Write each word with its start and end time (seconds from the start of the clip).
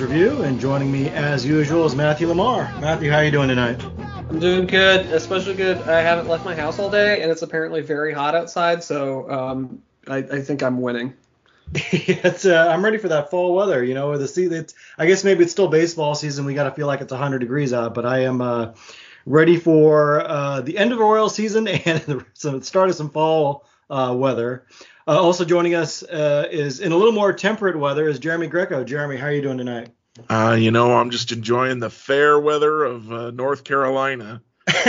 Review, 0.00 0.42
and 0.42 0.60
joining 0.60 0.92
me 0.92 1.08
as 1.08 1.46
usual 1.46 1.86
is 1.86 1.94
Matthew 1.94 2.28
LaMar. 2.28 2.64
Matthew, 2.80 3.10
how 3.10 3.18
are 3.18 3.24
you 3.24 3.30
doing 3.30 3.48
tonight? 3.48 3.82
I'm 4.28 4.38
doing 4.38 4.66
good, 4.66 5.06
especially 5.06 5.54
good. 5.54 5.78
I 5.82 6.02
haven't 6.02 6.28
left 6.28 6.44
my 6.44 6.54
house 6.54 6.78
all 6.78 6.90
day, 6.90 7.22
and 7.22 7.30
it's 7.30 7.42
apparently 7.42 7.80
very 7.80 8.12
hot 8.12 8.34
outside, 8.34 8.84
so 8.84 9.30
um, 9.30 9.82
I, 10.06 10.18
I 10.18 10.40
think 10.42 10.62
I'm 10.62 10.82
winning. 10.82 11.14
it's, 11.74 12.44
uh, 12.44 12.68
I'm 12.70 12.84
ready 12.84 12.98
for 12.98 13.08
that 13.08 13.30
fall 13.30 13.54
weather. 13.54 13.82
You 13.82 13.94
know, 13.94 14.16
the 14.18 14.28
sea. 14.28 14.44
It's, 14.44 14.74
I 14.98 15.06
guess 15.06 15.24
maybe 15.24 15.44
it's 15.44 15.52
still 15.52 15.68
baseball 15.68 16.14
season. 16.14 16.44
We 16.44 16.54
got 16.54 16.64
to 16.64 16.72
feel 16.72 16.86
like 16.86 17.00
it's 17.00 17.12
100 17.12 17.38
degrees 17.38 17.72
out, 17.72 17.94
but 17.94 18.04
I 18.04 18.24
am 18.24 18.40
uh, 18.40 18.74
ready 19.24 19.56
for 19.56 20.20
uh, 20.20 20.60
the 20.60 20.76
end 20.76 20.92
of 20.92 20.98
the 20.98 21.04
Royal 21.04 21.28
season 21.28 21.68
and 21.68 22.02
the 22.02 22.60
start 22.62 22.90
of 22.90 22.94
some 22.96 23.10
fall 23.10 23.64
uh, 23.88 24.14
weather. 24.16 24.66
Uh, 25.08 25.20
also 25.20 25.44
joining 25.44 25.74
us 25.74 26.02
uh, 26.02 26.48
is 26.50 26.80
in 26.80 26.90
a 26.92 26.96
little 26.96 27.12
more 27.12 27.32
temperate 27.32 27.78
weather 27.78 28.08
is 28.08 28.18
Jeremy 28.18 28.48
Greco. 28.48 28.82
Jeremy, 28.82 29.16
how 29.16 29.26
are 29.26 29.32
you 29.32 29.42
doing 29.42 29.58
tonight? 29.58 29.90
Uh, 30.28 30.56
you 30.58 30.70
know, 30.70 30.96
I'm 30.96 31.10
just 31.10 31.32
enjoying 31.32 31.78
the 31.78 31.90
fair 31.90 32.38
weather 32.38 32.84
of 32.84 33.12
uh, 33.12 33.30
North 33.30 33.64
Carolina. 33.64 34.42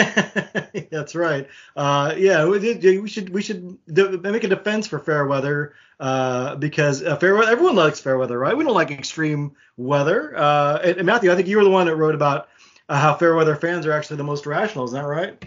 That's 0.91 1.13
right. 1.13 1.47
Uh, 1.75 2.15
yeah, 2.17 2.45
we, 2.45 2.99
we, 2.99 3.07
should 3.07 3.29
we 3.29 3.41
should 3.41 3.77
make 3.87 4.43
a 4.43 4.47
defense 4.47 4.87
for 4.87 4.99
fair 4.99 5.25
weather 5.27 5.75
uh, 5.99 6.55
because 6.55 7.03
uh, 7.03 7.15
fair 7.17 7.35
weather 7.35 7.51
everyone 7.51 7.75
likes 7.75 7.99
fair 7.99 8.17
weather, 8.17 8.39
right? 8.39 8.57
We 8.57 8.63
don't 8.63 8.73
like 8.73 8.91
extreme 8.91 9.55
weather. 9.77 10.35
Uh, 10.35 10.79
and, 10.83 11.05
Matthew, 11.05 11.31
I 11.31 11.35
think 11.35 11.47
you 11.47 11.57
were 11.57 11.63
the 11.63 11.69
one 11.69 11.85
that 11.87 11.95
wrote 11.95 12.15
about 12.15 12.49
uh, 12.89 12.99
how 12.99 13.15
fair 13.15 13.35
weather 13.35 13.55
fans 13.55 13.85
are 13.85 13.91
actually 13.91 14.17
the 14.17 14.23
most 14.23 14.45
rational. 14.45 14.85
Is 14.85 14.91
that 14.93 15.05
right? 15.05 15.43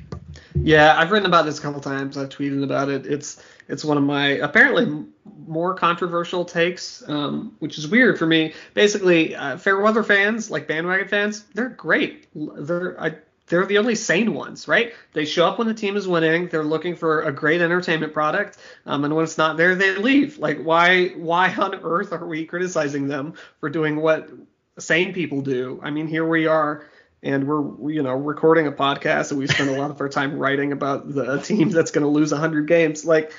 Yeah, 0.55 0.98
I've 0.98 1.11
written 1.11 1.27
about 1.27 1.45
this 1.45 1.59
a 1.59 1.62
couple 1.62 1.81
times. 1.81 2.17
I've 2.17 2.29
tweeted 2.29 2.62
about 2.65 2.89
it. 2.89 3.06
It's 3.06 3.43
it's 3.69 3.84
one 3.84 3.97
of 3.97 4.03
my 4.03 4.29
apparently 4.29 5.05
more 5.47 5.75
controversial 5.75 6.45
takes, 6.45 7.09
um, 7.09 7.55
which 7.61 7.79
is 7.79 7.89
weird 7.89 8.19
for 8.19 8.27
me. 8.27 8.55
Basically, 8.75 9.34
uh, 9.34 9.56
fair 9.56 9.78
weather 9.81 10.03
fans, 10.03 10.51
like 10.51 10.67
bandwagon 10.67 11.09
fans, 11.09 11.45
they're 11.55 11.69
great. 11.69 12.27
They're 12.34 13.01
I, 13.01 13.15
they're 13.47 13.67
the 13.67 13.78
only 13.78 13.97
sane 13.97 14.34
ones, 14.34 14.69
right? 14.69 14.93
They 15.12 15.25
show 15.25 15.47
up 15.47 15.59
when 15.59 15.66
the 15.66 15.75
team 15.75 15.97
is 15.97 16.06
winning. 16.06 16.49
They're 16.49 16.65
looking 16.65 16.94
for 16.94 17.22
a 17.22 17.32
great 17.32 17.61
entertainment 17.61 18.12
product, 18.12 18.59
um, 18.87 19.05
and 19.05 19.15
when 19.15 19.25
it's 19.25 19.38
not 19.38 19.56
there, 19.56 19.75
they 19.75 19.97
leave. 19.97 20.38
Like, 20.38 20.62
why 20.62 21.09
why 21.11 21.55
on 21.55 21.75
earth 21.77 22.12
are 22.12 22.27
we 22.27 22.44
criticizing 22.44 23.09
them 23.09 23.34
for 23.61 23.69
doing 23.69 23.97
what 23.97 24.31
sane 24.78 25.12
people 25.12 25.43
do? 25.43 25.81
I 25.82 25.91
mean, 25.91 26.06
here 26.06 26.27
we 26.27 26.47
are 26.47 26.87
and 27.22 27.47
we're 27.47 27.92
you 27.92 28.03
know 28.03 28.14
recording 28.14 28.66
a 28.66 28.72
podcast 28.72 29.31
and 29.31 29.38
we 29.38 29.47
spend 29.47 29.70
a 29.70 29.78
lot 29.78 29.91
of 29.91 30.00
our 30.00 30.08
time 30.08 30.38
writing 30.38 30.72
about 30.72 31.12
the 31.12 31.38
team 31.41 31.70
that's 31.70 31.91
going 31.91 32.03
to 32.04 32.08
lose 32.08 32.32
100 32.32 32.66
games. 32.66 33.04
Like 33.04 33.32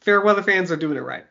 fair 0.00 0.20
weather 0.20 0.42
fans 0.42 0.70
are 0.70 0.76
doing 0.76 0.96
it 0.96 1.00
right. 1.00 1.24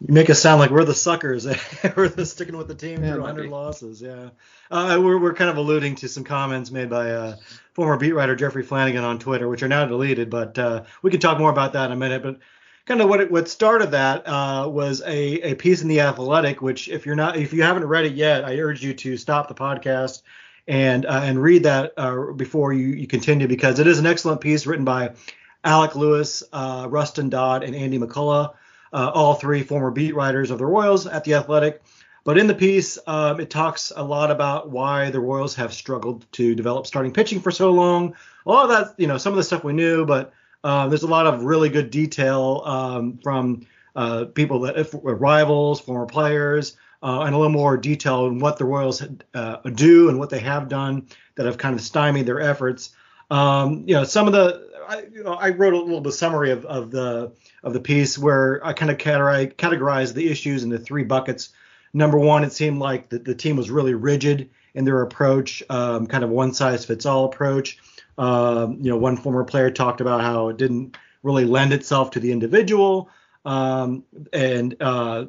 You 0.00 0.12
make 0.12 0.28
us 0.28 0.40
sound 0.40 0.60
like 0.60 0.70
we're 0.70 0.84
the 0.84 0.94
suckers. 0.94 1.46
We're 1.96 2.08
the 2.08 2.26
sticking 2.26 2.58
with 2.58 2.68
the 2.68 2.74
team 2.74 3.02
yeah, 3.02 3.16
100 3.16 3.48
losses 3.48 4.02
yeah. 4.02 4.30
Uh, 4.70 4.98
we're, 5.00 5.18
we're 5.18 5.34
kind 5.34 5.48
of 5.48 5.56
alluding 5.56 5.94
to 5.96 6.08
some 6.08 6.24
comments 6.24 6.70
made 6.70 6.90
by 6.90 7.10
uh, 7.10 7.36
former 7.72 7.96
beat 7.96 8.12
writer 8.12 8.36
jeffrey 8.36 8.62
flanagan 8.62 9.04
on 9.04 9.18
twitter 9.18 9.48
which 9.48 9.62
are 9.62 9.68
now 9.68 9.86
deleted 9.86 10.28
but 10.28 10.58
uh, 10.58 10.84
we 11.02 11.10
can 11.10 11.20
talk 11.20 11.38
more 11.38 11.50
about 11.50 11.72
that 11.72 11.86
in 11.86 11.92
a 11.92 11.96
minute. 11.96 12.22
But 12.22 12.40
kind 12.84 13.00
of 13.00 13.08
what 13.08 13.20
it, 13.20 13.30
what 13.30 13.48
started 13.48 13.92
that 13.92 14.28
uh, 14.28 14.68
was 14.68 15.00
a, 15.02 15.52
a 15.52 15.54
piece 15.54 15.80
in 15.80 15.88
the 15.88 16.00
athletic 16.00 16.60
which 16.60 16.88
if 16.88 17.06
you're 17.06 17.14
not 17.14 17.36
if 17.36 17.52
you 17.52 17.62
haven't 17.62 17.86
read 17.86 18.04
it 18.04 18.14
yet 18.14 18.44
i 18.44 18.58
urge 18.58 18.82
you 18.82 18.92
to 18.92 19.16
stop 19.16 19.48
the 19.48 19.54
podcast 19.54 20.20
and 20.66 21.06
uh, 21.06 21.20
and 21.22 21.42
read 21.42 21.64
that 21.64 21.92
uh, 21.96 22.32
before 22.32 22.72
you, 22.72 22.88
you 22.88 23.06
continue 23.06 23.46
because 23.48 23.78
it 23.78 23.86
is 23.86 23.98
an 23.98 24.06
excellent 24.06 24.40
piece 24.40 24.66
written 24.66 24.84
by 24.84 25.14
Alec 25.62 25.94
Lewis, 25.94 26.42
uh, 26.52 26.86
Rustin 26.88 27.28
Dodd, 27.28 27.64
and 27.64 27.74
Andy 27.74 27.98
McCullough, 27.98 28.54
uh, 28.92 29.10
all 29.14 29.34
three 29.34 29.62
former 29.62 29.90
beat 29.90 30.14
writers 30.14 30.50
of 30.50 30.58
the 30.58 30.66
Royals 30.66 31.06
at 31.06 31.24
the 31.24 31.34
Athletic. 31.34 31.82
But 32.24 32.38
in 32.38 32.46
the 32.46 32.54
piece, 32.54 32.98
um, 33.06 33.38
it 33.38 33.50
talks 33.50 33.92
a 33.94 34.02
lot 34.02 34.30
about 34.30 34.70
why 34.70 35.10
the 35.10 35.20
Royals 35.20 35.54
have 35.56 35.74
struggled 35.74 36.30
to 36.32 36.54
develop 36.54 36.86
starting 36.86 37.12
pitching 37.12 37.40
for 37.40 37.50
so 37.50 37.70
long. 37.70 38.14
A 38.46 38.50
lot 38.50 38.64
of 38.64 38.70
that, 38.70 38.94
you 38.98 39.06
know, 39.06 39.18
some 39.18 39.34
of 39.34 39.36
the 39.36 39.42
stuff 39.42 39.62
we 39.62 39.74
knew, 39.74 40.06
but 40.06 40.32
uh, 40.62 40.88
there's 40.88 41.02
a 41.02 41.06
lot 41.08 41.26
of 41.26 41.42
really 41.42 41.68
good 41.68 41.90
detail 41.90 42.62
um, 42.64 43.18
from 43.22 43.66
uh, 43.94 44.24
people 44.24 44.60
that 44.60 44.78
if, 44.78 44.94
rivals, 45.02 45.80
former 45.80 46.06
players, 46.06 46.78
uh, 47.04 47.20
and 47.20 47.34
a 47.34 47.38
little 47.38 47.52
more 47.52 47.76
detail 47.76 48.24
on 48.24 48.38
what 48.38 48.56
the 48.56 48.64
Royals 48.64 49.02
uh, 49.34 49.56
do 49.74 50.08
and 50.08 50.18
what 50.18 50.30
they 50.30 50.40
have 50.40 50.68
done 50.68 51.06
that 51.34 51.46
have 51.46 51.58
kind 51.58 51.74
of 51.74 51.82
stymied 51.82 52.26
their 52.26 52.40
efforts. 52.40 52.90
Um, 53.30 53.84
you 53.86 53.94
know, 53.94 54.04
some 54.04 54.26
of 54.26 54.32
the 54.32 54.72
I, 54.88 55.04
you 55.12 55.22
know, 55.22 55.34
I 55.34 55.50
wrote 55.50 55.74
a 55.74 55.78
little 55.78 56.00
bit 56.00 56.12
summary 56.12 56.50
of, 56.50 56.64
of 56.64 56.90
the 56.90 57.32
of 57.62 57.72
the 57.72 57.80
piece 57.80 58.18
where 58.18 58.64
I 58.64 58.72
kind 58.72 58.90
of 58.90 58.98
categorize, 58.98 59.54
categorized 59.54 60.14
the 60.14 60.30
issues 60.30 60.62
into 60.62 60.78
three 60.78 61.04
buckets. 61.04 61.50
Number 61.92 62.18
one, 62.18 62.44
it 62.44 62.52
seemed 62.52 62.78
like 62.78 63.08
the, 63.08 63.18
the 63.18 63.34
team 63.34 63.56
was 63.56 63.70
really 63.70 63.94
rigid 63.94 64.50
in 64.74 64.84
their 64.84 65.02
approach, 65.02 65.62
um, 65.70 66.06
kind 66.06 66.24
of 66.24 66.30
one 66.30 66.52
size 66.52 66.84
fits 66.84 67.06
all 67.06 67.26
approach. 67.26 67.78
Um, 68.18 68.78
you 68.80 68.90
know, 68.90 68.96
one 68.96 69.16
former 69.16 69.44
player 69.44 69.70
talked 69.70 70.00
about 70.00 70.20
how 70.20 70.48
it 70.48 70.56
didn't 70.56 70.96
really 71.22 71.44
lend 71.44 71.72
itself 71.72 72.10
to 72.12 72.20
the 72.20 72.32
individual, 72.32 73.08
um, 73.44 74.04
and 74.32 74.76
uh, 74.80 75.26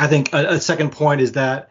I 0.00 0.06
think 0.06 0.32
a, 0.32 0.54
a, 0.54 0.60
second 0.60 0.92
point 0.92 1.20
is 1.20 1.32
that 1.32 1.68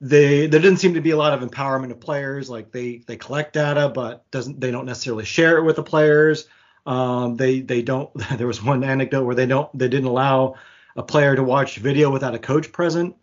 they 0.00 0.46
there 0.46 0.60
didn't 0.60 0.78
seem 0.78 0.94
to 0.94 1.02
be 1.02 1.10
a 1.10 1.16
lot 1.16 1.34
of 1.34 1.46
empowerment 1.46 1.90
of 1.90 2.00
players. 2.00 2.48
Like 2.48 2.72
they 2.72 3.02
they 3.06 3.18
collect 3.18 3.52
data, 3.52 3.90
but 3.90 4.28
doesn't 4.30 4.58
they 4.58 4.70
don't 4.70 4.86
necessarily 4.86 5.26
share 5.26 5.58
it 5.58 5.62
with 5.62 5.76
the 5.76 5.82
players. 5.82 6.48
Um, 6.86 7.36
they 7.36 7.60
they 7.60 7.82
don't. 7.82 8.10
There 8.38 8.46
was 8.46 8.62
one 8.62 8.82
anecdote 8.82 9.24
where 9.24 9.34
they 9.34 9.44
don't 9.44 9.68
they 9.78 9.88
didn't 9.88 10.06
allow 10.06 10.54
a 10.96 11.02
player 11.02 11.36
to 11.36 11.42
watch 11.42 11.76
video 11.76 12.10
without 12.10 12.34
a 12.34 12.38
coach 12.38 12.72
present. 12.72 13.14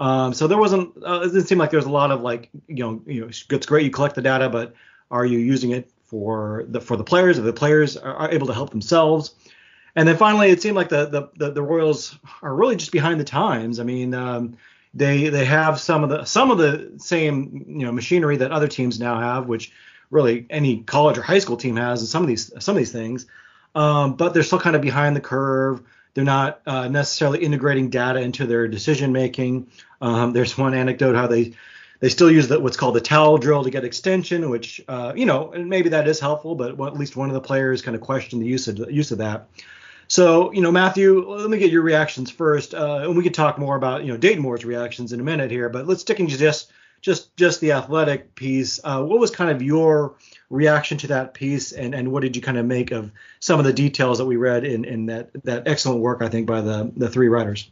Um, 0.00 0.32
so 0.32 0.46
there 0.46 0.58
wasn't. 0.58 0.96
Uh, 1.04 1.20
it 1.24 1.32
didn't 1.32 1.46
seem 1.46 1.58
like 1.58 1.70
there 1.70 1.78
was 1.78 1.86
a 1.86 1.90
lot 1.90 2.10
of 2.10 2.22
like 2.22 2.48
you 2.66 2.82
know 2.82 3.02
you 3.06 3.20
know 3.20 3.26
it's 3.28 3.66
great 3.66 3.84
you 3.84 3.90
collect 3.90 4.14
the 4.14 4.22
data, 4.22 4.48
but 4.48 4.74
are 5.10 5.26
you 5.26 5.38
using 5.38 5.72
it 5.72 5.90
for 6.06 6.64
the 6.68 6.80
for 6.80 6.96
the 6.96 7.04
players? 7.04 7.36
If 7.36 7.44
the 7.44 7.52
players 7.52 7.98
are, 7.98 8.14
are 8.14 8.30
able 8.30 8.46
to 8.46 8.54
help 8.54 8.70
themselves, 8.70 9.34
and 9.94 10.06
then 10.06 10.16
finally, 10.16 10.50
it 10.50 10.62
seemed 10.62 10.76
like 10.76 10.88
the, 10.88 11.06
the 11.06 11.28
the, 11.36 11.52
the, 11.52 11.62
Royals 11.62 12.18
are 12.42 12.54
really 12.54 12.76
just 12.76 12.92
behind 12.92 13.20
the 13.20 13.24
times. 13.24 13.80
I 13.80 13.84
mean, 13.84 14.14
um, 14.14 14.56
they 14.94 15.28
they 15.28 15.44
have 15.44 15.80
some 15.80 16.04
of 16.04 16.10
the 16.10 16.24
some 16.24 16.50
of 16.50 16.58
the 16.58 16.92
same 16.98 17.64
you 17.68 17.86
know 17.86 17.92
machinery 17.92 18.36
that 18.38 18.52
other 18.52 18.68
teams 18.68 19.00
now 19.00 19.18
have, 19.18 19.46
which 19.46 19.72
really 20.10 20.46
any 20.50 20.82
college 20.82 21.18
or 21.18 21.22
high 21.22 21.38
school 21.38 21.56
team 21.56 21.76
has, 21.76 22.00
and 22.00 22.08
some 22.08 22.22
of 22.22 22.28
these 22.28 22.52
some 22.62 22.76
of 22.76 22.78
these 22.78 22.92
things. 22.92 23.26
Um, 23.74 24.16
but 24.16 24.34
they're 24.34 24.42
still 24.42 24.60
kind 24.60 24.76
of 24.76 24.82
behind 24.82 25.14
the 25.14 25.20
curve. 25.20 25.82
They're 26.14 26.24
not 26.24 26.62
uh, 26.66 26.88
necessarily 26.88 27.44
integrating 27.44 27.90
data 27.90 28.20
into 28.20 28.46
their 28.46 28.66
decision 28.66 29.12
making. 29.12 29.68
Um, 30.00 30.32
there's 30.32 30.56
one 30.56 30.74
anecdote 30.74 31.14
how 31.14 31.26
they 31.26 31.54
they 32.00 32.08
still 32.08 32.30
use 32.30 32.48
the, 32.48 32.60
what's 32.60 32.76
called 32.76 32.94
the 32.94 33.00
towel 33.00 33.38
drill 33.38 33.64
to 33.64 33.70
get 33.70 33.84
extension, 33.84 34.50
which 34.50 34.80
uh, 34.88 35.12
you 35.14 35.26
know 35.26 35.52
and 35.52 35.68
maybe 35.68 35.90
that 35.90 36.08
is 36.08 36.20
helpful, 36.20 36.54
but 36.54 36.70
at 36.70 36.94
least 36.94 37.16
one 37.16 37.28
of 37.28 37.34
the 37.34 37.40
players 37.40 37.82
kind 37.82 37.94
of 37.94 38.00
questioned 38.00 38.42
the 38.42 38.46
use 38.46 38.68
of 38.68 38.76
the 38.76 38.92
use 38.92 39.10
of 39.10 39.18
that. 39.18 39.48
So, 40.08 40.52
you 40.52 40.62
know, 40.62 40.72
Matthew, 40.72 41.28
let 41.28 41.50
me 41.50 41.58
get 41.58 41.70
your 41.70 41.82
reactions 41.82 42.30
first, 42.30 42.74
uh, 42.74 43.00
and 43.02 43.16
we 43.16 43.22
can 43.22 43.32
talk 43.32 43.58
more 43.58 43.76
about, 43.76 44.04
you 44.04 44.10
know, 44.10 44.16
Dayton 44.16 44.42
Moore's 44.42 44.64
reactions 44.64 45.12
in 45.12 45.20
a 45.20 45.22
minute 45.22 45.50
here. 45.50 45.68
But 45.68 45.86
let's 45.86 46.00
stick 46.00 46.18
into 46.18 46.38
just 46.38 46.72
just 47.00 47.36
just 47.36 47.60
the 47.60 47.72
athletic 47.72 48.34
piece. 48.34 48.80
Uh, 48.82 49.04
what 49.04 49.20
was 49.20 49.30
kind 49.30 49.50
of 49.50 49.62
your 49.62 50.16
reaction 50.50 50.96
to 50.98 51.08
that 51.08 51.34
piece, 51.34 51.72
and 51.72 51.94
and 51.94 52.10
what 52.10 52.22
did 52.22 52.36
you 52.36 52.42
kind 52.42 52.56
of 52.56 52.64
make 52.64 52.90
of 52.90 53.12
some 53.38 53.58
of 53.58 53.66
the 53.66 53.72
details 53.72 54.18
that 54.18 54.24
we 54.24 54.36
read 54.36 54.64
in 54.64 54.84
in 54.84 55.06
that 55.06 55.30
that 55.44 55.68
excellent 55.68 56.00
work, 56.00 56.22
I 56.22 56.28
think, 56.28 56.46
by 56.46 56.62
the 56.62 56.90
the 56.96 57.10
three 57.10 57.28
writers? 57.28 57.70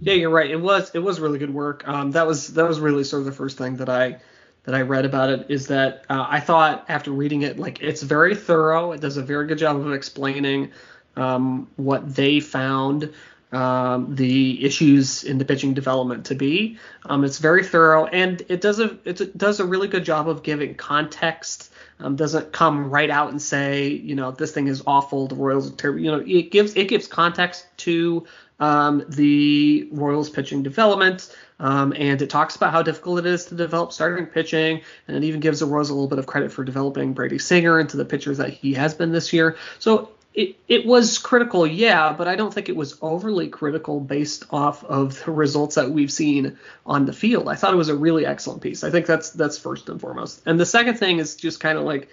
Yeah, 0.00 0.14
you're 0.14 0.30
right. 0.30 0.50
It 0.50 0.60
was 0.60 0.92
it 0.94 1.00
was 1.00 1.18
really 1.18 1.40
good 1.40 1.52
work. 1.52 1.86
Um, 1.88 2.12
that 2.12 2.28
was 2.28 2.54
that 2.54 2.66
was 2.66 2.78
really 2.78 3.02
sort 3.02 3.20
of 3.20 3.26
the 3.26 3.32
first 3.32 3.58
thing 3.58 3.76
that 3.76 3.88
I 3.88 4.20
that 4.64 4.74
I 4.74 4.82
read 4.82 5.04
about 5.04 5.30
it 5.30 5.46
is 5.48 5.68
that 5.68 6.04
uh, 6.08 6.26
I 6.28 6.40
thought 6.40 6.84
after 6.88 7.10
reading 7.10 7.42
it 7.42 7.58
like 7.58 7.82
it's 7.82 8.02
very 8.02 8.36
thorough. 8.36 8.92
It 8.92 9.00
does 9.00 9.16
a 9.16 9.22
very 9.22 9.46
good 9.46 9.58
job 9.58 9.76
of 9.76 9.92
explaining 9.92 10.72
um, 11.16 11.68
what 11.76 12.14
they 12.14 12.40
found 12.40 13.12
um, 13.52 14.14
the 14.14 14.64
issues 14.64 15.24
in 15.24 15.38
the 15.38 15.44
pitching 15.44 15.72
development 15.72 16.26
to 16.26 16.34
be. 16.34 16.78
Um, 17.04 17.24
it's 17.24 17.38
very 17.38 17.62
thorough 17.62 18.06
and 18.06 18.42
it 18.48 18.60
does 18.60 18.80
a 18.80 18.98
it 19.04 19.36
does 19.38 19.60
a 19.60 19.64
really 19.64 19.88
good 19.88 20.04
job 20.04 20.28
of 20.28 20.42
giving 20.42 20.74
context. 20.74 21.72
Um, 21.98 22.16
doesn't 22.16 22.52
come 22.52 22.90
right 22.90 23.08
out 23.08 23.30
and 23.30 23.40
say 23.40 23.88
you 23.88 24.14
know 24.14 24.30
this 24.32 24.52
thing 24.52 24.66
is 24.66 24.82
awful. 24.86 25.28
The 25.28 25.36
Royals 25.36 25.72
are 25.72 25.76
terrible. 25.76 26.00
You 26.00 26.10
know 26.10 26.24
it 26.26 26.50
gives 26.50 26.74
it 26.76 26.88
gives 26.88 27.06
context 27.06 27.66
to 27.78 28.26
um, 28.58 29.04
the 29.08 29.88
Royals 29.92 30.28
pitching 30.28 30.62
development. 30.62 31.34
Um, 31.58 31.94
and 31.96 32.20
it 32.20 32.28
talks 32.28 32.56
about 32.56 32.72
how 32.72 32.82
difficult 32.82 33.20
it 33.20 33.26
is 33.26 33.46
to 33.46 33.54
develop 33.54 33.90
starting 33.90 34.26
pitching, 34.26 34.82
and 35.08 35.16
it 35.16 35.24
even 35.24 35.40
gives 35.40 35.60
the 35.60 35.66
Royals 35.66 35.88
a 35.88 35.94
little 35.94 36.08
bit 36.08 36.18
of 36.18 36.26
credit 36.26 36.52
for 36.52 36.64
developing 36.64 37.14
Brady 37.14 37.38
Singer 37.38 37.80
into 37.80 37.96
the 37.96 38.04
pitchers 38.04 38.36
that 38.36 38.50
he 38.50 38.74
has 38.74 38.92
been 38.92 39.10
this 39.10 39.32
year. 39.32 39.56
So 39.78 40.10
it, 40.36 40.56
it 40.68 40.84
was 40.84 41.16
critical, 41.16 41.66
yeah, 41.66 42.12
but 42.12 42.28
I 42.28 42.36
don't 42.36 42.52
think 42.52 42.68
it 42.68 42.76
was 42.76 42.98
overly 43.00 43.48
critical 43.48 44.00
based 44.00 44.44
off 44.50 44.84
of 44.84 45.24
the 45.24 45.30
results 45.30 45.76
that 45.76 45.90
we've 45.90 46.12
seen 46.12 46.58
on 46.84 47.06
the 47.06 47.14
field. 47.14 47.48
I 47.48 47.54
thought 47.54 47.72
it 47.72 47.78
was 47.78 47.88
a 47.88 47.96
really 47.96 48.26
excellent 48.26 48.60
piece. 48.60 48.84
I 48.84 48.90
think 48.90 49.06
that's 49.06 49.30
that's 49.30 49.56
first 49.56 49.88
and 49.88 49.98
foremost. 49.98 50.42
And 50.44 50.60
the 50.60 50.66
second 50.66 50.98
thing 50.98 51.20
is 51.20 51.36
just 51.36 51.58
kind 51.58 51.78
of 51.78 51.84
like 51.84 52.10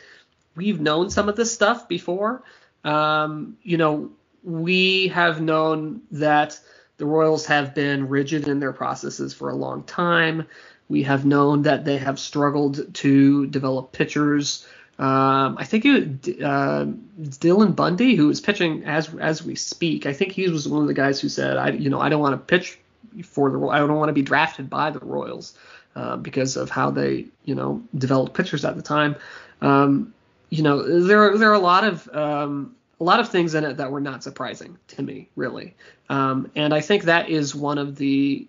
we've 0.56 0.80
known 0.80 1.10
some 1.10 1.28
of 1.28 1.36
this 1.36 1.54
stuff 1.54 1.90
before. 1.90 2.44
Um, 2.86 3.58
you 3.62 3.76
know, 3.76 4.12
we 4.42 5.10
have 5.10 5.42
known 5.42 6.04
that 6.12 6.58
the 6.96 7.06
Royals 7.06 7.46
have 7.48 7.76
been 7.76 8.08
rigid 8.08 8.48
in 8.48 8.62
their 8.62 8.72
processes 8.72 9.34
for 9.34 9.50
a 9.50 9.56
long 9.56 9.84
time. 9.84 10.48
We 10.88 11.04
have 11.04 11.26
known 11.26 11.64
that 11.64 11.84
they 11.84 11.98
have 11.98 12.20
struggled 12.20 12.94
to 12.96 13.48
develop 13.48 13.92
pitchers. 13.92 14.66
Um, 15.00 15.58
I 15.58 15.66
think 15.66 15.86
it, 15.86 16.42
uh, 16.42 16.86
Dylan 17.20 17.76
Bundy, 17.76 18.16
who 18.16 18.30
is 18.30 18.40
pitching 18.40 18.84
as 18.86 19.14
as 19.16 19.44
we 19.44 19.56
speak. 19.56 20.06
I 20.06 20.14
think 20.14 20.32
he 20.32 20.48
was 20.50 20.68
one 20.68 20.82
of 20.82 20.88
the 20.88 20.94
guys 20.94 21.20
who 21.20 21.30
said, 21.30 21.58
"I, 21.58 21.72
you 21.72 21.90
know, 21.90 22.00
I 22.00 22.10
don't 22.10 22.22
want 22.22 22.34
to 22.34 22.38
pitch 22.38 22.78
for 23.26 23.50
the, 23.52 23.60
I 23.68 23.80
don't 23.80 23.96
want 23.96 24.10
to 24.10 24.14
be 24.14 24.22
drafted 24.22 24.70
by 24.70 24.92
the 24.92 25.00
Royals 25.00 25.58
uh, 25.96 26.18
because 26.18 26.58
of 26.58 26.70
how 26.70 26.92
they, 26.92 27.26
you 27.46 27.56
know, 27.56 27.82
developed 27.98 28.36
pitchers 28.36 28.66
at 28.66 28.76
the 28.76 28.84
time." 28.84 29.16
Um, 29.62 30.14
you 30.50 30.62
know, 30.62 31.02
there 31.02 31.38
there 31.38 31.50
are 31.50 31.56
a 31.56 31.60
lot 31.60 31.84
of 31.84 32.08
um, 32.14 32.76
a 33.00 33.04
lot 33.04 33.20
of 33.20 33.30
things 33.30 33.54
in 33.54 33.66
it 33.66 33.78
that 33.78 33.92
were 33.92 34.02
not 34.02 34.24
surprising 34.24 34.78
to 34.88 35.04
me, 35.04 35.28
really. 35.36 35.76
Um, 36.10 36.50
and 36.56 36.74
I 36.74 36.80
think 36.80 37.04
that 37.04 37.30
is 37.30 37.54
one 37.54 37.78
of 37.78 37.98
the, 37.98 38.48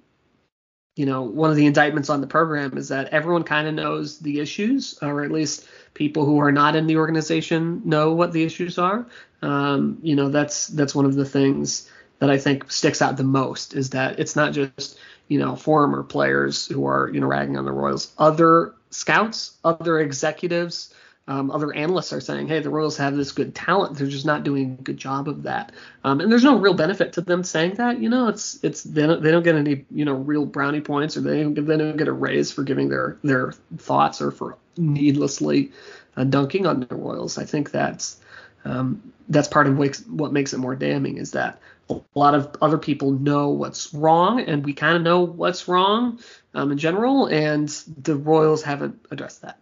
you 0.96 1.06
know, 1.06 1.22
one 1.22 1.50
of 1.50 1.56
the 1.56 1.66
indictments 1.66 2.08
on 2.08 2.20
the 2.20 2.26
program 2.26 2.78
is 2.78 2.88
that 2.88 3.08
everyone 3.08 3.42
kind 3.42 3.66
of 3.66 3.74
knows 3.74 4.20
the 4.20 4.38
issues, 4.38 4.96
or 5.02 5.24
at 5.24 5.32
least 5.32 5.66
people 5.94 6.24
who 6.24 6.38
are 6.38 6.52
not 6.52 6.76
in 6.76 6.86
the 6.86 6.96
organization 6.96 7.82
know 7.84 8.12
what 8.12 8.32
the 8.32 8.44
issues 8.44 8.78
are. 8.78 9.06
Um, 9.42 9.98
you 10.02 10.14
know, 10.14 10.28
that's 10.28 10.68
that's 10.68 10.94
one 10.94 11.04
of 11.04 11.14
the 11.14 11.24
things 11.24 11.90
that 12.20 12.30
I 12.30 12.38
think 12.38 12.70
sticks 12.70 13.02
out 13.02 13.16
the 13.16 13.24
most 13.24 13.74
is 13.74 13.90
that 13.90 14.20
it's 14.20 14.36
not 14.36 14.52
just 14.52 14.98
you 15.26 15.38
know 15.38 15.56
former 15.56 16.04
players 16.04 16.66
who 16.66 16.86
are 16.86 17.10
you 17.12 17.20
know 17.20 17.26
ragging 17.26 17.56
on 17.56 17.64
the 17.64 17.72
Royals, 17.72 18.12
other 18.16 18.74
scouts, 18.90 19.56
other 19.64 19.98
executives 19.98 20.94
um, 21.26 21.50
other 21.50 21.72
analysts 21.72 22.12
are 22.12 22.20
saying, 22.20 22.48
hey, 22.48 22.60
the 22.60 22.68
Royals 22.68 22.98
have 22.98 23.16
this 23.16 23.32
good 23.32 23.54
talent. 23.54 23.96
They're 23.96 24.06
just 24.06 24.26
not 24.26 24.44
doing 24.44 24.76
a 24.78 24.82
good 24.82 24.98
job 24.98 25.26
of 25.26 25.44
that. 25.44 25.72
Um, 26.02 26.20
and 26.20 26.30
there's 26.30 26.44
no 26.44 26.58
real 26.58 26.74
benefit 26.74 27.14
to 27.14 27.22
them 27.22 27.42
saying 27.44 27.74
that. 27.74 27.98
You 27.98 28.10
know, 28.10 28.28
it's 28.28 28.62
it's 28.62 28.82
they 28.82 29.06
don't, 29.06 29.22
they 29.22 29.30
don't 29.30 29.42
get 29.42 29.54
any 29.54 29.86
you 29.90 30.04
know 30.04 30.14
real 30.14 30.44
brownie 30.44 30.82
points 30.82 31.16
or 31.16 31.22
they 31.22 31.42
don't, 31.42 31.54
they 31.54 31.76
don't 31.78 31.96
get 31.96 32.08
a 32.08 32.12
raise 32.12 32.52
for 32.52 32.62
giving 32.62 32.90
their 32.90 33.18
their 33.22 33.52
thoughts 33.78 34.20
or 34.20 34.30
for 34.30 34.58
needlessly 34.76 35.72
uh, 36.16 36.24
dunking 36.24 36.66
on 36.66 36.80
the 36.80 36.94
Royals. 36.94 37.38
I 37.38 37.44
think 37.44 37.70
that's 37.70 38.20
um, 38.66 39.12
that's 39.28 39.48
part 39.48 39.66
of 39.66 39.78
what 39.78 40.32
makes 40.32 40.52
it 40.52 40.58
more 40.58 40.74
damning 40.74 41.16
is 41.16 41.30
that 41.32 41.58
a 41.88 42.00
lot 42.14 42.34
of 42.34 42.54
other 42.60 42.78
people 42.78 43.12
know 43.12 43.48
what's 43.50 43.92
wrong 43.94 44.40
and 44.40 44.64
we 44.64 44.72
kind 44.72 44.96
of 44.96 45.02
know 45.02 45.20
what's 45.20 45.68
wrong 45.68 46.18
um, 46.54 46.72
in 46.72 46.78
general, 46.78 47.26
and 47.26 47.68
the 48.02 48.14
Royals 48.14 48.62
haven't 48.62 49.06
addressed 49.10 49.40
that. 49.40 49.58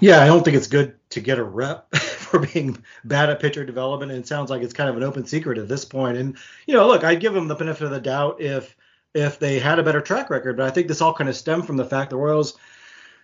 Yeah, 0.00 0.22
I 0.22 0.26
don't 0.26 0.44
think 0.44 0.56
it's 0.56 0.66
good 0.66 0.96
to 1.10 1.20
get 1.20 1.38
a 1.38 1.44
rep 1.44 1.94
for 1.94 2.40
being 2.40 2.82
bad 3.04 3.30
at 3.30 3.40
pitcher 3.40 3.64
development. 3.64 4.12
And 4.12 4.20
it 4.20 4.26
sounds 4.26 4.50
like 4.50 4.62
it's 4.62 4.74
kind 4.74 4.90
of 4.90 4.96
an 4.96 5.02
open 5.02 5.26
secret 5.26 5.58
at 5.58 5.68
this 5.68 5.84
point. 5.84 6.18
And 6.18 6.36
you 6.66 6.74
know, 6.74 6.86
look, 6.86 7.04
I'd 7.04 7.20
give 7.20 7.32
them 7.32 7.48
the 7.48 7.54
benefit 7.54 7.84
of 7.84 7.90
the 7.90 8.00
doubt 8.00 8.40
if 8.40 8.76
if 9.14 9.38
they 9.38 9.58
had 9.58 9.78
a 9.78 9.82
better 9.82 10.00
track 10.00 10.30
record. 10.30 10.56
But 10.56 10.66
I 10.66 10.70
think 10.70 10.88
this 10.88 11.00
all 11.00 11.14
kind 11.14 11.30
of 11.30 11.36
stemmed 11.36 11.66
from 11.66 11.76
the 11.76 11.84
fact 11.84 12.10
the 12.10 12.16
Royals 12.16 12.58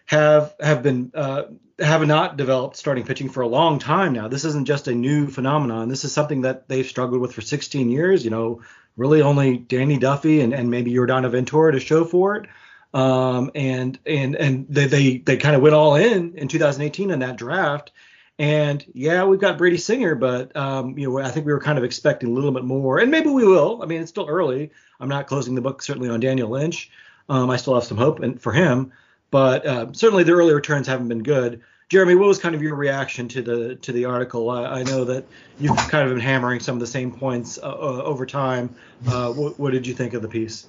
have 0.06 0.54
have 0.60 0.82
been 0.82 1.10
uh, 1.14 1.44
have 1.78 2.06
not 2.06 2.36
developed 2.36 2.76
starting 2.76 3.04
pitching 3.04 3.28
for 3.28 3.42
a 3.42 3.48
long 3.48 3.78
time 3.78 4.12
now. 4.12 4.28
This 4.28 4.44
isn't 4.44 4.66
just 4.66 4.88
a 4.88 4.94
new 4.94 5.28
phenomenon. 5.28 5.88
This 5.88 6.04
is 6.04 6.12
something 6.12 6.42
that 6.42 6.68
they've 6.68 6.86
struggled 6.86 7.20
with 7.20 7.32
for 7.32 7.40
16 7.40 7.90
years. 7.90 8.24
You 8.24 8.30
know, 8.30 8.62
really 8.96 9.22
only 9.22 9.56
Danny 9.56 9.98
Duffy 9.98 10.40
and, 10.40 10.52
and 10.52 10.70
maybe 10.70 10.92
Yordano 10.92 11.30
Ventura 11.30 11.72
to 11.72 11.80
show 11.80 12.04
for 12.04 12.36
it. 12.36 12.48
Um, 12.92 13.50
and 13.54 13.98
and 14.04 14.34
and 14.34 14.66
they 14.68 14.86
they, 14.86 15.18
they 15.18 15.36
kind 15.36 15.54
of 15.54 15.62
went 15.62 15.74
all 15.74 15.94
in 15.94 16.36
in 16.36 16.48
2018 16.48 17.10
in 17.10 17.20
that 17.20 17.36
draft. 17.36 17.92
And 18.38 18.84
yeah, 18.94 19.24
we've 19.24 19.38
got 19.38 19.58
Brady 19.58 19.76
Singer, 19.76 20.14
but 20.14 20.56
um, 20.56 20.98
you 20.98 21.08
know 21.08 21.18
I 21.18 21.30
think 21.30 21.46
we 21.46 21.52
were 21.52 21.60
kind 21.60 21.78
of 21.78 21.84
expecting 21.84 22.30
a 22.30 22.32
little 22.32 22.52
bit 22.52 22.64
more, 22.64 22.98
and 22.98 23.10
maybe 23.10 23.28
we 23.28 23.46
will. 23.46 23.80
I 23.82 23.86
mean, 23.86 24.00
it's 24.00 24.10
still 24.10 24.28
early. 24.28 24.70
I'm 24.98 25.08
not 25.08 25.26
closing 25.26 25.54
the 25.54 25.60
book 25.60 25.82
certainly 25.82 26.08
on 26.08 26.20
Daniel 26.20 26.48
Lynch. 26.48 26.90
Um, 27.28 27.50
I 27.50 27.56
still 27.56 27.74
have 27.74 27.84
some 27.84 27.98
hope 27.98 28.20
and 28.20 28.40
for 28.40 28.52
him, 28.52 28.92
but 29.30 29.64
uh, 29.64 29.92
certainly 29.92 30.24
the 30.24 30.32
early 30.32 30.52
returns 30.52 30.86
haven't 30.86 31.08
been 31.08 31.22
good. 31.22 31.62
Jeremy, 31.90 32.14
what 32.14 32.28
was 32.28 32.38
kind 32.38 32.54
of 32.54 32.62
your 32.62 32.76
reaction 32.76 33.26
to 33.28 33.42
the 33.42 33.74
to 33.74 33.92
the 33.92 34.04
article? 34.04 34.48
I, 34.48 34.64
I 34.64 34.82
know 34.84 35.04
that 35.04 35.24
you've 35.58 35.76
kind 35.76 36.08
of 36.08 36.14
been 36.14 36.22
hammering 36.22 36.60
some 36.60 36.76
of 36.76 36.80
the 36.80 36.86
same 36.86 37.10
points 37.10 37.58
uh, 37.58 37.66
uh, 37.66 38.02
over 38.04 38.24
time. 38.26 38.74
Uh, 39.06 39.32
what, 39.32 39.58
what, 39.58 39.72
did 39.72 39.86
you 39.86 39.94
think 39.94 40.14
of 40.14 40.22
the 40.22 40.28
piece? 40.28 40.66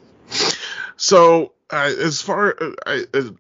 So 1.01 1.53
uh, 1.71 1.92
as 2.00 2.21
far 2.21 2.56
uh, 2.62 3.00
as 3.12 3.31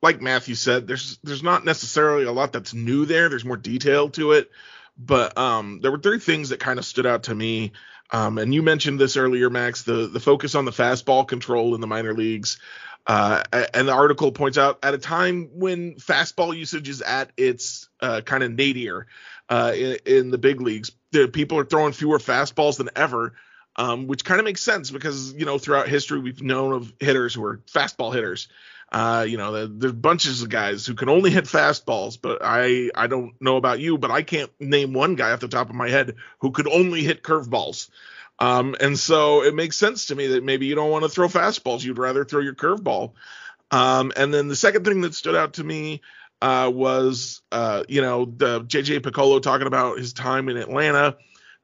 like 0.00 0.22
Matthew 0.22 0.54
said, 0.54 0.86
there's 0.86 1.18
there's 1.24 1.42
not 1.42 1.64
necessarily 1.64 2.22
a 2.24 2.30
lot 2.30 2.52
that's 2.52 2.72
new 2.72 3.06
there. 3.06 3.28
There's 3.28 3.44
more 3.44 3.56
detail 3.56 4.08
to 4.10 4.32
it, 4.32 4.52
but 4.96 5.36
um, 5.36 5.80
there 5.82 5.90
were 5.90 5.98
three 5.98 6.20
things 6.20 6.50
that 6.50 6.60
kind 6.60 6.78
of 6.78 6.84
stood 6.84 7.06
out 7.06 7.24
to 7.24 7.34
me. 7.34 7.72
Um, 8.12 8.38
and 8.38 8.54
you 8.54 8.62
mentioned 8.62 9.00
this 9.00 9.16
earlier, 9.16 9.50
Max, 9.50 9.82
the 9.82 10.06
the 10.06 10.20
focus 10.20 10.54
on 10.54 10.64
the 10.64 10.70
fastball 10.70 11.26
control 11.26 11.74
in 11.74 11.80
the 11.80 11.88
minor 11.88 12.14
leagues. 12.14 12.60
Uh, 13.04 13.42
and 13.74 13.88
the 13.88 13.92
article 13.92 14.30
points 14.30 14.56
out 14.56 14.78
at 14.84 14.94
a 14.94 14.98
time 14.98 15.50
when 15.54 15.94
fastball 15.94 16.56
usage 16.56 16.88
is 16.88 17.02
at 17.02 17.32
its 17.36 17.88
uh, 18.00 18.20
kind 18.20 18.44
of 18.44 18.52
nadir 18.52 19.08
uh, 19.48 19.72
in, 19.74 19.98
in, 20.04 20.30
the 20.30 20.36
big 20.36 20.60
leagues, 20.60 20.92
the 21.10 21.26
people 21.26 21.58
are 21.58 21.64
throwing 21.64 21.94
fewer 21.94 22.18
fastballs 22.18 22.76
than 22.76 22.90
ever 22.94 23.34
um, 23.78 24.08
which 24.08 24.24
kind 24.24 24.40
of 24.40 24.44
makes 24.44 24.60
sense 24.60 24.90
because 24.90 25.32
you 25.32 25.46
know 25.46 25.56
throughout 25.56 25.88
history 25.88 26.18
we've 26.18 26.42
known 26.42 26.72
of 26.72 26.92
hitters 26.98 27.32
who 27.32 27.44
are 27.44 27.58
fastball 27.72 28.12
hitters. 28.12 28.48
Uh, 28.90 29.26
you 29.28 29.36
know, 29.36 29.66
there's 29.66 29.92
bunches 29.92 30.42
of 30.42 30.48
guys 30.48 30.86
who 30.86 30.94
can 30.94 31.10
only 31.10 31.30
hit 31.30 31.44
fastballs, 31.44 32.18
but 32.20 32.38
I 32.42 32.90
I 32.94 33.06
don't 33.06 33.34
know 33.40 33.56
about 33.56 33.80
you, 33.80 33.96
but 33.96 34.10
I 34.10 34.22
can't 34.22 34.50
name 34.58 34.94
one 34.94 35.14
guy 35.14 35.30
off 35.30 35.40
the 35.40 35.48
top 35.48 35.70
of 35.70 35.76
my 35.76 35.88
head 35.88 36.16
who 36.40 36.50
could 36.50 36.66
only 36.66 37.02
hit 37.02 37.22
curveballs. 37.22 37.88
Um, 38.40 38.76
and 38.80 38.98
so 38.98 39.42
it 39.42 39.54
makes 39.54 39.76
sense 39.76 40.06
to 40.06 40.14
me 40.14 40.28
that 40.28 40.44
maybe 40.44 40.66
you 40.66 40.74
don't 40.74 40.90
want 40.90 41.04
to 41.04 41.10
throw 41.10 41.28
fastballs, 41.28 41.84
you'd 41.84 41.98
rather 41.98 42.24
throw 42.24 42.40
your 42.40 42.54
curveball. 42.54 43.12
Um, 43.70 44.12
and 44.16 44.32
then 44.32 44.48
the 44.48 44.56
second 44.56 44.84
thing 44.84 45.02
that 45.02 45.14
stood 45.14 45.34
out 45.34 45.54
to 45.54 45.64
me 45.64 46.00
uh, 46.40 46.70
was, 46.72 47.42
uh, 47.52 47.82
you 47.88 48.00
know, 48.00 48.24
the 48.24 48.62
JJ 48.62 49.00
Picollo 49.00 49.42
talking 49.42 49.66
about 49.66 49.98
his 49.98 50.12
time 50.12 50.48
in 50.48 50.56
Atlanta 50.56 51.16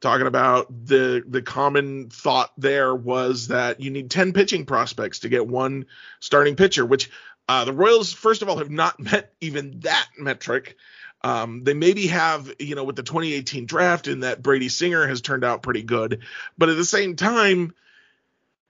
talking 0.05 0.27
about 0.27 0.67
the 0.87 1.25
the 1.27 1.41
common 1.41 2.11
thought 2.11 2.53
there 2.59 2.95
was 2.95 3.49
that 3.49 3.81
you 3.81 3.91
need 3.91 4.11
10 4.11 4.35
pitching 4.35 4.67
prospects 4.67 5.21
to 5.21 5.31
get 5.31 5.47
one 5.47 5.87
starting 6.21 6.57
pitcher, 6.57 6.85
which 6.85 7.11
uh, 7.49 7.65
the 7.65 7.73
Royals, 7.73 8.13
first 8.13 8.43
of 8.43 8.51
all, 8.51 8.59
have 8.59 8.71
not 8.71 9.01
met 9.01 9.33
even 9.41 9.81
that 9.81 10.07
metric. 10.19 10.77
Um, 11.23 11.65
they 11.65 11.73
maybe 11.73 12.09
have, 12.09 12.53
you 12.59 12.75
know, 12.75 12.85
with 12.85 12.97
the 12.97 13.03
2018 13.03 13.65
draft, 13.65 14.07
in 14.07 14.21
that 14.21 14.43
Brady 14.43 14.69
Singer 14.69 15.07
has 15.07 15.23
turned 15.23 15.43
out 15.43 15.63
pretty 15.63 15.83
good, 15.83 16.21
but 16.59 16.69
at 16.69 16.77
the 16.77 16.85
same 16.85 17.17
time, 17.17 17.73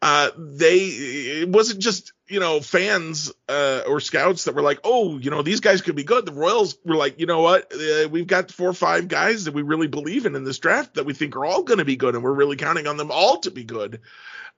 uh, 0.01 0.31
they 0.39 0.77
it 0.77 1.49
wasn't 1.49 1.81
just 1.81 2.13
you 2.27 2.41
know, 2.41 2.61
fans 2.61 3.33
uh, 3.49 3.83
or 3.87 4.01
scouts 4.01 4.45
that 4.45 4.55
were 4.55 4.63
like, 4.63 4.81
oh, 4.85 5.19
you 5.19 5.31
know, 5.31 5.43
these 5.43 5.61
guys 5.61 5.83
could 5.83 5.95
be 5.95 6.05
good. 6.05 6.25
The 6.25 6.33
Royals 6.33 6.79
were 6.85 6.97
like, 6.97 7.21
you 7.21 7.27
know 7.27 7.41
what, 7.41 7.73
uh, 7.73 8.09
we've 8.09 8.27
got 8.27 8.51
four 8.51 8.71
or 8.71 8.75
five 8.75 9.09
guys 9.09 9.45
that 9.45 9.55
we 9.55 9.63
really 9.63 9.89
believe 9.89 10.25
in 10.25 10.35
in 10.35 10.45
this 10.45 10.59
draft 10.59 10.95
that 10.95 11.05
we 11.05 11.13
think 11.13 11.37
are 11.37 11.45
all 11.45 11.63
going 11.63 11.79
to 11.79 11.85
be 11.85 11.97
good, 11.97 12.15
and 12.15 12.25
we're 12.25 12.33
really 12.33 12.57
counting 12.57 12.87
on 12.87 12.97
them 12.97 13.11
all 13.11 13.39
to 13.41 13.51
be 13.51 13.65
good. 13.65 14.01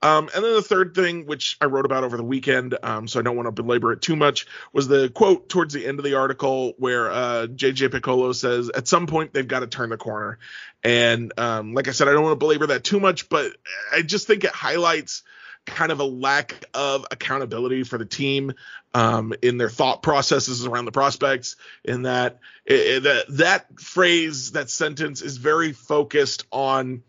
Um, 0.02 0.28
and 0.34 0.44
then 0.44 0.54
the 0.54 0.62
third 0.62 0.94
thing, 0.94 1.24
which 1.24 1.56
I 1.60 1.64
wrote 1.64 1.86
about 1.86 2.04
over 2.04 2.18
the 2.18 2.22
weekend, 2.22 2.76
um, 2.82 3.08
so 3.08 3.18
I 3.18 3.22
don't 3.22 3.34
want 3.34 3.46
to 3.46 3.62
belabor 3.62 3.92
it 3.92 4.02
too 4.02 4.14
much, 4.14 4.46
was 4.72 4.86
the 4.86 5.08
quote 5.08 5.48
towards 5.48 5.72
the 5.72 5.86
end 5.86 5.98
of 5.98 6.04
the 6.04 6.14
article 6.14 6.74
where 6.76 7.10
uh, 7.10 7.46
JJ 7.46 7.88
Picollo 7.88 8.34
says, 8.34 8.68
at 8.68 8.86
some 8.86 9.06
point 9.06 9.32
they've 9.32 9.48
got 9.48 9.60
to 9.60 9.66
turn 9.66 9.88
the 9.88 9.96
corner. 9.96 10.38
And 10.84 11.32
um, 11.38 11.72
like 11.72 11.88
I 11.88 11.92
said, 11.92 12.08
I 12.08 12.12
don't 12.12 12.22
want 12.22 12.32
to 12.32 12.44
belabor 12.44 12.66
that 12.68 12.84
too 12.84 13.00
much, 13.00 13.30
but 13.30 13.52
I 13.90 14.02
just 14.02 14.26
think 14.26 14.44
it 14.44 14.52
highlights– 14.52 15.22
kind 15.66 15.92
of 15.92 16.00
a 16.00 16.04
lack 16.04 16.64
of 16.72 17.06
accountability 17.10 17.82
for 17.82 17.98
the 17.98 18.06
team 18.06 18.54
um, 18.94 19.34
in 19.42 19.58
their 19.58 19.68
thought 19.68 20.02
processes 20.02 20.64
around 20.64 20.86
the 20.86 20.92
prospects. 20.92 21.56
In 21.84 22.02
that 22.02 22.38
that 22.66 23.24
that 23.30 23.80
phrase, 23.80 24.52
that 24.52 24.70
sentence 24.70 25.20
is 25.22 25.36
very 25.36 25.72
focused 25.72 26.46
on. 26.50 27.02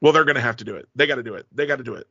Well, 0.00 0.12
they're 0.12 0.24
going 0.24 0.36
to 0.36 0.42
have 0.42 0.56
to 0.56 0.64
do 0.64 0.76
it. 0.76 0.88
They 0.94 1.06
got 1.06 1.16
to 1.16 1.22
do 1.22 1.34
it. 1.34 1.46
They 1.52 1.66
got 1.66 1.76
to 1.76 1.84
do 1.84 1.94
it. 1.94 2.06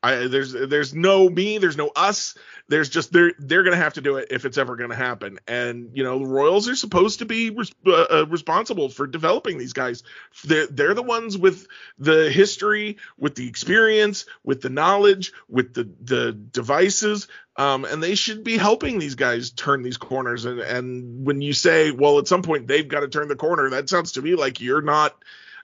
I, 0.00 0.28
there's 0.28 0.52
there's 0.52 0.94
no 0.94 1.28
me, 1.28 1.58
there's 1.58 1.76
no 1.76 1.90
us. 1.96 2.36
There's 2.68 2.88
just 2.88 3.12
they're 3.12 3.32
they're 3.38 3.64
gonna 3.64 3.76
have 3.76 3.94
to 3.94 4.00
do 4.00 4.16
it 4.16 4.28
if 4.30 4.44
it's 4.44 4.56
ever 4.56 4.76
gonna 4.76 4.94
happen. 4.94 5.38
And 5.48 5.90
you 5.92 6.04
know 6.04 6.20
the 6.20 6.26
Royals 6.26 6.68
are 6.68 6.76
supposed 6.76 7.18
to 7.18 7.24
be 7.24 7.50
res- 7.50 7.72
uh, 7.84 8.06
uh, 8.10 8.26
responsible 8.28 8.90
for 8.90 9.08
developing 9.08 9.58
these 9.58 9.72
guys. 9.72 10.04
They're 10.44 10.68
they're 10.68 10.94
the 10.94 11.02
ones 11.02 11.36
with 11.36 11.66
the 11.98 12.30
history, 12.30 12.98
with 13.18 13.34
the 13.34 13.48
experience, 13.48 14.26
with 14.44 14.60
the 14.60 14.70
knowledge, 14.70 15.32
with 15.48 15.74
the 15.74 15.90
the 16.00 16.32
devices. 16.32 17.26
Um, 17.56 17.84
and 17.84 18.00
they 18.00 18.14
should 18.14 18.44
be 18.44 18.56
helping 18.56 19.00
these 19.00 19.16
guys 19.16 19.50
turn 19.50 19.82
these 19.82 19.96
corners. 19.96 20.44
And 20.44 20.60
and 20.60 21.26
when 21.26 21.40
you 21.40 21.52
say, 21.52 21.90
well, 21.90 22.20
at 22.20 22.28
some 22.28 22.42
point 22.42 22.68
they've 22.68 22.86
got 22.86 23.00
to 23.00 23.08
turn 23.08 23.26
the 23.26 23.34
corner, 23.34 23.68
that 23.70 23.88
sounds 23.88 24.12
to 24.12 24.22
me 24.22 24.36
like 24.36 24.60
you're 24.60 24.82
not 24.82 25.16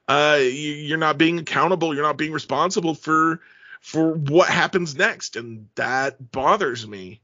uh 0.09 0.41
you're 0.43 0.99
not 0.99 1.19
being 1.19 1.39
accountable. 1.39 1.95
You're 1.95 2.03
not 2.03 2.19
being 2.19 2.33
responsible 2.33 2.95
for 2.97 3.41
for 3.85 4.15
what 4.15 4.49
happens 4.49 4.97
next, 4.97 5.37
and 5.37 5.69
that 5.75 6.33
bothers 6.33 6.89
me. 6.89 7.21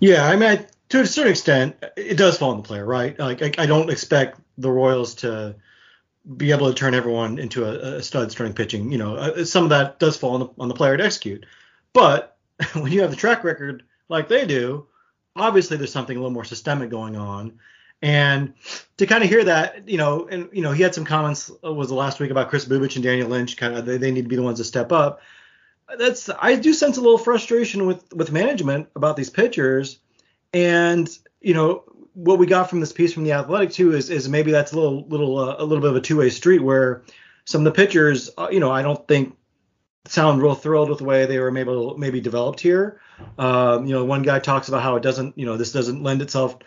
Yeah, 0.00 0.26
I 0.26 0.34
mean, 0.34 0.50
I, 0.50 0.66
to 0.88 1.00
a 1.00 1.06
certain 1.06 1.30
extent, 1.30 1.76
it 1.96 2.16
does 2.16 2.36
fall 2.36 2.50
on 2.50 2.56
the 2.56 2.64
player, 2.64 2.84
right? 2.84 3.16
Like, 3.16 3.40
I, 3.40 3.62
I, 3.62 3.66
don't 3.66 3.90
expect 3.90 4.40
the 4.58 4.72
Royals 4.72 5.14
to 5.16 5.54
be 6.36 6.50
able 6.50 6.66
to 6.66 6.74
turn 6.74 6.94
everyone 6.94 7.38
into 7.38 7.64
a, 7.64 7.98
a 7.98 8.02
stud 8.02 8.32
starting 8.32 8.56
pitching. 8.56 8.90
You 8.90 8.98
know, 8.98 9.14
uh, 9.14 9.44
some 9.44 9.62
of 9.62 9.70
that 9.70 10.00
does 10.00 10.16
fall 10.16 10.34
on 10.34 10.40
the, 10.40 10.48
on 10.58 10.66
the 10.66 10.74
player 10.74 10.96
to 10.96 11.04
execute. 11.04 11.46
But 11.92 12.36
when 12.72 12.90
you 12.90 13.02
have 13.02 13.10
the 13.10 13.16
track 13.16 13.44
record 13.44 13.84
like 14.08 14.26
they 14.26 14.46
do, 14.46 14.88
obviously 15.36 15.76
there's 15.76 15.92
something 15.92 16.16
a 16.16 16.20
little 16.20 16.34
more 16.34 16.44
systemic 16.44 16.90
going 16.90 17.14
on. 17.14 17.60
And 18.00 18.54
to 18.98 19.06
kind 19.06 19.24
of 19.24 19.30
hear 19.30 19.44
that, 19.44 19.88
you 19.88 19.96
know, 19.96 20.28
and 20.28 20.48
you 20.52 20.62
know, 20.62 20.72
he 20.72 20.82
had 20.82 20.94
some 20.94 21.04
comments 21.04 21.50
uh, 21.64 21.72
was 21.72 21.88
the 21.88 21.94
last 21.94 22.20
week 22.20 22.30
about 22.30 22.48
Chris 22.48 22.64
Bubic 22.64 22.94
and 22.94 23.02
Daniel 23.02 23.28
Lynch, 23.28 23.56
kind 23.56 23.76
of 23.76 23.86
they, 23.86 23.96
they 23.96 24.10
need 24.12 24.22
to 24.22 24.28
be 24.28 24.36
the 24.36 24.42
ones 24.42 24.58
to 24.58 24.64
step 24.64 24.92
up. 24.92 25.20
That's 25.98 26.28
I 26.28 26.54
do 26.54 26.72
sense 26.74 26.96
a 26.96 27.00
little 27.00 27.18
frustration 27.18 27.86
with 27.86 28.12
with 28.12 28.30
management 28.30 28.88
about 28.94 29.16
these 29.16 29.30
pitchers, 29.30 29.98
and 30.52 31.08
you 31.40 31.54
know 31.54 31.82
what 32.14 32.38
we 32.38 32.46
got 32.46 32.68
from 32.68 32.80
this 32.80 32.92
piece 32.92 33.12
from 33.12 33.24
the 33.24 33.32
Athletic 33.32 33.72
too 33.72 33.94
is 33.94 34.10
is 34.10 34.28
maybe 34.28 34.50
that's 34.52 34.72
a 34.72 34.76
little 34.76 35.06
little 35.08 35.38
uh, 35.38 35.56
a 35.58 35.64
little 35.64 35.80
bit 35.80 35.90
of 35.90 35.96
a 35.96 36.00
two 36.00 36.18
way 36.18 36.30
street 36.30 36.60
where 36.60 37.02
some 37.46 37.62
of 37.62 37.64
the 37.64 37.72
pitchers, 37.72 38.30
uh, 38.36 38.48
you 38.50 38.60
know, 38.60 38.70
I 38.70 38.82
don't 38.82 39.08
think 39.08 39.34
sound 40.04 40.42
real 40.42 40.54
thrilled 40.54 40.90
with 40.90 40.98
the 40.98 41.04
way 41.04 41.26
they 41.26 41.38
were 41.38 41.50
maybe 41.50 41.94
maybe 41.96 42.20
developed 42.20 42.60
here. 42.60 43.00
Um, 43.38 43.86
you 43.86 43.94
know, 43.94 44.04
one 44.04 44.22
guy 44.22 44.38
talks 44.38 44.68
about 44.68 44.82
how 44.82 44.96
it 44.96 45.02
doesn't, 45.02 45.36
you 45.38 45.46
know, 45.46 45.56
this 45.56 45.72
doesn't 45.72 46.02
lend 46.02 46.22
itself 46.22 46.58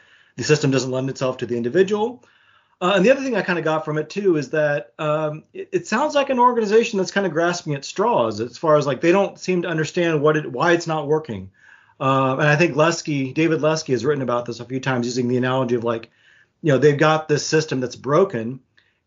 the 0.41 0.47
system 0.47 0.71
doesn't 0.71 0.89
lend 0.89 1.07
itself 1.07 1.37
to 1.37 1.45
the 1.45 1.55
individual. 1.55 2.23
Uh, 2.81 2.93
and 2.95 3.05
the 3.05 3.11
other 3.11 3.21
thing 3.21 3.35
I 3.35 3.43
kind 3.43 3.59
of 3.59 3.65
got 3.65 3.85
from 3.85 3.99
it 3.99 4.09
too 4.09 4.37
is 4.37 4.49
that 4.49 4.91
um, 4.97 5.43
it, 5.53 5.69
it, 5.71 5.87
sounds 5.87 6.15
like 6.15 6.31
an 6.31 6.39
organization 6.39 6.97
that's 6.97 7.11
kind 7.11 7.27
of 7.27 7.31
grasping 7.31 7.75
at 7.75 7.85
straws 7.85 8.41
as 8.41 8.57
far 8.57 8.75
as 8.75 8.87
like 8.87 9.01
they 9.01 9.11
don't 9.11 9.37
seem 9.37 9.61
to 9.61 9.67
understand 9.67 10.19
what 10.19 10.35
it 10.35 10.51
why 10.51 10.71
it's 10.71 10.87
not 10.87 11.07
working. 11.07 11.51
Uh, 11.99 12.37
and 12.39 12.47
I 12.47 12.55
think 12.55 12.75
Lesky, 12.75 13.33
David 13.33 13.61
Lesky, 13.61 13.91
has 13.91 14.03
written 14.03 14.23
about 14.23 14.45
this 14.45 14.59
a 14.59 14.65
few 14.65 14.79
times 14.79 15.05
using 15.05 15.27
the 15.27 15.37
analogy 15.37 15.75
of 15.75 15.83
like, 15.83 16.09
you 16.63 16.71
know, 16.71 16.79
they've 16.79 16.97
got 16.97 17.27
this 17.27 17.45
system 17.45 17.81
that's 17.81 17.95
broken, 17.95 18.61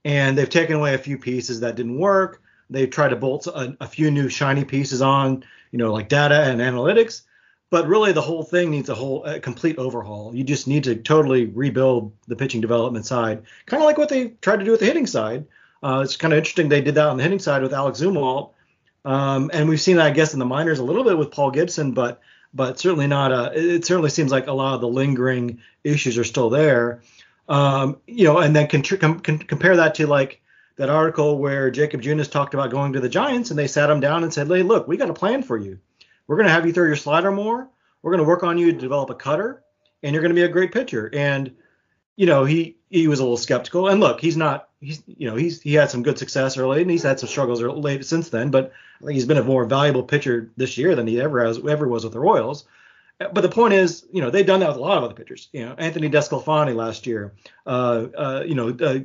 and 0.05 0.39
they've 0.39 0.49
taken 0.49 0.77
away 0.77 0.95
a 0.95 0.99
few 0.99 1.19
pieces 1.19 1.61
that 1.61 1.75
didn't 1.75 1.99
work. 1.99 2.43
They've 2.71 2.89
tried 2.89 3.09
to 3.09 3.17
bolt 3.17 3.49
a, 3.49 3.77
a 3.81 3.89
few 3.89 4.13
new 4.13 4.29
shiny 4.29 4.65
pieces 4.65 5.03
on, 5.03 5.45
you 5.73 5.81
know, 5.81 5.93
like 5.93 6.09
data 6.09 6.45
and 6.45 6.61
analytics 6.61 7.23
but 7.75 7.89
really 7.89 8.13
the 8.13 8.23
whole 8.23 8.45
thing 8.45 8.71
needs 8.71 8.89
a 8.89 8.95
whole 8.95 9.25
a 9.25 9.41
complete 9.41 9.79
overhaul. 9.79 10.33
You 10.33 10.45
just 10.45 10.69
need 10.69 10.85
to 10.85 10.95
totally 10.95 11.47
rebuild 11.47 12.13
the 12.29 12.37
pitching 12.37 12.61
development 12.61 13.05
side, 13.05 13.43
kind 13.67 13.83
of 13.83 13.85
like 13.85 13.99
what 13.99 14.09
they 14.09 14.29
tried 14.43 14.61
to 14.61 14.65
do 14.65 14.71
with 14.71 14.79
the 14.79 14.87
hitting 14.87 15.09
side. 15.09 15.47
Uh, 15.83 16.03
it's 16.05 16.17
kind 16.17 16.33
of 16.33 16.39
interesting 16.39 16.69
they 16.69 16.83
did 16.83 16.95
that 16.95 17.09
on 17.09 17.17
the 17.17 17.25
hitting 17.25 17.41
side 17.41 17.63
with 17.63 17.75
Alec 17.75 17.97
Zumwalt, 17.97 18.53
um, 19.05 19.51
and 19.53 19.69
we've 19.69 19.81
seen 19.81 19.97
that 19.97 20.07
I 20.07 20.11
guess 20.11 20.35
in 20.35 20.39
the 20.39 20.45
minors 20.45 20.79
a 20.79 20.85
little 20.85 21.03
bit 21.03 21.19
with 21.19 21.33
Paul 21.33 21.51
Gibson, 21.51 21.95
but 21.95 22.21
but 22.55 22.79
certainly 22.79 23.09
not. 23.09 23.33
A, 23.33 23.51
it 23.59 23.85
certainly 23.85 24.11
seems 24.11 24.31
like 24.31 24.47
a 24.47 24.53
lot 24.53 24.77
of 24.77 24.81
the 24.81 24.87
lingering 24.87 25.59
issues 25.83 26.17
are 26.17 26.23
still 26.23 26.51
there. 26.51 27.03
Um, 27.49 27.97
you 28.07 28.23
know, 28.23 28.39
and 28.39 28.55
then 28.55 28.69
con- 28.69 29.19
com- 29.19 29.19
compare 29.19 29.79
that 29.79 29.97
to 29.97 30.07
like 30.07 30.41
that 30.77 30.91
article 30.91 31.39
where 31.39 31.73
Jacob 31.73 32.03
Junis 32.03 32.31
talked 32.31 32.55
about 32.55 32.71
going 32.71 32.93
to 32.93 33.01
the 33.01 33.09
Giants, 33.09 33.51
and 33.51 33.59
they 33.59 33.67
sat 33.67 33.91
him 33.91 33.99
down 33.99 34.23
and 34.23 34.33
said, 34.33 34.47
"Hey, 34.47 34.63
look, 34.63 34.87
we 34.87 34.97
got 34.97 35.11
a 35.11 35.15
plan 35.15 35.43
for 35.43 35.57
you." 35.57 35.81
We're 36.27 36.37
going 36.37 36.47
to 36.47 36.53
have 36.53 36.67
you 36.67 36.73
throw 36.73 36.87
your 36.87 36.97
slider 36.97 37.31
more. 37.31 37.69
We're 38.03 38.13
going 38.13 38.23
to 38.23 38.29
work 38.29 38.43
on 38.43 38.59
you 38.59 38.73
to 38.73 38.79
develop 38.79 39.11
a 39.11 39.15
cutter, 39.15 39.63
and 40.03 40.13
you're 40.13 40.23
going 40.23 40.35
to 40.35 40.41
be 40.41 40.45
a 40.45 40.49
great 40.49 40.73
pitcher. 40.73 41.11
And 41.13 41.55
you 42.17 42.27
know, 42.27 42.45
he 42.45 42.77
he 42.91 43.09
was 43.09 43.19
a 43.19 43.23
little 43.23 43.37
skeptical. 43.37 43.89
And 43.89 44.01
look, 44.01 44.21
he's 44.21 44.37
not 44.37 44.69
he's 44.81 45.03
you 45.07 45.29
know 45.29 45.37
he's 45.37 45.61
he 45.61 45.75
had 45.75 45.91
some 45.91 46.03
good 46.03 46.19
success 46.19 46.57
early, 46.57 46.83
and 46.83 46.91
he's 46.91 47.03
had 47.03 47.19
some 47.19 47.29
struggles 47.29 47.61
late 47.63 48.05
since 48.05 48.29
then. 48.29 48.51
But 48.51 48.73
I 49.01 49.05
think 49.05 49.15
he's 49.15 49.27
been 49.27 49.39
a 49.39 49.45
more 49.45 49.65
valuable 49.65 50.03
pitcher 50.03 50.51
this 50.57 50.79
year 50.79 50.95
than 50.95 51.07
he 51.07 51.21
ever 51.21 51.45
has 51.45 51.59
ever 51.67 51.89
was 51.89 52.05
with 52.05 52.13
the 52.13 52.21
Royals. 52.21 52.65
But 53.19 53.43
the 53.43 53.49
point 53.49 53.75
is, 53.75 54.05
you 54.13 54.21
know, 54.21 54.31
they've 54.31 54.47
done 54.47 54.61
that 54.61 54.69
with 54.69 54.77
a 54.77 54.81
lot 54.81 54.99
of 54.99 55.05
other 55.05 55.15
pitchers. 55.15 55.49
You 55.53 55.67
know, 55.67 55.75
Anthony 55.79 56.11
DeSclafani 56.11 56.75
last 56.75 57.07
year. 57.07 57.33
Uh, 57.65 58.07
uh, 58.17 58.45
you 58.45 58.57
know, 58.57 58.71
uh, 58.71 58.99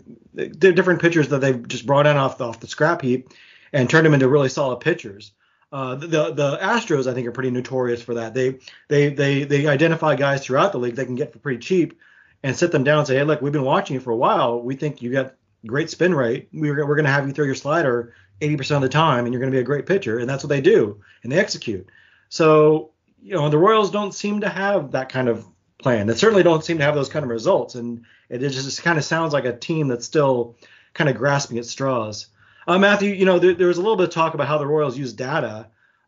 different 0.57 0.99
pitchers 0.99 1.29
that 1.29 1.41
they've 1.41 1.67
just 1.67 1.85
brought 1.85 2.07
in 2.07 2.17
off 2.17 2.39
the, 2.39 2.45
off 2.45 2.59
the 2.59 2.67
scrap 2.67 3.03
heap 3.03 3.29
and 3.71 3.87
turned 3.87 4.07
them 4.07 4.15
into 4.15 4.27
really 4.27 4.49
solid 4.49 4.79
pitchers. 4.79 5.31
Uh, 5.71 5.95
the 5.95 6.31
the 6.31 6.57
Astros, 6.61 7.09
I 7.09 7.13
think, 7.13 7.27
are 7.27 7.31
pretty 7.31 7.51
notorious 7.51 8.01
for 8.01 8.15
that. 8.15 8.33
They 8.33 8.59
they 8.87 9.09
they 9.09 9.43
they 9.43 9.67
identify 9.67 10.15
guys 10.15 10.43
throughout 10.43 10.71
the 10.71 10.79
league 10.79 10.95
they 10.95 11.05
can 11.05 11.15
get 11.15 11.31
for 11.31 11.39
pretty 11.39 11.59
cheap, 11.59 11.99
and 12.43 12.55
sit 12.55 12.71
them 12.71 12.83
down 12.83 12.99
and 12.99 13.07
say, 13.07 13.15
hey, 13.15 13.23
look, 13.23 13.41
we've 13.41 13.53
been 13.53 13.63
watching 13.63 13.93
you 13.93 13.99
for 13.99 14.11
a 14.11 14.15
while. 14.15 14.61
We 14.61 14.75
think 14.75 15.01
you 15.01 15.11
got 15.11 15.35
great 15.67 15.89
spin 15.89 16.15
rate. 16.15 16.49
We're 16.51 16.85
we're 16.87 16.95
going 16.95 17.05
to 17.05 17.11
have 17.11 17.27
you 17.27 17.33
throw 17.33 17.45
your 17.45 17.55
slider 17.55 18.13
80% 18.41 18.77
of 18.77 18.81
the 18.81 18.89
time, 18.89 19.25
and 19.25 19.33
you're 19.33 19.41
going 19.41 19.51
to 19.51 19.55
be 19.55 19.61
a 19.61 19.65
great 19.65 19.85
pitcher. 19.85 20.17
And 20.17 20.29
that's 20.29 20.43
what 20.43 20.49
they 20.49 20.61
do, 20.61 21.01
and 21.23 21.31
they 21.31 21.37
execute. 21.37 21.87
So 22.29 22.91
you 23.21 23.35
know 23.35 23.49
the 23.49 23.57
Royals 23.57 23.91
don't 23.91 24.13
seem 24.13 24.41
to 24.41 24.49
have 24.49 24.91
that 24.91 25.09
kind 25.09 25.29
of 25.29 25.45
plan. 25.77 26.07
They 26.07 26.15
certainly 26.15 26.43
don't 26.43 26.63
seem 26.63 26.77
to 26.79 26.83
have 26.83 26.95
those 26.95 27.09
kind 27.09 27.23
of 27.23 27.29
results, 27.29 27.75
and 27.75 28.05
it 28.29 28.39
just 28.39 28.83
kind 28.83 28.97
of 28.97 29.03
sounds 29.03 29.33
like 29.33 29.45
a 29.45 29.55
team 29.55 29.87
that's 29.87 30.05
still 30.05 30.55
kind 30.93 31.09
of 31.09 31.17
grasping 31.17 31.57
at 31.57 31.65
straws. 31.65 32.27
Uh, 32.69 32.77
Matthew, 32.77 33.15
you 33.15 33.25
know, 33.25 33.39
there, 33.39 33.55
there, 33.55 33.67
was 33.67 33.79
a 33.79 33.81
little 33.81 33.95
bit 33.95 34.09
of 34.09 34.13
talk 34.13 34.35
about 34.35 34.47
how 34.47 34.59
the 34.59 34.67
Royals 34.67 34.95
use 34.95 35.11
data. 35.11 35.65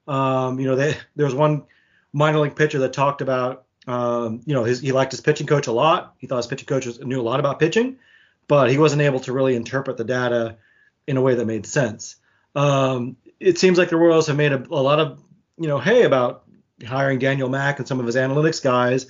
Um, 0.07 0.59
you 0.59 0.67
know, 0.67 0.75
they, 0.75 0.95
there 1.15 1.25
was 1.25 1.33
one 1.33 1.63
minor 2.13 2.37
league 2.37 2.55
pitcher 2.55 2.77
that 2.79 2.93
talked 2.93 3.21
about, 3.21 3.65
um, 3.87 4.41
you 4.45 4.53
know, 4.53 4.63
his, 4.63 4.79
he 4.79 4.91
liked 4.91 5.11
his 5.11 5.21
pitching 5.21 5.47
coach 5.47 5.65
a 5.65 5.71
lot. 5.71 6.13
He 6.19 6.27
thought 6.27 6.37
his 6.37 6.45
pitching 6.45 6.67
coach 6.67 6.85
was, 6.85 6.99
knew 6.99 7.19
a 7.19 7.23
lot 7.23 7.39
about 7.39 7.57
pitching, 7.57 7.97
but 8.47 8.69
he 8.69 8.77
wasn't 8.77 9.01
able 9.01 9.19
to 9.21 9.33
really 9.33 9.55
interpret 9.55 9.97
the 9.97 10.03
data 10.03 10.57
in 11.07 11.17
a 11.17 11.21
way 11.21 11.33
that 11.33 11.47
made 11.47 11.65
sense. 11.65 12.17
Um, 12.53 13.17
it 13.39 13.57
seems 13.57 13.79
like 13.79 13.89
the 13.89 13.97
Royals 13.97 14.27
have 14.27 14.37
made 14.37 14.51
a, 14.51 14.63
a 14.69 14.83
lot 14.83 14.99
of, 14.99 15.19
you 15.57 15.67
know, 15.67 15.79
hay 15.79 16.03
about 16.03 16.43
hiring 16.85 17.17
Daniel 17.17 17.49
Mack 17.49 17.79
and 17.79 17.87
some 17.87 17.99
of 17.99 18.05
his 18.05 18.15
analytics 18.15 18.61
guys 18.61 19.07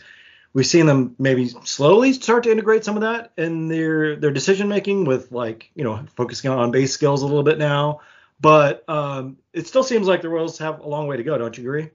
we've 0.53 0.65
seen 0.65 0.86
them 0.86 1.15
maybe 1.17 1.48
slowly 1.48 2.13
start 2.13 2.43
to 2.43 2.51
integrate 2.51 2.84
some 2.84 2.96
of 2.96 3.01
that 3.01 3.31
in 3.38 3.67
their 3.67 4.15
their 4.15 4.31
decision 4.31 4.67
making 4.67 5.05
with 5.05 5.31
like 5.31 5.70
you 5.75 5.84
know 5.84 6.05
focusing 6.15 6.51
on 6.51 6.72
base 6.72 6.93
skills 6.93 7.22
a 7.22 7.25
little 7.25 7.43
bit 7.43 7.58
now. 7.58 8.01
But 8.39 8.88
um, 8.89 9.38
it 9.53 9.67
still 9.67 9.84
seems 9.84 10.08
like 10.08 10.24
the 10.24 10.29
royals 10.29 10.58
have 10.58 10.79
a 10.79 10.88
long 10.88 11.05
way 11.08 11.17
to 11.17 11.24
go. 11.24 11.38
Don't 11.38 11.55
you 11.58 11.63
agree? 11.63 11.89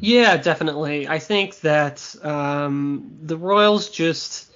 Yeah 0.00 0.36
definitely. 0.36 1.08
I 1.08 1.18
think 1.18 1.60
that 1.60 2.14
um, 2.22 3.18
the 3.22 3.36
royals 3.36 3.90
just 3.90 4.52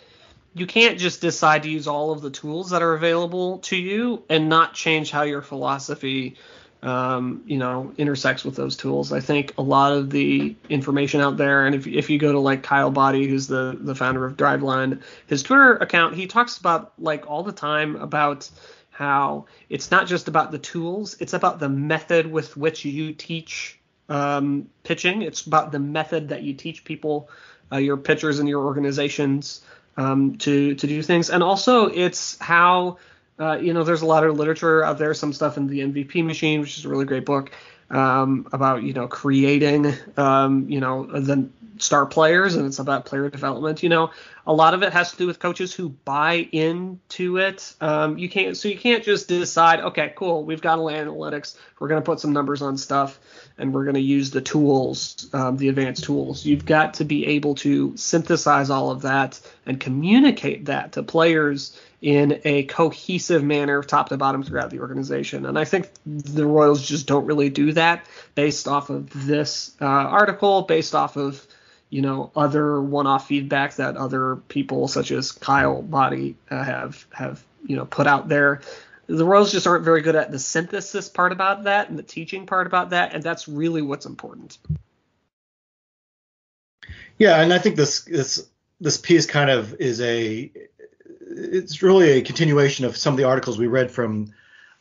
you 0.55 0.67
can't 0.67 0.99
just 0.99 1.21
decide 1.21 1.63
to 1.63 1.71
use 1.71 1.87
all 1.87 2.11
of 2.11 2.23
the 2.23 2.31
tools 2.31 2.71
that 2.71 2.83
are 2.83 2.95
available 2.95 3.59
to 3.59 3.77
you 3.77 4.25
and 4.29 4.49
not 4.49 4.75
change 4.75 5.11
how 5.11 5.23
your 5.23 5.43
philosophy 5.43 6.37
um, 6.83 7.43
you 7.47 7.59
know, 7.59 7.93
intersects 7.99 8.45
with 8.45 8.57
those 8.57 8.77
tools. 8.77 9.13
I 9.13 9.21
think 9.21 9.55
a 9.59 9.63
lot 9.63 9.93
of 9.93 10.11
the 10.11 10.57
information 10.69 11.21
out 11.21 11.37
there, 11.37 11.67
and 11.67 11.75
if, 11.75 11.87
if 11.87 12.09
you 12.09 12.19
go 12.19 12.33
to 12.33 12.39
like 12.39 12.63
Kyle 12.63 12.91
Boddy, 12.91 13.29
who's 13.29 13.47
the 13.47 13.77
the 13.79 13.95
founder 13.95 14.25
of 14.25 14.37
Driveline, 14.37 15.03
his 15.27 15.43
Twitter 15.43 15.77
account, 15.77 16.15
he 16.15 16.27
talks 16.27 16.59
about 16.59 16.93
like 16.99 17.29
all 17.29 17.43
the 17.43 17.53
time 17.53 17.97
about 17.97 18.49
how 18.91 19.47
it's 19.69 19.91
not 19.91 20.07
just 20.07 20.29
about 20.29 20.53
the 20.53 20.59
tools, 20.59 21.17
it's 21.21 21.33
about 21.33 21.59
the 21.59 21.69
method 21.69 22.31
with 22.31 22.57
which 22.57 22.85
you 22.85 23.13
teach 23.13 23.79
um, 24.09 24.69
pitching. 24.83 25.23
It's 25.23 25.47
about 25.47 25.73
the 25.73 25.79
method 25.79 26.31
that 26.31 26.43
you 26.43 26.55
teach 26.55 26.85
people, 26.85 27.31
uh, 27.71 27.77
your 27.77 27.97
pitchers 27.97 28.39
and 28.39 28.49
your 28.49 28.65
organizations 28.65 29.63
um, 29.97 30.37
to 30.39 30.75
to 30.75 30.87
do 30.87 31.03
things, 31.03 31.29
and 31.29 31.43
also 31.43 31.87
it's 31.87 32.39
how 32.39 32.97
uh, 33.41 33.59
you 33.61 33.73
know 33.73 33.83
there's 33.83 34.03
a 34.03 34.07
lot 34.07 34.23
of 34.25 34.37
literature 34.37 34.85
out 34.85 34.99
there, 34.99 35.15
some 35.15 35.33
stuff 35.33 35.57
in 35.57 35.67
the 35.67 35.81
MVP 35.81 36.25
Machine, 36.25 36.61
which 36.61 36.79
is 36.79 36.85
a 36.85 36.89
really 36.89 37.07
great 37.07 37.25
book 37.25 37.51
um, 37.91 38.47
about 38.53 38.83
you 38.83 38.93
know 38.93 39.09
creating 39.09 39.93
um, 40.17 40.69
you 40.69 40.81
know 40.81 41.07
the 41.07 41.49
star 41.79 42.07
players 42.07 42.57
and 42.57 42.67
it's 42.67 42.79
about 42.79 43.07
player 43.07 43.29
development. 43.31 43.83
You 43.83 43.89
know, 43.89 44.11
a 44.47 44.53
lot 44.53 44.75
of 44.75 44.83
it 44.83 44.93
has 44.93 45.13
to 45.13 45.17
do 45.17 45.27
with 45.27 45.39
coaches 45.39 45.73
who 45.73 45.89
buy 45.89 46.49
into 46.53 47.39
it. 47.39 47.75
Um, 47.81 48.19
you 48.19 48.29
can't 48.29 48.57
so 48.57 48.69
you 48.69 48.79
can't 48.79 49.03
just 49.03 49.29
decide, 49.29 49.81
okay, 49.81 50.13
cool, 50.17 50.45
we've 50.45 50.61
got 50.61 50.79
analytics, 50.79 51.57
we're 51.79 51.89
going 51.89 52.01
to 52.01 52.07
put 52.07 52.21
some 52.21 52.33
numbers 52.33 52.63
on 52.63 52.77
stuff, 52.77 53.19
and 53.59 53.75
we're 53.75 53.85
going 53.85 53.95
to 53.95 54.01
use 54.01 54.31
the 54.31 54.41
tools, 54.41 55.29
um, 55.33 55.57
the 55.57 55.69
advanced 55.69 56.05
tools. 56.05 56.45
You've 56.45 56.65
got 56.65 56.95
to 56.95 57.05
be 57.05 57.27
able 57.27 57.55
to 57.57 57.97
synthesize 57.97 58.71
all 58.71 58.91
of 58.91 59.03
that 59.03 59.41
and 59.67 59.79
communicate 59.79 60.67
that 60.67 60.93
to 60.93 61.03
players 61.03 61.79
in 62.01 62.41
a 62.45 62.63
cohesive 62.65 63.45
manner, 63.45 63.83
top 63.83 64.09
to 64.09 64.17
bottom 64.17 64.43
throughout 64.43 64.71
the 64.71 64.81
organization. 64.81 65.45
And 65.45 65.59
I 65.59 65.65
think 65.65 65.91
the 66.07 66.47
Royals 66.47 66.87
just 66.87 67.07
don't 67.07 67.27
really 67.27 67.51
do 67.51 67.73
that 67.73 68.07
based 68.35 68.67
off 68.67 68.89
of 68.89 69.27
this 69.27 69.75
uh, 69.81 69.85
article, 69.85 70.63
based 70.63 70.95
off 70.95 71.17
of 71.17 71.47
you 71.91 72.03
know 72.03 72.31
other 72.37 72.81
one-off 72.81 73.27
feedback 73.27 73.75
that 73.75 73.97
other 73.97 74.37
people 74.37 74.89
such 74.89 75.11
as 75.11 75.33
Kyle 75.33 75.83
Boddy 75.83 76.37
uh, 76.51 76.63
have 76.63 77.05
have 77.13 77.45
you 77.67 77.77
know 77.77 77.85
put 77.85 78.07
out 78.07 78.29
there. 78.29 78.63
The 79.17 79.25
Royals 79.25 79.51
just 79.51 79.67
aren't 79.67 79.85
very 79.85 80.03
good 80.03 80.15
at 80.15 80.31
the 80.31 80.39
synthesis 80.39 81.09
part 81.09 81.33
about 81.33 81.65
that 81.65 81.91
and 81.91 81.99
the 81.99 82.03
teaching 82.03 82.47
part 82.47 82.67
about 82.67 82.91
that, 82.91 83.13
and 83.13 83.23
that's 83.23 83.49
really 83.49 83.83
what's 83.83 84.07
important. 84.07 84.59
Yeah, 87.19 87.41
and 87.43 87.53
I 87.53 87.59
think 87.59 87.77
this 87.77 88.03
this 88.03 88.49
this 88.81 88.97
piece 88.97 89.27
kind 89.27 89.51
of 89.51 89.75
is 89.81 90.01
a 90.01 90.51
it's 91.31 91.83
really 91.83 92.13
a 92.13 92.23
continuation 92.23 92.85
of 92.85 92.97
some 92.97 93.13
of 93.13 93.19
the 93.19 93.25
articles 93.25 93.59
we 93.59 93.67
read 93.67 93.91
from 93.91 94.33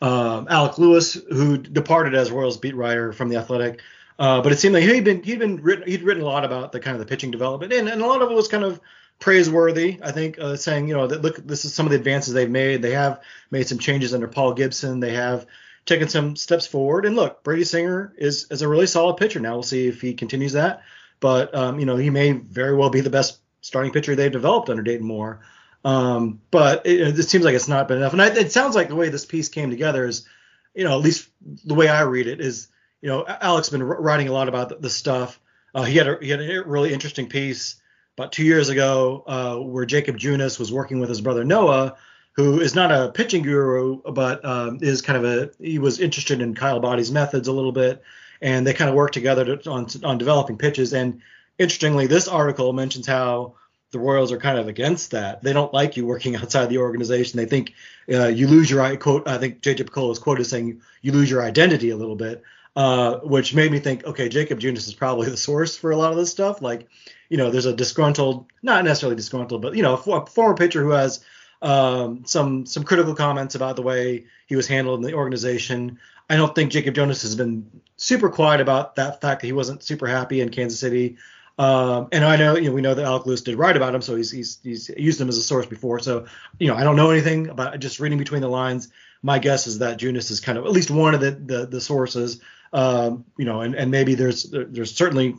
um, 0.01 0.47
Alec 0.49 0.77
Lewis, 0.77 1.13
who 1.13 1.57
departed 1.57 2.13
as 2.15 2.31
Royals 2.31 2.57
beat 2.57 2.75
writer 2.75 3.11
from 3.11 3.29
the 3.29 3.37
Athletic. 3.37 3.81
Uh, 4.17 4.41
but 4.41 4.51
it 4.51 4.59
seemed 4.59 4.75
like 4.75 4.83
he'd 4.83 5.03
been 5.03 5.23
he'd 5.23 5.39
been 5.39 5.61
written 5.61 5.87
he'd 5.87 6.03
written 6.03 6.21
a 6.21 6.25
lot 6.25 6.45
about 6.45 6.71
the 6.71 6.79
kind 6.79 6.93
of 6.95 6.99
the 6.99 7.05
pitching 7.05 7.31
development, 7.31 7.73
and, 7.73 7.89
and 7.89 8.01
a 8.01 8.05
lot 8.05 8.21
of 8.21 8.29
it 8.29 8.35
was 8.35 8.47
kind 8.47 8.63
of 8.63 8.79
praiseworthy. 9.19 9.99
I 10.01 10.11
think 10.11 10.39
uh, 10.39 10.55
saying 10.55 10.87
you 10.87 10.95
know 10.95 11.07
that 11.07 11.21
look 11.21 11.37
this 11.37 11.65
is 11.65 11.73
some 11.73 11.85
of 11.85 11.91
the 11.91 11.97
advances 11.97 12.33
they've 12.33 12.49
made. 12.49 12.81
They 12.81 12.91
have 12.91 13.21
made 13.51 13.67
some 13.67 13.79
changes 13.79 14.13
under 14.13 14.27
Paul 14.27 14.53
Gibson. 14.53 14.99
They 14.99 15.13
have 15.13 15.45
taken 15.85 16.07
some 16.07 16.35
steps 16.35 16.67
forward. 16.67 17.05
And 17.05 17.15
look, 17.15 17.43
Brady 17.43 17.63
Singer 17.63 18.13
is 18.17 18.47
is 18.49 18.61
a 18.61 18.67
really 18.67 18.87
solid 18.87 19.17
pitcher. 19.17 19.39
Now 19.39 19.53
we'll 19.53 19.63
see 19.63 19.87
if 19.87 20.01
he 20.01 20.13
continues 20.13 20.53
that. 20.53 20.83
But 21.19 21.53
um, 21.53 21.79
you 21.79 21.85
know 21.85 21.97
he 21.97 22.09
may 22.09 22.31
very 22.31 22.75
well 22.75 22.89
be 22.89 23.01
the 23.01 23.09
best 23.09 23.39
starting 23.61 23.91
pitcher 23.91 24.15
they've 24.15 24.31
developed 24.31 24.69
under 24.69 24.83
Dayton 24.83 25.05
Moore. 25.05 25.41
Um, 25.85 26.41
but 26.51 26.85
it, 26.85 27.19
it, 27.19 27.23
seems 27.23 27.45
like 27.45 27.55
it's 27.55 27.69
not 27.69 27.87
been 27.87 27.97
enough. 27.97 28.11
And 28.11 28.21
I, 28.21 28.27
it 28.27 28.51
sounds 28.51 28.75
like 28.75 28.89
the 28.89 28.95
way 28.95 29.07
this 29.07 29.25
piece 29.25 29.47
came 29.47 29.69
together 29.69 30.05
is, 30.05 30.27
you 30.75 30.83
know, 30.83 30.91
at 30.91 31.01
least 31.01 31.29
the 31.63 31.73
way 31.73 31.87
I 31.87 32.01
read 32.01 32.27
it 32.27 32.41
is 32.41 32.67
you 33.01 33.09
know, 33.09 33.23
Alec's 33.23 33.69
been 33.69 33.83
writing 33.83 34.27
a 34.27 34.33
lot 34.33 34.49
about 34.49 34.69
the, 34.69 34.75
the 34.75 34.89
stuff. 34.89 35.39
Uh, 35.73 35.83
he 35.83 35.97
had 35.97 36.07
a 36.07 36.17
he 36.21 36.29
had 36.29 36.41
a 36.41 36.63
really 36.63 36.93
interesting 36.93 37.29
piece 37.29 37.75
about 38.19 38.33
two 38.33 38.43
years 38.43 38.67
ago 38.67 39.23
uh, 39.27 39.55
where 39.55 39.85
Jacob 39.85 40.17
Junis 40.17 40.59
was 40.59 40.73
working 40.73 40.99
with 40.99 41.07
his 41.07 41.21
brother 41.21 41.45
Noah, 41.45 41.95
who 42.33 42.59
is 42.59 42.75
not 42.75 42.91
a 42.91 43.13
pitching 43.13 43.43
guru, 43.43 44.01
but 44.01 44.43
um, 44.43 44.79
is 44.81 45.01
kind 45.01 45.17
of 45.17 45.23
a 45.23 45.51
he 45.63 45.79
was 45.79 46.01
interested 46.01 46.41
in 46.41 46.53
Kyle 46.53 46.81
Boddy's 46.81 47.13
methods 47.13 47.47
a 47.47 47.53
little 47.53 47.71
bit, 47.71 48.03
and 48.41 48.67
they 48.67 48.73
kind 48.73 48.89
of 48.89 48.95
worked 48.95 49.13
together 49.13 49.55
to, 49.55 49.69
on 49.69 49.87
on 50.03 50.17
developing 50.17 50.57
pitches. 50.57 50.91
And 50.91 51.21
interestingly, 51.57 52.07
this 52.07 52.27
article 52.27 52.73
mentions 52.73 53.07
how 53.07 53.55
the 53.91 53.99
Royals 53.99 54.33
are 54.33 54.37
kind 54.37 54.59
of 54.59 54.67
against 54.67 55.11
that. 55.11 55.41
They 55.41 55.53
don't 55.53 55.73
like 55.73 55.95
you 55.95 56.05
working 56.05 56.35
outside 56.41 56.67
the 56.67 56.79
organization. 56.79 57.37
They 57.37 57.45
think 57.45 57.73
uh, 58.11 58.27
you 58.27 58.47
lose 58.47 58.69
your 58.69 58.97
quote. 58.97 59.29
I 59.29 59.37
think 59.37 59.61
JJ 59.61 59.85
Picollo's 59.85 60.19
quote 60.19 60.41
is 60.41 60.49
saying 60.49 60.81
you 61.01 61.13
lose 61.13 61.31
your 61.31 61.41
identity 61.41 61.91
a 61.91 61.97
little 61.97 62.17
bit 62.17 62.43
uh, 62.75 63.17
which 63.19 63.53
made 63.53 63.71
me 63.71 63.79
think, 63.79 64.05
okay, 64.05 64.29
Jacob 64.29 64.59
Junis 64.59 64.87
is 64.87 64.93
probably 64.93 65.29
the 65.29 65.37
source 65.37 65.75
for 65.75 65.91
a 65.91 65.97
lot 65.97 66.11
of 66.11 66.17
this 66.17 66.31
stuff. 66.31 66.61
Like, 66.61 66.87
you 67.29 67.37
know, 67.37 67.51
there's 67.51 67.65
a 67.65 67.73
disgruntled, 67.73 68.45
not 68.61 68.83
necessarily 68.83 69.15
disgruntled, 69.15 69.61
but 69.61 69.75
you 69.75 69.83
know, 69.83 69.93
a, 69.95 70.25
former 70.25 70.55
pitcher 70.55 70.83
who 70.83 70.89
has 70.91 71.23
um, 71.61 72.23
some 72.25 72.65
some 72.65 72.83
critical 72.83 73.15
comments 73.15 73.55
about 73.55 73.75
the 73.75 73.81
way 73.81 74.25
he 74.47 74.55
was 74.55 74.67
handled 74.67 74.99
in 74.99 75.05
the 75.05 75.13
organization. 75.13 75.99
I 76.29 76.35
don't 76.35 76.53
think 76.53 76.71
Jacob 76.71 76.95
Junis 76.95 77.21
has 77.21 77.35
been 77.35 77.69
super 77.97 78.29
quiet 78.29 78.61
about 78.61 78.95
that 78.95 79.21
fact 79.21 79.41
that 79.41 79.47
he 79.47 79.53
wasn't 79.53 79.83
super 79.83 80.07
happy 80.07 80.41
in 80.41 80.49
Kansas 80.49 80.79
City. 80.79 81.17
Um, 81.57 82.07
and 82.13 82.23
I 82.23 82.37
know, 82.37 82.55
you 82.55 82.69
know, 82.69 82.75
we 82.75 82.81
know 82.81 82.93
that 82.93 83.03
Alec 83.03 83.25
Lewis 83.25 83.41
did 83.41 83.57
write 83.57 83.75
about 83.75 83.93
him, 83.93 84.01
so 84.01 84.15
he's, 84.15 84.31
he's 84.31 84.59
he's 84.63 84.89
used 84.89 85.19
him 85.19 85.27
as 85.27 85.37
a 85.37 85.43
source 85.43 85.65
before. 85.65 85.99
So, 85.99 86.25
you 86.57 86.67
know, 86.67 86.75
I 86.75 86.83
don't 86.83 86.95
know 86.95 87.11
anything 87.11 87.49
about 87.49 87.77
just 87.79 87.99
reading 87.99 88.17
between 88.17 88.41
the 88.41 88.47
lines. 88.47 88.89
My 89.21 89.39
guess 89.39 89.67
is 89.67 89.79
that 89.79 89.99
Junis 89.99 90.31
is 90.31 90.39
kind 90.39 90.57
of 90.57 90.65
at 90.65 90.71
least 90.71 90.89
one 90.89 91.13
of 91.13 91.19
the 91.19 91.31
the, 91.31 91.65
the 91.65 91.81
sources. 91.81 92.39
Um, 92.71 93.25
you 93.37 93.45
know, 93.45 93.61
and, 93.61 93.75
and 93.75 93.91
maybe 93.91 94.15
there's 94.15 94.43
there's 94.43 94.95
certainly 94.95 95.35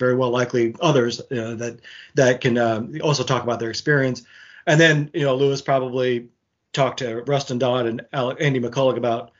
very 0.00 0.16
well 0.16 0.30
likely 0.30 0.74
others 0.80 1.20
uh, 1.20 1.54
that 1.54 1.78
that 2.16 2.40
can 2.40 2.58
uh, 2.58 2.84
also 3.02 3.22
talk 3.22 3.44
about 3.44 3.60
their 3.60 3.70
experience. 3.70 4.24
And 4.66 4.80
then 4.80 5.10
you 5.14 5.22
know 5.22 5.36
Lewis 5.36 5.62
probably 5.62 6.30
talked 6.72 6.98
to 6.98 7.22
Rustin 7.22 7.58
Dodd 7.58 7.86
and 7.86 8.06
Andy 8.12 8.58
McCullough 8.58 8.96
about 8.96 9.30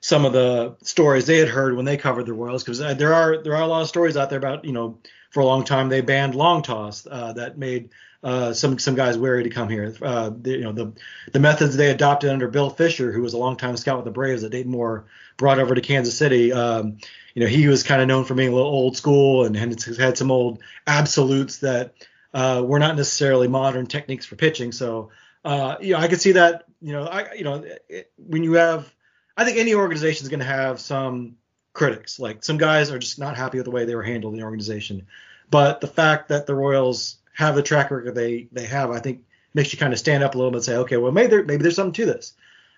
some 0.00 0.24
of 0.24 0.32
the 0.32 0.76
stories 0.82 1.26
they 1.26 1.38
had 1.38 1.48
heard 1.48 1.76
when 1.76 1.84
they 1.84 1.96
covered 1.96 2.26
the 2.26 2.32
Royals 2.32 2.64
because 2.64 2.80
uh, 2.80 2.94
there 2.94 3.14
are 3.14 3.42
there 3.42 3.56
are 3.56 3.62
a 3.62 3.66
lot 3.66 3.82
of 3.82 3.88
stories 3.88 4.16
out 4.16 4.30
there 4.30 4.38
about 4.38 4.64
you 4.64 4.72
know 4.72 4.98
for 5.30 5.40
a 5.40 5.46
long 5.46 5.64
time 5.64 5.88
they 5.88 6.00
banned 6.00 6.34
long 6.34 6.62
toss 6.62 7.06
uh, 7.10 7.32
that 7.34 7.58
made 7.58 7.90
uh, 8.22 8.52
some 8.52 8.78
some 8.78 8.94
guys 8.94 9.16
wary 9.16 9.44
to 9.44 9.50
come 9.50 9.68
here. 9.68 9.94
Uh, 10.00 10.30
the, 10.40 10.50
you 10.52 10.60
know 10.60 10.72
the 10.72 10.92
the 11.32 11.38
methods 11.38 11.76
they 11.76 11.90
adopted 11.90 12.30
under 12.30 12.48
Bill 12.48 12.70
Fisher, 12.70 13.12
who 13.12 13.22
was 13.22 13.34
a 13.34 13.38
longtime 13.38 13.76
scout 13.76 13.96
with 13.96 14.04
the 14.04 14.10
Braves 14.10 14.42
that 14.42 14.50
Dayton 14.50 14.72
Moore 14.72 15.06
brought 15.40 15.58
over 15.58 15.74
to 15.74 15.80
Kansas 15.80 16.16
City. 16.16 16.52
Um, 16.52 16.98
you 17.34 17.40
know 17.40 17.48
he 17.48 17.66
was 17.66 17.82
kind 17.82 18.02
of 18.02 18.08
known 18.08 18.24
for 18.24 18.34
being 18.34 18.52
a 18.52 18.54
little 18.54 18.70
old 18.70 18.96
school 18.96 19.44
and, 19.44 19.56
had 19.56 20.18
some 20.18 20.30
old 20.30 20.60
absolutes 20.86 21.58
that 21.58 21.94
uh, 22.34 22.62
were 22.64 22.78
not 22.78 22.96
necessarily 22.96 23.48
modern 23.48 23.86
techniques 23.86 24.26
for 24.26 24.36
pitching. 24.36 24.70
So 24.70 25.10
uh, 25.44 25.76
you 25.80 25.94
know 25.94 25.98
I 25.98 26.08
could 26.08 26.20
see 26.20 26.32
that. 26.32 26.64
You 26.80 26.92
know 26.92 27.04
I 27.04 27.32
you 27.32 27.44
know 27.44 27.64
it, 27.88 28.12
when 28.16 28.44
you 28.44 28.52
have 28.54 28.92
I 29.36 29.44
think 29.44 29.56
any 29.56 29.74
organization 29.74 30.24
is 30.24 30.28
going 30.28 30.40
to 30.40 30.46
have 30.46 30.78
some 30.78 31.36
critics. 31.72 32.20
Like 32.20 32.44
some 32.44 32.58
guys 32.58 32.90
are 32.90 32.98
just 32.98 33.18
not 33.18 33.36
happy 33.36 33.58
with 33.58 33.64
the 33.64 33.70
way 33.70 33.86
they 33.86 33.94
were 33.94 34.02
handled 34.02 34.34
in 34.34 34.38
the 34.38 34.44
organization. 34.44 35.06
But 35.50 35.80
the 35.80 35.86
fact 35.86 36.28
that 36.28 36.46
the 36.46 36.54
Royals 36.54 37.16
have 37.32 37.54
the 37.54 37.62
track 37.62 37.90
record 37.90 38.14
they 38.14 38.48
they 38.52 38.66
have, 38.66 38.90
I 38.90 39.00
think 39.00 39.24
makes 39.54 39.72
you 39.72 39.78
kind 39.78 39.92
of 39.92 39.98
stand 39.98 40.22
up 40.22 40.34
a 40.34 40.38
little 40.38 40.50
bit 40.50 40.58
and 40.58 40.64
say, 40.64 40.76
okay, 40.76 40.98
well 40.98 41.12
maybe 41.12 41.28
there 41.28 41.44
maybe 41.44 41.62
there's 41.62 41.76
something 41.76 42.04
to 42.04 42.06
this. 42.06 42.34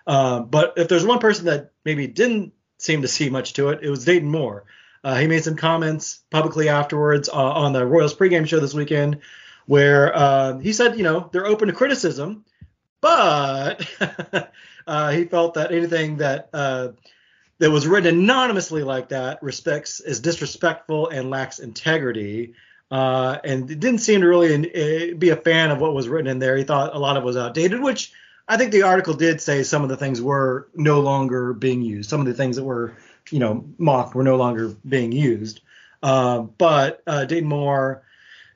Um, 0.06 0.46
but 0.46 0.74
if 0.76 0.88
there's 0.88 1.06
one 1.06 1.18
person 1.18 1.46
that 1.46 1.72
maybe 1.84 2.06
didn't 2.06 2.52
seem 2.78 3.02
to 3.02 3.08
see 3.08 3.30
much 3.30 3.54
to 3.54 3.70
it, 3.70 3.80
it 3.82 3.90
was 3.90 4.04
Dayton 4.04 4.30
Moore. 4.30 4.64
Uh, 5.04 5.16
he 5.16 5.26
made 5.26 5.44
some 5.44 5.56
comments 5.56 6.20
publicly 6.30 6.68
afterwards 6.68 7.28
uh, 7.28 7.32
on 7.34 7.72
the 7.72 7.84
Royals 7.84 8.14
pregame 8.14 8.46
show 8.46 8.60
this 8.60 8.74
weekend, 8.74 9.20
where 9.66 10.16
uh, 10.16 10.58
he 10.58 10.72
said, 10.72 10.96
you 10.96 11.02
know, 11.02 11.28
they're 11.32 11.46
open 11.46 11.68
to 11.68 11.74
criticism, 11.74 12.44
but 13.00 13.84
uh, 14.86 15.10
he 15.10 15.24
felt 15.24 15.54
that 15.54 15.72
anything 15.72 16.18
that 16.18 16.50
uh, 16.52 16.88
that 17.58 17.70
was 17.70 17.86
written 17.86 18.18
anonymously 18.18 18.82
like 18.82 19.10
that 19.10 19.42
respects 19.42 20.00
is 20.00 20.20
disrespectful 20.20 21.08
and 21.08 21.30
lacks 21.30 21.58
integrity 21.58 22.54
uh, 22.90 23.38
and 23.42 23.68
didn't 23.68 23.98
seem 23.98 24.20
to 24.20 24.28
really 24.28 24.52
uh, 24.52 25.14
be 25.16 25.30
a 25.30 25.36
fan 25.36 25.70
of 25.70 25.80
what 25.80 25.94
was 25.94 26.08
written 26.08 26.26
in 26.26 26.38
there. 26.38 26.56
He 26.56 26.64
thought 26.64 26.94
a 26.94 26.98
lot 26.98 27.16
of 27.16 27.22
it 27.22 27.26
was 27.26 27.36
outdated, 27.36 27.80
which 27.80 28.12
I 28.52 28.58
think 28.58 28.70
the 28.70 28.82
article 28.82 29.14
did 29.14 29.40
say 29.40 29.62
some 29.62 29.82
of 29.82 29.88
the 29.88 29.96
things 29.96 30.20
were 30.20 30.68
no 30.74 31.00
longer 31.00 31.54
being 31.54 31.80
used. 31.80 32.10
Some 32.10 32.20
of 32.20 32.26
the 32.26 32.34
things 32.34 32.56
that 32.56 32.64
were, 32.64 32.94
you 33.30 33.38
know, 33.38 33.64
mocked 33.78 34.14
were 34.14 34.22
no 34.22 34.36
longer 34.36 34.68
being 34.86 35.10
used. 35.10 35.62
Uh, 36.02 36.40
but 36.40 37.02
uh, 37.06 37.24
Dayton 37.24 37.48
Moore 37.48 38.02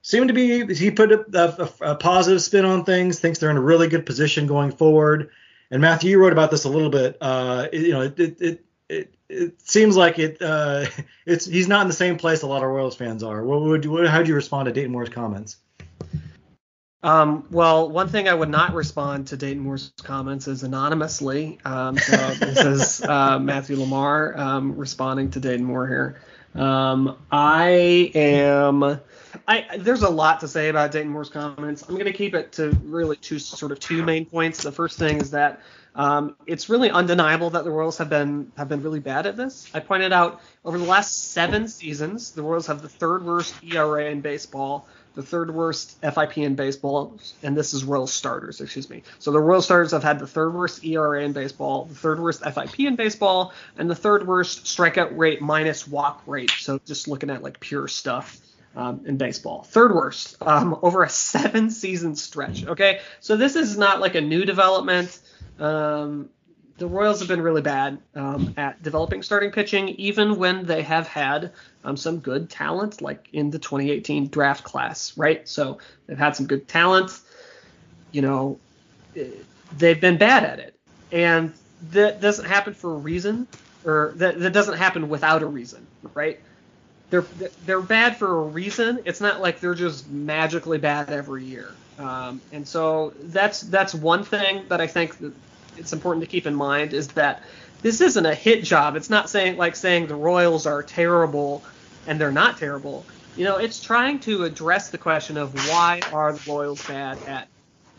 seemed 0.03 0.29
to 0.29 0.35
be 0.35 0.75
he 0.75 0.91
put 0.91 1.13
a, 1.13 1.25
a, 1.33 1.93
a, 1.93 1.95
positive 1.95 2.43
spin 2.43 2.67
on 2.67 2.85
things. 2.85 3.21
Thinks 3.21 3.39
they're 3.39 3.51
in 3.51 3.57
a 3.57 3.63
really 3.63 3.89
good 3.89 4.05
position 4.05 4.47
going 4.47 4.71
forward. 4.71 5.31
And 5.71 5.81
Matthew, 5.81 6.11
you 6.11 6.19
wrote 6.19 6.33
about 6.33 6.51
this 6.51 6.65
a 6.65 6.69
little 6.69 6.91
bit. 6.91 7.17
Uh, 7.19 7.69
you 7.73 7.93
know, 7.93 8.03
it, 8.03 8.19
it 8.19 8.65
it 8.91 9.15
it 9.31 9.63
seems 9.63 9.97
like 9.97 10.19
it 10.19 10.43
uh, 10.43 10.85
it's 11.27 11.47
he's 11.47 11.69
not 11.69 11.81
in 11.81 11.87
the 11.87 11.95
same 11.95 12.19
place 12.19 12.43
a 12.43 12.47
lot 12.47 12.63
of 12.63 12.69
Royals 12.69 12.97
fans 12.97 13.23
are. 13.23 13.43
What 13.43 13.63
would 13.63 13.87
you, 13.87 14.07
how 14.07 14.23
do 14.23 14.29
you 14.29 14.35
respond 14.35 14.67
to 14.67 14.73
Dayton 14.73 14.93
Moore's 14.93 15.09
comments? 15.09 15.57
Um, 17.07 17.47
well, 17.53 17.89
one 17.89 18.09
thing 18.09 18.27
I 18.29 18.35
would 18.35 18.49
not 18.49 18.75
respond 18.75 19.29
to 19.29 19.37
Dayton 19.37 19.63
Moore's 19.63 19.93
comments 20.03 20.49
is 20.49 20.65
anonymously. 20.65 21.59
Um, 21.65 21.97
so 21.99 22.17
this 22.35 22.59
is 23.01 23.03
uh, 23.03 23.39
Matthew 23.39 23.77
LaMar 23.77 24.37
um, 24.37 24.77
responding 24.77 25.31
to 25.31 25.41
Dayton 25.41 25.65
Moore 25.65 25.87
here. 25.87 26.21
Um, 26.61 27.17
I 27.31 28.11
am. 28.15 29.01
I 29.47 29.77
there's 29.79 30.03
a 30.03 30.09
lot 30.11 30.41
to 30.41 30.49
say 30.49 30.69
about 30.69 30.91
Dayton 30.91 31.11
Moore's 31.11 31.29
comments. 31.29 31.85
I'm 31.89 31.95
going 31.95 32.07
to 32.07 32.13
keep 32.13 32.35
it 32.35 32.51
to 32.53 32.71
really 32.83 33.17
two 33.17 33.39
sort 33.39 33.71
of 33.71 33.79
two 33.79 34.03
main 34.03 34.27
points. 34.27 34.65
The 34.65 34.73
first 34.73 34.99
thing 34.99 35.19
is 35.21 35.31
that 35.31 35.61
Um, 35.97 36.37
it's 36.47 36.69
really 36.69 36.91
undeniable 36.91 37.49
that 37.51 37.65
the 37.65 37.71
Royals 37.71 37.97
have 37.99 38.11
been 38.11 38.53
have 38.57 38.69
been 38.69 38.83
really 38.83 39.01
bad 39.01 39.27
at 39.27 39.37
this. 39.37 39.67
I 39.73 39.81
pointed 39.81 40.13
out 40.13 40.43
over 40.63 40.77
the 40.77 40.85
last 40.85 41.33
seven 41.33 41.69
seasons, 41.69 42.33
the 42.33 42.43
Royals 42.43 42.67
have 42.67 42.83
the 42.83 42.89
third 42.89 43.25
worst 43.25 43.55
ERA 43.65 44.11
in 44.11 44.21
baseball, 44.21 44.87
the 45.17 45.23
third 45.23 45.53
worst 45.53 45.99
FIP 46.03 46.39
in 46.39 46.55
baseball, 46.55 47.19
and 47.43 47.57
this 47.57 47.73
is 47.73 47.83
Royal 47.83 48.07
starters, 48.07 48.61
excuse 48.61 48.89
me. 48.89 49.03
So 49.19 49.33
the 49.33 49.41
Royal 49.41 49.63
starters 49.63 49.91
have 49.93 50.03
had 50.03 50.19
the 50.19 50.27
third 50.27 50.53
worst 50.53 50.85
ERA 50.85 51.25
in 51.25 51.33
baseball, 51.33 51.87
the 51.87 51.95
third 51.95 52.21
worst 52.21 52.45
FIP 52.45 52.81
in 52.81 52.97
baseball, 52.97 53.55
and 53.79 53.91
the 53.91 53.95
third 53.95 54.27
worst 54.27 54.65
strikeout 54.65 55.17
rate 55.17 55.41
minus 55.41 55.89
walk 55.89 56.23
rate. 56.27 56.51
So 56.51 56.79
just 56.85 57.09
looking 57.09 57.31
at 57.31 57.43
like 57.43 57.59
pure 57.59 57.89
stuff. 57.89 58.39
Um, 58.75 59.07
in 59.07 59.17
baseball. 59.17 59.63
Third 59.63 59.95
worst 59.95 60.37
um, 60.43 60.79
over 60.83 61.03
a 61.03 61.09
seven 61.09 61.71
season 61.71 62.15
stretch. 62.15 62.67
Okay, 62.67 63.01
so 63.21 63.39
this 63.39 63.57
is 63.57 63.79
not 63.79 64.03
like 64.03 64.17
a 64.17 64.21
new 64.21 64.45
development. 64.45 65.19
Um, 65.59 66.29
the 66.79 66.87
Royals 66.87 67.21
have 67.21 67.29
been 67.29 67.41
really 67.41 67.63
bad 67.63 67.99
um, 68.15 68.55
at 68.57 68.83
developing 68.83 69.23
starting 69.23 69.51
pitching, 69.51 69.89
even 69.91 70.37
when 70.37 70.67
they 70.67 70.83
have 70.83 71.09
had 71.09 71.53
um, 71.85 71.97
some 71.97 72.19
good 72.19 72.51
talent, 72.51 73.01
like 73.01 73.29
in 73.33 73.51
the 73.51 73.59
2018 73.59 74.29
draft 74.29 74.65
class, 74.65 75.17
right? 75.17 75.49
So 75.49 75.79
they've 76.07 76.19
had 76.19 76.37
some 76.37 76.47
good 76.47 76.69
talent. 76.69 77.19
You 78.13 78.23
know, 78.23 78.59
they've 79.77 80.01
been 80.01 80.19
bad 80.19 80.45
at 80.45 80.59
it, 80.59 80.79
and 81.13 81.53
that 81.93 82.21
doesn't 82.21 82.45
happen 82.45 82.75
for 82.75 82.95
a 82.95 82.99
reason, 82.99 83.47
or 83.85 84.13
that, 84.17 84.39
that 84.41 84.53
doesn't 84.53 84.77
happen 84.77 85.09
without 85.09 85.43
a 85.43 85.47
reason, 85.47 85.87
right? 86.15 86.41
They're 87.09 87.25
they're 87.65 87.81
bad 87.81 88.17
for 88.17 88.41
a 88.41 88.43
reason. 88.43 89.01
It's 89.05 89.21
not 89.21 89.41
like 89.41 89.61
they're 89.61 89.75
just 89.75 90.11
magically 90.11 90.79
bad 90.79 91.11
every 91.11 91.45
year. 91.45 91.71
Um, 91.99 92.41
and 92.53 92.67
so 92.67 93.15
that's 93.21 93.61
that's 93.61 93.95
one 93.95 94.25
thing 94.25 94.65
that 94.69 94.81
I 94.81 94.87
think 94.87 95.17
it's 95.79 95.93
important 95.93 96.25
to 96.25 96.31
keep 96.31 96.47
in 96.47 96.55
mind 96.55 96.93
is 96.93 97.09
that 97.09 97.43
this 97.83 98.01
isn't 98.01 98.27
a 98.27 98.35
hit 98.35 98.65
job. 98.65 98.97
It's 98.97 99.11
not 99.11 99.31
saying 99.31 99.57
like 99.57 99.77
saying 99.77 100.07
the 100.07 100.15
Royals 100.15 100.67
are 100.67 100.83
terrible 100.83 101.63
and 102.07 102.21
they're 102.21 102.33
not 102.33 102.59
terrible. 102.59 103.05
You 103.37 103.45
know, 103.45 103.59
it's 103.59 103.83
trying 103.83 104.21
to 104.21 104.45
address 104.45 104.91
the 104.91 104.99
question 104.99 105.37
of 105.37 105.55
why 105.69 106.01
are 106.13 106.33
the 106.33 106.51
Royals 106.51 106.85
bad 106.87 107.19
at 107.25 107.49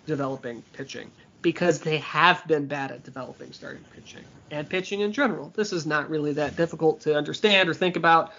developing 0.06 0.64
pitching? 0.74 1.12
Because 1.42 1.80
they 1.80 1.98
have 2.00 2.46
been 2.48 2.66
bad 2.66 2.92
at 2.92 3.04
developing 3.04 3.52
starting 3.54 3.84
pitching 3.94 4.24
and 4.50 4.68
pitching 4.68 5.02
in 5.02 5.14
general. 5.14 5.54
This 5.56 5.72
is 5.72 5.86
not 5.86 6.10
really 6.10 6.34
that 6.34 6.56
difficult 6.56 7.02
to 7.02 7.16
understand 7.16 7.70
or 7.70 7.74
think 7.74 7.96
about, 7.96 8.34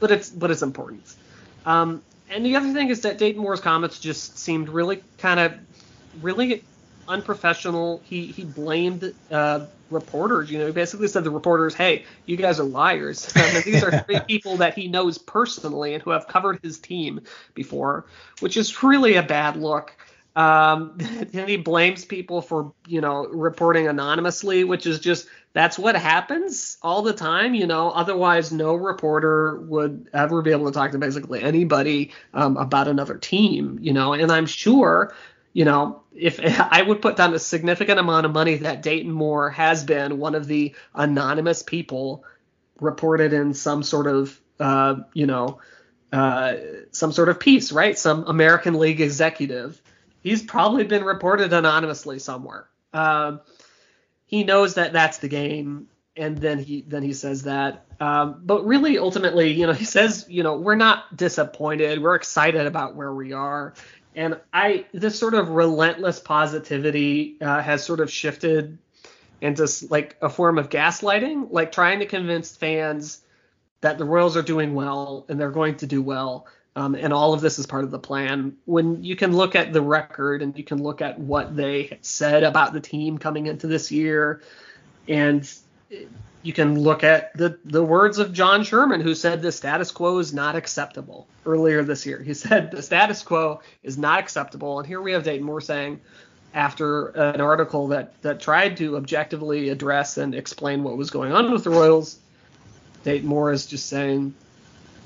but 0.00 0.10
it's 0.10 0.30
but 0.30 0.50
it's 0.50 0.62
important. 0.62 1.14
Um, 1.66 2.02
and 2.30 2.46
the 2.46 2.56
other 2.56 2.72
thing 2.72 2.88
is 2.88 3.02
that 3.02 3.18
Dayton 3.18 3.42
Moore's 3.42 3.60
comments 3.60 3.98
just 4.00 4.38
seemed 4.38 4.70
really 4.70 5.02
kind 5.18 5.38
of 5.38 5.54
really 6.22 6.64
unprofessional. 7.08 8.00
He 8.04 8.26
he 8.26 8.44
blamed 8.44 9.12
uh, 9.30 9.66
reporters. 9.90 10.50
You 10.50 10.58
know, 10.58 10.66
he 10.66 10.72
basically 10.72 11.08
said 11.08 11.24
the 11.24 11.30
reporters, 11.30 11.74
"Hey, 11.74 12.04
you 12.26 12.36
guys 12.36 12.58
are 12.58 12.64
liars." 12.64 13.32
these 13.64 13.82
are 13.82 13.98
three 14.00 14.20
people 14.28 14.56
that 14.58 14.74
he 14.74 14.88
knows 14.88 15.18
personally 15.18 15.94
and 15.94 16.02
who 16.02 16.10
have 16.10 16.28
covered 16.28 16.60
his 16.62 16.78
team 16.78 17.20
before, 17.54 18.06
which 18.40 18.56
is 18.56 18.82
really 18.82 19.16
a 19.16 19.22
bad 19.22 19.56
look. 19.56 19.96
Um, 20.34 20.96
and 21.34 21.48
he 21.48 21.56
blames 21.56 22.04
people 22.04 22.40
for 22.42 22.72
you 22.86 23.00
know 23.00 23.26
reporting 23.26 23.86
anonymously, 23.88 24.64
which 24.64 24.86
is 24.86 25.00
just 25.00 25.28
that's 25.54 25.78
what 25.78 25.94
happens 25.94 26.78
all 26.82 27.02
the 27.02 27.12
time. 27.12 27.54
You 27.54 27.66
know, 27.66 27.90
otherwise 27.90 28.52
no 28.52 28.74
reporter 28.74 29.60
would 29.62 30.08
ever 30.14 30.40
be 30.42 30.50
able 30.50 30.66
to 30.66 30.72
talk 30.72 30.92
to 30.92 30.98
basically 30.98 31.42
anybody 31.42 32.12
um, 32.32 32.56
about 32.56 32.88
another 32.88 33.18
team. 33.18 33.78
You 33.82 33.92
know, 33.92 34.14
and 34.14 34.32
I'm 34.32 34.46
sure 34.46 35.14
you 35.52 35.64
know, 35.64 36.02
if 36.14 36.40
I 36.42 36.82
would 36.82 37.02
put 37.02 37.16
down 37.16 37.34
a 37.34 37.38
significant 37.38 37.98
amount 37.98 38.26
of 38.26 38.32
money 38.32 38.56
that 38.56 38.82
Dayton 38.82 39.12
Moore 39.12 39.50
has 39.50 39.84
been 39.84 40.18
one 40.18 40.34
of 40.34 40.46
the 40.46 40.74
anonymous 40.94 41.62
people 41.62 42.24
reported 42.80 43.32
in 43.32 43.54
some 43.54 43.82
sort 43.82 44.06
of, 44.06 44.38
uh, 44.58 44.96
you 45.14 45.26
know, 45.26 45.60
uh, 46.12 46.56
some 46.90 47.12
sort 47.12 47.28
of 47.28 47.40
piece, 47.40 47.72
right? 47.72 47.98
Some 47.98 48.24
American 48.24 48.74
League 48.74 49.00
executive. 49.00 49.80
He's 50.22 50.42
probably 50.42 50.84
been 50.84 51.04
reported 51.04 51.52
anonymously 51.52 52.18
somewhere. 52.18 52.68
Um, 52.92 53.40
he 54.26 54.44
knows 54.44 54.74
that 54.74 54.92
that's 54.92 55.18
the 55.18 55.28
game, 55.28 55.88
and 56.16 56.36
then 56.38 56.58
he 56.58 56.82
then 56.82 57.02
he 57.02 57.12
says 57.12 57.44
that. 57.44 57.86
Um, 57.98 58.42
but 58.44 58.64
really, 58.66 58.98
ultimately, 58.98 59.52
you 59.52 59.66
know, 59.66 59.72
he 59.72 59.84
says, 59.84 60.26
you 60.28 60.42
know, 60.42 60.56
we're 60.56 60.74
not 60.74 61.16
disappointed. 61.16 62.02
We're 62.02 62.14
excited 62.14 62.66
about 62.66 62.94
where 62.94 63.12
we 63.12 63.32
are 63.32 63.74
and 64.14 64.38
I 64.52 64.86
this 64.92 65.18
sort 65.18 65.34
of 65.34 65.50
relentless 65.50 66.20
positivity 66.20 67.36
uh, 67.40 67.62
has 67.62 67.84
sort 67.84 68.00
of 68.00 68.10
shifted 68.10 68.78
into 69.40 69.68
like 69.90 70.16
a 70.22 70.28
form 70.28 70.58
of 70.58 70.68
gaslighting, 70.68 71.48
like 71.50 71.72
trying 71.72 71.98
to 71.98 72.06
convince 72.06 72.56
fans 72.56 73.20
that 73.80 73.98
the 73.98 74.04
Royals 74.04 74.36
are 74.36 74.42
doing 74.42 74.74
well 74.74 75.26
and 75.28 75.38
they're 75.38 75.50
going 75.50 75.76
to 75.78 75.86
do 75.86 76.00
well. 76.00 76.46
Um, 76.74 76.94
and 76.94 77.12
all 77.12 77.34
of 77.34 77.42
this 77.42 77.58
is 77.58 77.66
part 77.66 77.84
of 77.84 77.90
the 77.90 77.98
plan. 77.98 78.56
When 78.64 79.04
you 79.04 79.14
can 79.16 79.36
look 79.36 79.54
at 79.54 79.72
the 79.72 79.82
record 79.82 80.40
and 80.40 80.56
you 80.56 80.64
can 80.64 80.82
look 80.82 81.02
at 81.02 81.18
what 81.18 81.54
they 81.54 81.98
said 82.00 82.44
about 82.44 82.72
the 82.72 82.80
team 82.80 83.18
coming 83.18 83.46
into 83.46 83.66
this 83.66 83.92
year, 83.92 84.42
and 85.06 85.52
you 86.42 86.52
can 86.52 86.80
look 86.80 87.04
at 87.04 87.36
the, 87.36 87.58
the 87.64 87.84
words 87.84 88.18
of 88.18 88.32
John 88.32 88.64
Sherman, 88.64 89.00
who 89.00 89.14
said 89.14 89.42
the 89.42 89.52
status 89.52 89.92
quo 89.92 90.18
is 90.18 90.34
not 90.34 90.56
acceptable 90.56 91.26
earlier 91.46 91.84
this 91.84 92.04
year. 92.04 92.20
He 92.20 92.34
said 92.34 92.70
the 92.70 92.82
status 92.82 93.22
quo 93.22 93.60
is 93.82 93.96
not 93.96 94.18
acceptable. 94.18 94.78
And 94.78 94.86
here 94.86 95.00
we 95.00 95.12
have 95.12 95.22
Dayton 95.22 95.46
Moore 95.46 95.60
saying, 95.60 96.00
after 96.54 97.08
an 97.08 97.40
article 97.40 97.88
that, 97.88 98.20
that 98.22 98.40
tried 98.40 98.76
to 98.78 98.96
objectively 98.96 99.70
address 99.70 100.18
and 100.18 100.34
explain 100.34 100.82
what 100.82 100.96
was 100.96 101.10
going 101.10 101.32
on 101.32 101.50
with 101.50 101.64
the 101.64 101.70
Royals, 101.70 102.18
Dayton 103.04 103.28
Moore 103.28 103.52
is 103.52 103.66
just 103.66 103.86
saying, 103.86 104.34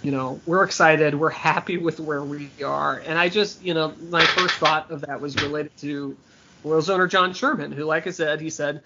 you 0.03 0.11
know, 0.11 0.41
we're 0.47 0.65
excited, 0.65 1.15
we're 1.15 1.31
happy 1.31 1.77
with 1.77 2.01
where 2.01 2.23
we 2.23 2.51
are. 2.65 2.99
And 3.07 3.19
I 3.19 3.29
just, 3.29 3.63
you 3.63 3.75
know, 3.75 3.95
my 4.11 4.25
first 4.25 4.55
thought 4.55 4.91
of 4.91 5.03
that 5.03 5.21
was 5.21 5.37
related 5.43 5.77
to 5.79 6.17
Royals 6.65 6.91
owner 6.91 7.07
John 7.07 7.33
Sherman, 7.33 7.73
who, 7.73 7.85
like 7.85 8.07
I 8.07 8.11
said, 8.11 8.41
he 8.41 8.51
said 8.51 8.83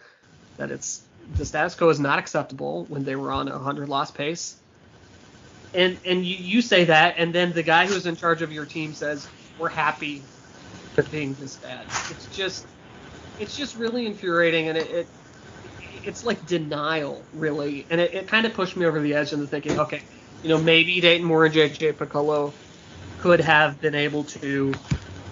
that 0.57 0.71
it's 0.71 1.03
the 1.37 1.45
status 1.45 1.75
quo 1.75 1.89
is 1.89 2.01
not 2.01 2.19
acceptable 2.19 2.85
when 2.89 3.05
they 3.05 3.17
were 3.17 3.31
on 3.31 3.49
a 3.49 3.53
100 3.53 3.89
loss 3.89 4.11
pace. 4.11 4.57
And 5.75 5.99
and 6.05 6.25
you, 6.25 6.37
you 6.37 6.63
say 6.63 6.85
that, 6.85 7.15
and 7.19 7.33
then 7.33 7.53
the 7.53 7.63
guy 7.63 7.87
who's 7.87 8.07
in 8.07 8.17
charge 8.17 8.43
of 8.43 8.53
your 8.53 8.67
team 8.67 8.93
says 8.93 9.29
we're 9.59 9.69
happy 9.69 10.23
with 10.97 11.11
being 11.13 11.35
this 11.35 11.57
bad. 11.57 11.87
It's 11.87 12.27
just 12.35 12.67
it's 13.39 13.57
just 13.57 13.77
really 13.77 14.07
infuriating, 14.07 14.69
and 14.69 14.77
it, 14.77 14.91
it 14.91 15.07
it's 16.05 16.25
like 16.25 16.45
denial 16.47 17.23
really, 17.35 17.87
and 17.91 18.01
it, 18.01 18.15
it 18.15 18.27
kind 18.27 18.47
of 18.47 18.55
pushed 18.55 18.77
me 18.77 18.85
over 18.87 19.01
the 19.01 19.15
edge 19.15 19.33
into 19.33 19.47
thinking, 19.47 19.79
okay, 19.79 20.03
you 20.43 20.49
know 20.49 20.59
maybe 20.59 21.01
Dayton 21.01 21.25
Moore 21.25 21.45
and 21.45 21.55
JJ 21.55 21.93
Picollo 21.93 22.53
could 23.21 23.41
have 23.41 23.81
been 23.81 23.95
able 23.95 24.25
to 24.25 24.73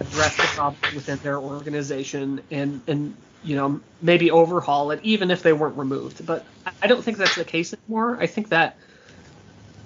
address 0.01 0.37
the 0.37 0.43
problem 0.43 0.95
within 0.95 1.19
their 1.19 1.39
organization 1.39 2.41
and 2.51 2.81
and 2.87 3.17
you 3.45 3.57
know, 3.57 3.81
maybe 4.03 4.31
overhaul 4.31 4.91
it, 4.91 5.01
even 5.03 5.31
if 5.31 5.43
they 5.43 5.53
weren't 5.53 5.77
removed. 5.77 6.25
But 6.27 6.45
I 6.83 6.87
don't 6.87 7.03
think 7.03 7.17
that's 7.17 7.37
the 7.37 7.45
case 7.45 7.75
anymore. 7.75 8.19
I 8.21 8.27
think 8.27 8.49
that, 8.51 8.77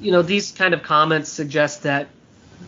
you 0.01 0.11
know, 0.11 0.23
these 0.23 0.53
kind 0.53 0.75
of 0.75 0.83
comments 0.83 1.29
suggest 1.29 1.83
that 1.83 2.09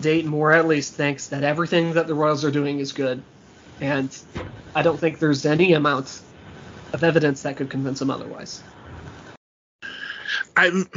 Dayton 0.01 0.31
Moore 0.31 0.53
at 0.53 0.67
least 0.67 0.95
thinks 0.95 1.29
that 1.29 1.43
everything 1.43 1.95
that 1.95 2.07
the 2.07 2.15
Royals 2.15 2.45
are 2.45 2.51
doing 2.51 2.81
is 2.81 2.93
good. 2.93 3.23
And 3.81 4.17
I 4.75 4.83
don't 4.83 4.99
think 4.99 5.19
there's 5.19 5.47
any 5.47 5.73
amount 5.73 6.21
of 6.93 7.03
evidence 7.03 7.43
that 7.43 7.57
could 7.57 7.71
convince 7.71 8.01
him 8.01 8.11
otherwise. 8.11 8.63
I'm 10.57 10.89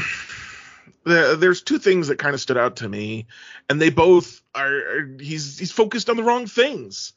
there's 1.04 1.62
two 1.62 1.80
things 1.80 2.10
that 2.10 2.20
kind 2.20 2.34
of 2.34 2.42
stood 2.42 2.58
out 2.58 2.76
to 2.78 2.90
me, 2.90 3.28
and 3.70 3.82
they 3.82 3.90
both 3.90 4.42
are, 4.54 4.76
are 4.76 5.10
he's 5.20 5.58
he's 5.58 5.72
focused 5.72 6.10
on 6.10 6.18
the 6.18 6.24
wrong 6.24 6.46
things 6.48 7.14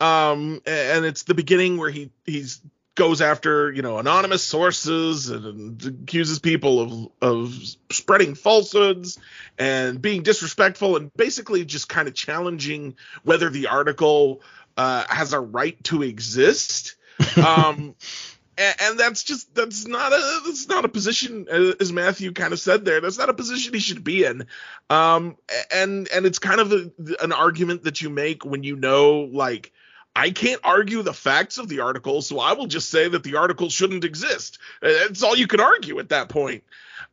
um, 0.00 0.60
and 0.66 1.04
it's 1.04 1.22
the 1.24 1.34
beginning 1.34 1.78
where 1.78 1.90
he 1.90 2.10
he's 2.24 2.60
goes 2.94 3.20
after 3.20 3.72
you 3.72 3.82
know 3.82 3.98
anonymous 3.98 4.42
sources 4.42 5.28
and, 5.28 5.84
accuses 5.84 6.38
people 6.38 6.80
of 6.80 7.08
of 7.20 7.64
spreading 7.90 8.34
falsehoods 8.34 9.18
and 9.58 10.00
being 10.00 10.22
disrespectful 10.22 10.96
and 10.96 11.12
basically 11.14 11.64
just 11.64 11.88
kind 11.88 12.08
of 12.08 12.14
challenging 12.14 12.96
whether 13.22 13.50
the 13.50 13.66
article 13.66 14.42
uh, 14.76 15.04
has 15.08 15.32
a 15.32 15.40
right 15.40 15.82
to 15.84 16.02
exist. 16.02 16.96
um, 17.36 17.94
and, 18.58 18.76
and, 18.80 18.98
that's 18.98 19.22
just 19.22 19.54
that's 19.54 19.86
not 19.86 20.12
a 20.12 20.40
that's 20.46 20.68
not 20.68 20.84
a 20.84 20.88
position 20.88 21.46
as 21.80 21.92
Matthew 21.92 22.32
kind 22.32 22.52
of 22.52 22.58
said 22.58 22.84
there. 22.84 23.00
That's 23.00 23.18
not 23.18 23.28
a 23.28 23.34
position 23.34 23.74
he 23.74 23.80
should 23.80 24.04
be 24.04 24.24
in. 24.24 24.46
Um, 24.90 25.36
and 25.72 26.08
and 26.08 26.26
it's 26.26 26.38
kind 26.38 26.60
of 26.60 26.72
a, 26.72 26.90
an 27.20 27.32
argument 27.32 27.84
that 27.84 28.00
you 28.00 28.10
make 28.10 28.44
when 28.44 28.62
you 28.62 28.76
know 28.76 29.28
like 29.32 29.72
I 30.16 30.30
can't 30.30 30.60
argue 30.62 31.02
the 31.02 31.12
facts 31.12 31.58
of 31.58 31.68
the 31.68 31.80
article, 31.80 32.22
so 32.22 32.38
I 32.38 32.52
will 32.52 32.66
just 32.66 32.88
say 32.88 33.08
that 33.08 33.24
the 33.24 33.36
article 33.36 33.68
shouldn't 33.68 34.04
exist. 34.04 34.58
That's 34.80 35.22
all 35.22 35.36
you 35.36 35.48
can 35.48 35.60
argue 35.60 35.98
at 35.98 36.10
that 36.10 36.28
point. 36.28 36.62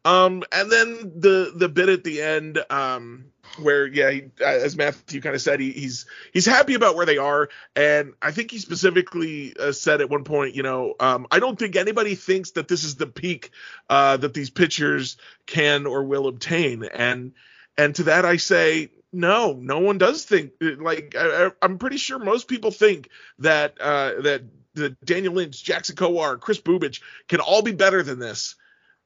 Um, 0.05 0.43
and 0.51 0.71
then 0.71 1.11
the 1.15 1.51
the 1.55 1.69
bit 1.69 1.89
at 1.89 2.03
the 2.03 2.21
end, 2.21 2.63
um, 2.69 3.25
where 3.59 3.85
yeah, 3.85 4.09
he, 4.09 4.23
as 4.43 4.75
Matthew 4.75 5.21
kind 5.21 5.35
of 5.35 5.41
said, 5.41 5.59
he, 5.59 5.71
he's 5.71 6.05
he's 6.33 6.45
happy 6.45 6.73
about 6.73 6.95
where 6.95 7.05
they 7.05 7.17
are, 7.17 7.49
and 7.75 8.13
I 8.21 8.31
think 8.31 8.51
he 8.51 8.59
specifically 8.59 9.53
uh, 9.59 9.71
said 9.71 10.01
at 10.01 10.09
one 10.09 10.23
point, 10.23 10.55
you 10.55 10.63
know, 10.63 10.95
um, 10.99 11.27
I 11.31 11.39
don't 11.39 11.57
think 11.57 11.75
anybody 11.75 12.15
thinks 12.15 12.51
that 12.51 12.67
this 12.67 12.83
is 12.83 12.95
the 12.95 13.07
peak 13.07 13.51
uh, 13.89 14.17
that 14.17 14.33
these 14.33 14.49
pitchers 14.49 15.17
can 15.45 15.85
or 15.85 16.03
will 16.03 16.27
obtain, 16.27 16.83
and 16.83 17.33
and 17.77 17.93
to 17.95 18.03
that 18.03 18.25
I 18.25 18.37
say. 18.37 18.89
No, 19.13 19.54
no 19.54 19.80
one 19.80 19.97
does 19.97 20.24
think 20.24 20.54
like 20.62 21.15
I, 21.17 21.52
I'm 21.62 21.78
pretty 21.78 21.97
sure 21.97 22.17
most 22.17 22.47
people 22.47 22.71
think 22.71 23.10
that 23.39 23.80
uh, 23.80 24.21
that 24.21 24.43
the 24.74 24.91
Daniel 25.04 25.34
Lynch, 25.34 25.63
Jackson 25.63 25.95
Kowar, 25.95 26.39
Chris 26.39 26.62
Bubic 26.62 27.02
can 27.28 27.41
all 27.41 27.62
be 27.62 27.74
better 27.74 28.04
than 28.04 28.19
this. 28.19 28.56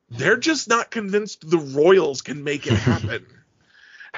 They're 0.10 0.38
just 0.38 0.70
not 0.70 0.91
convinced 0.91 1.50
the 1.50 1.58
Royals 1.58 2.22
can 2.22 2.44
make 2.44 2.68
it 2.68 2.74
happen 2.74 3.26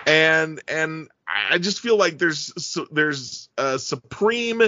and 0.05 0.61
and 0.67 1.09
I 1.27 1.57
just 1.57 1.79
feel 1.79 1.97
like 1.97 2.17
there's 2.17 2.53
there's 2.91 3.49
a 3.57 3.79
supreme 3.79 4.61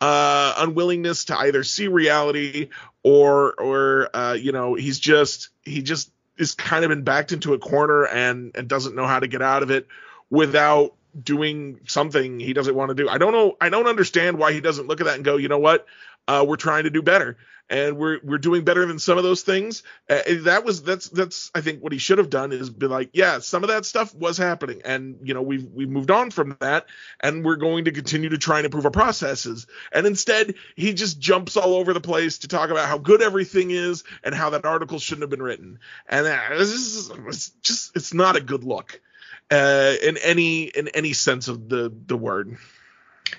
uh, 0.00 0.54
unwillingness 0.58 1.26
to 1.26 1.38
either 1.38 1.62
see 1.64 1.88
reality 1.88 2.70
or 3.02 3.54
or 3.54 4.16
uh, 4.16 4.32
you 4.34 4.52
know 4.52 4.74
he's 4.74 4.98
just 4.98 5.50
he 5.62 5.82
just 5.82 6.10
is 6.38 6.54
kind 6.54 6.84
of 6.84 6.88
been 6.88 7.04
backed 7.04 7.32
into 7.32 7.54
a 7.54 7.58
corner 7.58 8.06
and 8.06 8.52
and 8.54 8.68
doesn't 8.68 8.96
know 8.96 9.06
how 9.06 9.20
to 9.20 9.28
get 9.28 9.42
out 9.42 9.62
of 9.62 9.70
it 9.70 9.86
without 10.32 10.94
doing 11.22 11.78
something 11.86 12.40
he 12.40 12.54
doesn't 12.54 12.74
want 12.74 12.88
to 12.88 12.94
do. 12.94 13.06
I 13.06 13.18
don't 13.18 13.32
know. 13.32 13.54
I 13.60 13.68
don't 13.68 13.86
understand 13.86 14.38
why 14.38 14.54
he 14.54 14.62
doesn't 14.62 14.88
look 14.88 15.02
at 15.02 15.04
that 15.04 15.16
and 15.16 15.24
go, 15.24 15.36
you 15.36 15.48
know 15.48 15.58
what? 15.58 15.86
Uh, 16.26 16.44
we're 16.48 16.56
trying 16.56 16.84
to 16.84 16.90
do 16.90 17.02
better 17.02 17.36
and 17.68 17.98
we're 17.98 18.18
we're 18.22 18.38
doing 18.38 18.64
better 18.64 18.86
than 18.86 18.98
some 18.98 19.18
of 19.18 19.24
those 19.24 19.42
things. 19.42 19.82
Uh, 20.08 20.20
that 20.42 20.64
was 20.64 20.82
that's 20.82 21.10
that's 21.10 21.50
I 21.54 21.60
think 21.60 21.82
what 21.82 21.92
he 21.92 21.98
should 21.98 22.16
have 22.16 22.30
done 22.30 22.52
is 22.52 22.70
be 22.70 22.86
like, 22.86 23.10
yeah, 23.12 23.40
some 23.40 23.62
of 23.62 23.68
that 23.68 23.84
stuff 23.84 24.14
was 24.14 24.38
happening, 24.38 24.80
and 24.84 25.18
you 25.22 25.34
know 25.34 25.42
we've 25.42 25.66
we've 25.70 25.88
moved 25.88 26.10
on 26.10 26.30
from 26.30 26.56
that, 26.60 26.86
and 27.20 27.44
we're 27.44 27.56
going 27.56 27.84
to 27.86 27.92
continue 27.92 28.30
to 28.30 28.38
try 28.38 28.58
and 28.58 28.66
improve 28.66 28.86
our 28.86 28.90
processes. 28.90 29.66
And 29.92 30.06
instead, 30.06 30.54
he 30.76 30.94
just 30.94 31.20
jumps 31.20 31.56
all 31.56 31.74
over 31.74 31.92
the 31.92 32.00
place 32.00 32.38
to 32.38 32.48
talk 32.48 32.70
about 32.70 32.88
how 32.88 32.98
good 32.98 33.20
everything 33.20 33.70
is 33.70 34.04
and 34.24 34.34
how 34.34 34.50
that 34.50 34.64
article 34.64 34.98
shouldn't 34.98 35.22
have 35.22 35.30
been 35.30 35.42
written. 35.42 35.78
And 36.08 36.26
this 36.26 36.70
is 36.70 37.10
it's 37.26 37.50
just 37.62 37.96
it's 37.96 38.14
not 38.14 38.36
a 38.36 38.40
good 38.40 38.64
look 38.64 39.00
uh, 39.50 39.94
in 40.02 40.16
any 40.18 40.64
in 40.64 40.88
any 40.88 41.12
sense 41.12 41.48
of 41.48 41.68
the 41.68 41.92
the 42.06 42.16
word. 42.16 42.56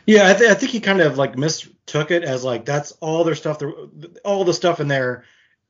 Yeah, 0.05 0.29
I, 0.29 0.33
th- 0.33 0.49
I 0.49 0.53
think 0.55 0.71
he 0.71 0.79
kind 0.79 1.01
of 1.01 1.17
like 1.17 1.37
mistook 1.37 2.11
it 2.11 2.23
as 2.23 2.43
like 2.43 2.65
that's 2.65 2.91
all 2.99 3.23
their 3.23 3.35
stuff, 3.35 3.61
all 4.25 4.43
the 4.43 4.53
stuff 4.53 4.79
in 4.79 4.87
there 4.87 5.23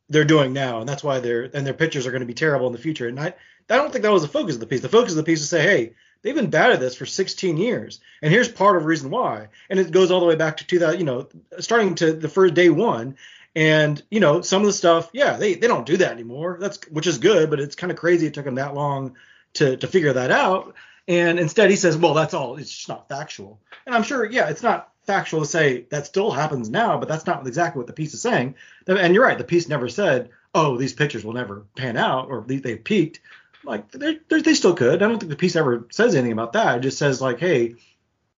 they're 0.10 0.24
doing 0.24 0.54
now, 0.54 0.80
and 0.80 0.90
that's 0.90 1.04
why 1.04 1.20
they're 1.20 1.50
and 1.54 1.66
their 1.66 1.74
pitchers 1.74 2.08
are 2.08 2.12
going 2.12 2.22
to 2.22 2.28
be 2.28 2.34
terrible 2.34 2.68
in 2.68 2.74
the 2.74 2.80
future. 2.80 3.08
And 3.08 3.20
I, 3.20 3.34
I 3.70 3.78
don't 3.78 3.92
think 3.92 4.04
that 4.04 4.12
was 4.12 4.22
the 4.22 4.28
focus 4.28 4.56
of 4.56 4.62
the 4.62 4.68
piece. 4.68 4.82
The 4.82 4.90
focus 4.90 5.12
of 5.12 5.18
the 5.18 5.24
piece 5.24 5.42
is 5.42 5.50
say, 5.50 5.62
hey, 5.62 5.94
they've 6.22 6.36
been 6.36 6.50
bad 6.50 6.72
at 6.72 6.80
this 6.80 6.96
for 6.96 7.06
16 7.06 7.58
years, 7.58 8.00
and 8.22 8.32
here's 8.32 8.50
part 8.50 8.76
of 8.76 8.84
the 8.84 8.88
reason 8.88 9.10
why. 9.10 9.50
And 9.70 9.80
it 9.80 9.92
goes 9.92 10.12
all 10.12 10.20
the 10.20 10.26
way 10.26 10.36
back 10.36 10.58
to 10.58 10.68
2000, 10.68 11.00
you 11.00 11.06
know, 11.06 11.28
starting 11.60 11.96
to 11.96 12.14
the 12.14 12.30
first 12.30 12.54
day 12.54 12.70
one. 12.70 13.18
And 13.56 14.02
you 14.10 14.20
know, 14.20 14.42
some 14.42 14.62
of 14.62 14.66
the 14.66 14.74
stuff, 14.74 15.10
yeah, 15.14 15.34
they 15.34 15.54
they 15.54 15.68
don't 15.68 15.86
do 15.86 15.98
that 15.98 16.12
anymore. 16.12 16.58
That's 16.60 16.80
which 16.90 17.06
is 17.06 17.20
good, 17.20 17.52
but 17.52 17.60
it's 17.60 17.76
kind 17.76 17.92
of 17.92 17.98
crazy 17.98 18.26
it 18.26 18.34
took 18.34 18.46
them 18.46 18.56
that 18.56 18.74
long 18.74 19.16
to 19.54 19.78
to 19.78 19.88
figure 19.88 20.14
that 20.14 20.32
out. 20.32 20.76
And 21.08 21.38
instead, 21.38 21.70
he 21.70 21.76
says, 21.76 21.98
well, 21.98 22.14
that's 22.14 22.34
all. 22.34 22.56
It's 22.56 22.72
just 22.72 22.88
not 22.88 23.10
factual. 23.10 23.60
And 23.86 23.94
I'm 23.94 24.04
sure, 24.04 24.26
yeah, 24.26 24.48
it's 24.50 24.64
not 24.64 24.90
factual 25.06 25.42
to 25.42 25.46
say 25.46 25.86
that 25.90 26.06
still 26.06 26.32
happens 26.32 26.70
now, 26.70 26.98
but 26.98 27.10
that's 27.10 27.26
not 27.26 27.46
exactly 27.46 27.80
what 27.80 27.88
the 27.88 27.94
piece 27.94 28.14
is 28.14 28.22
saying. 28.22 28.56
And 28.88 29.14
you're 29.14 29.24
right. 29.24 29.38
The 29.38 29.44
piece 29.44 29.68
never 29.68 29.90
said, 29.90 30.30
oh, 30.56 30.78
these 30.78 30.94
pictures 30.94 31.26
will 31.26 31.34
never 31.34 31.66
pan 31.76 31.98
out 31.98 32.30
or 32.30 32.46
they've 32.48 32.84
peaked. 32.84 33.20
Like 33.66 33.92
they 33.92 34.20
they 34.28 34.54
still 34.54 34.76
could. 34.76 35.02
I 35.02 35.08
don't 35.08 35.20
think 35.20 35.30
the 35.30 35.38
piece 35.38 35.56
ever 35.56 35.88
says 35.90 36.16
anything 36.16 36.34
about 36.34 36.54
that. 36.54 36.78
It 36.78 36.82
just 36.82 36.98
says 36.98 37.22
like, 37.22 37.40
hey, 37.40 37.76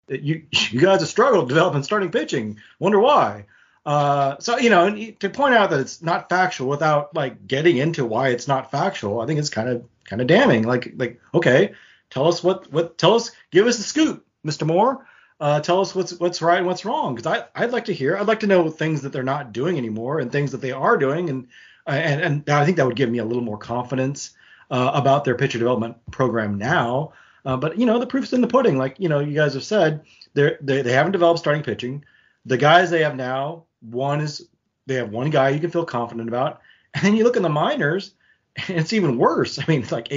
you 0.09 0.45
you 0.71 0.81
guys 0.81 1.01
have 1.01 1.09
struggled 1.09 1.49
developing 1.49 1.83
starting 1.83 2.11
pitching. 2.11 2.59
Wonder 2.79 3.01
why. 3.01 3.47
Uh, 3.87 4.37
so 4.39 4.59
you 4.59 4.71
know, 4.71 4.95
to 5.21 5.31
point 5.31 5.55
out 5.55 5.71
that 5.71 5.81
it's 5.81 6.03
not 6.03 6.29
factual 6.29 6.69
without 6.69 7.15
like 7.15 7.47
getting 7.47 7.79
into 7.79 8.05
why 8.05 8.29
it's 8.29 8.49
not 8.49 8.71
factual, 8.71 9.21
I 9.21 9.27
think 9.27 9.39
it's 9.39 9.51
kind 9.51 9.69
of 9.69 9.85
kind 10.05 10.23
of 10.23 10.29
damning. 10.29 10.65
Like 10.65 10.93
like 10.97 11.21
okay, 11.35 11.75
Tell 12.15 12.29
us 12.29 12.45
what 12.45 12.73
what 12.73 12.97
tell 12.97 13.15
us 13.15 13.33
give 13.51 13.67
us 13.67 13.77
the 13.77 13.83
scoop, 13.83 14.25
Mr. 14.47 14.65
Moore. 14.65 15.05
Uh, 15.41 15.61
tell 15.61 15.81
us 15.81 15.97
what's 15.97 16.13
what's 16.21 16.41
right 16.41 16.59
and 16.59 16.67
what's 16.67 16.85
wrong 16.85 17.15
because 17.15 17.27
I 17.27 17.47
I'd 17.61 17.73
like 17.73 17.87
to 17.87 17.93
hear. 17.93 18.17
I'd 18.17 18.29
like 18.29 18.41
to 18.41 18.47
know 18.47 18.71
things 18.71 19.03
that 19.03 19.13
they're 19.13 19.25
not 19.25 19.53
doing 19.53 19.77
anymore 19.77 20.21
and 20.21 20.31
things 20.31 20.53
that 20.53 20.61
they 20.61 20.71
are 20.71 20.97
doing 20.97 21.29
and 21.29 21.49
and 21.87 22.21
and 22.21 22.49
I 22.49 22.65
think 22.65 22.77
that 22.77 22.87
would 22.87 22.95
give 22.95 23.11
me 23.11 23.19
a 23.19 23.25
little 23.25 23.43
more 23.43 23.59
confidence 23.59 24.31
uh, 24.71 24.93
about 24.95 25.25
their 25.25 25.35
pitcher 25.35 25.59
development 25.59 25.97
program 26.13 26.57
now. 26.57 27.15
Uh, 27.45 27.57
but 27.57 27.79
you 27.79 27.85
know 27.85 27.99
the 27.99 28.07
proof's 28.07 28.33
in 28.33 28.41
the 28.41 28.47
pudding. 28.47 28.79
Like 28.79 29.01
you 29.01 29.09
know 29.09 29.19
you 29.19 29.35
guys 29.35 29.55
have 29.55 29.65
said, 29.65 30.03
they 30.35 30.57
they 30.61 30.93
haven't 30.93 31.13
developed 31.13 31.41
starting 31.41 31.65
pitching. 31.65 32.05
The 32.47 32.57
guys 32.57 32.91
they 32.91 33.03
have 33.03 33.17
now, 33.17 33.65
one 33.81 34.21
is 34.21 34.47
they 34.87 34.95
have 34.95 35.11
one 35.11 35.31
guy 35.31 35.49
you 35.49 35.59
can 35.59 35.71
feel 35.71 35.85
confident 35.85 36.29
about, 36.29 36.61
and 36.95 37.05
then 37.05 37.17
you 37.17 37.25
look 37.25 37.37
in 37.37 37.43
the 37.43 37.49
minors, 37.49 38.15
it's 38.69 38.93
even 38.93 39.19
worse. 39.19 39.59
I 39.59 39.65
mean, 39.69 39.83
it's 39.83 39.93
like 39.93 40.13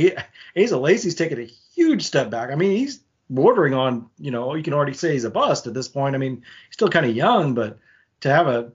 Asa 0.57 0.77
Lacy's 0.77 1.15
taking 1.15 1.39
a 1.39 1.49
huge 1.75 2.03
step 2.03 2.29
back. 2.29 2.51
I 2.51 2.55
mean, 2.55 2.77
he's 2.77 3.01
bordering 3.29 3.73
on, 3.73 4.09
you 4.17 4.31
know, 4.31 4.55
you 4.55 4.63
can 4.63 4.73
already 4.73 4.93
say 4.93 5.13
he's 5.13 5.23
a 5.23 5.29
bust 5.29 5.67
at 5.67 5.73
this 5.73 5.87
point. 5.87 6.15
I 6.15 6.17
mean, 6.17 6.35
he's 6.67 6.73
still 6.73 6.89
kind 6.89 7.05
of 7.05 7.15
young, 7.15 7.53
but 7.53 7.77
to 8.21 8.29
have 8.29 8.47
a, 8.47 8.71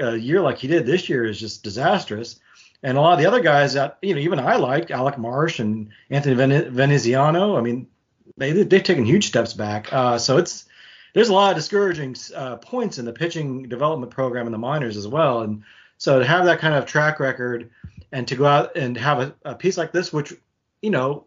a 0.00 0.16
year 0.16 0.40
like 0.40 0.58
he 0.58 0.68
did 0.68 0.86
this 0.86 1.08
year 1.08 1.24
is 1.24 1.38
just 1.38 1.62
disastrous. 1.62 2.38
And 2.82 2.96
a 2.96 3.00
lot 3.00 3.14
of 3.14 3.18
the 3.18 3.26
other 3.26 3.40
guys 3.40 3.74
that, 3.74 3.98
you 4.02 4.14
know, 4.14 4.20
even 4.20 4.38
I 4.38 4.56
liked, 4.56 4.90
Alec 4.90 5.18
Marsh 5.18 5.58
and 5.58 5.88
Anthony 6.10 6.34
Veneziano, 6.34 7.56
I 7.56 7.60
mean, 7.60 7.88
they, 8.36 8.52
they've 8.52 8.82
taken 8.82 9.04
huge 9.04 9.26
steps 9.26 9.54
back. 9.54 9.92
Uh, 9.92 10.18
so 10.18 10.36
it's, 10.36 10.66
there's 11.14 11.30
a 11.30 11.32
lot 11.32 11.50
of 11.50 11.56
discouraging 11.56 12.14
uh, 12.34 12.56
points 12.56 12.98
in 12.98 13.06
the 13.06 13.12
pitching 13.12 13.68
development 13.68 14.12
program 14.12 14.46
in 14.46 14.52
the 14.52 14.58
minors 14.58 14.96
as 14.96 15.08
well. 15.08 15.40
And 15.40 15.62
so 15.98 16.18
to 16.18 16.24
have 16.26 16.44
that 16.44 16.58
kind 16.58 16.74
of 16.74 16.84
track 16.84 17.18
record 17.18 17.70
and 18.12 18.28
to 18.28 18.36
go 18.36 18.46
out 18.46 18.76
and 18.76 18.96
have 18.96 19.20
a, 19.20 19.34
a 19.44 19.54
piece 19.54 19.76
like 19.76 19.92
this, 19.92 20.12
which, 20.12 20.34
you 20.82 20.90
know, 20.90 21.26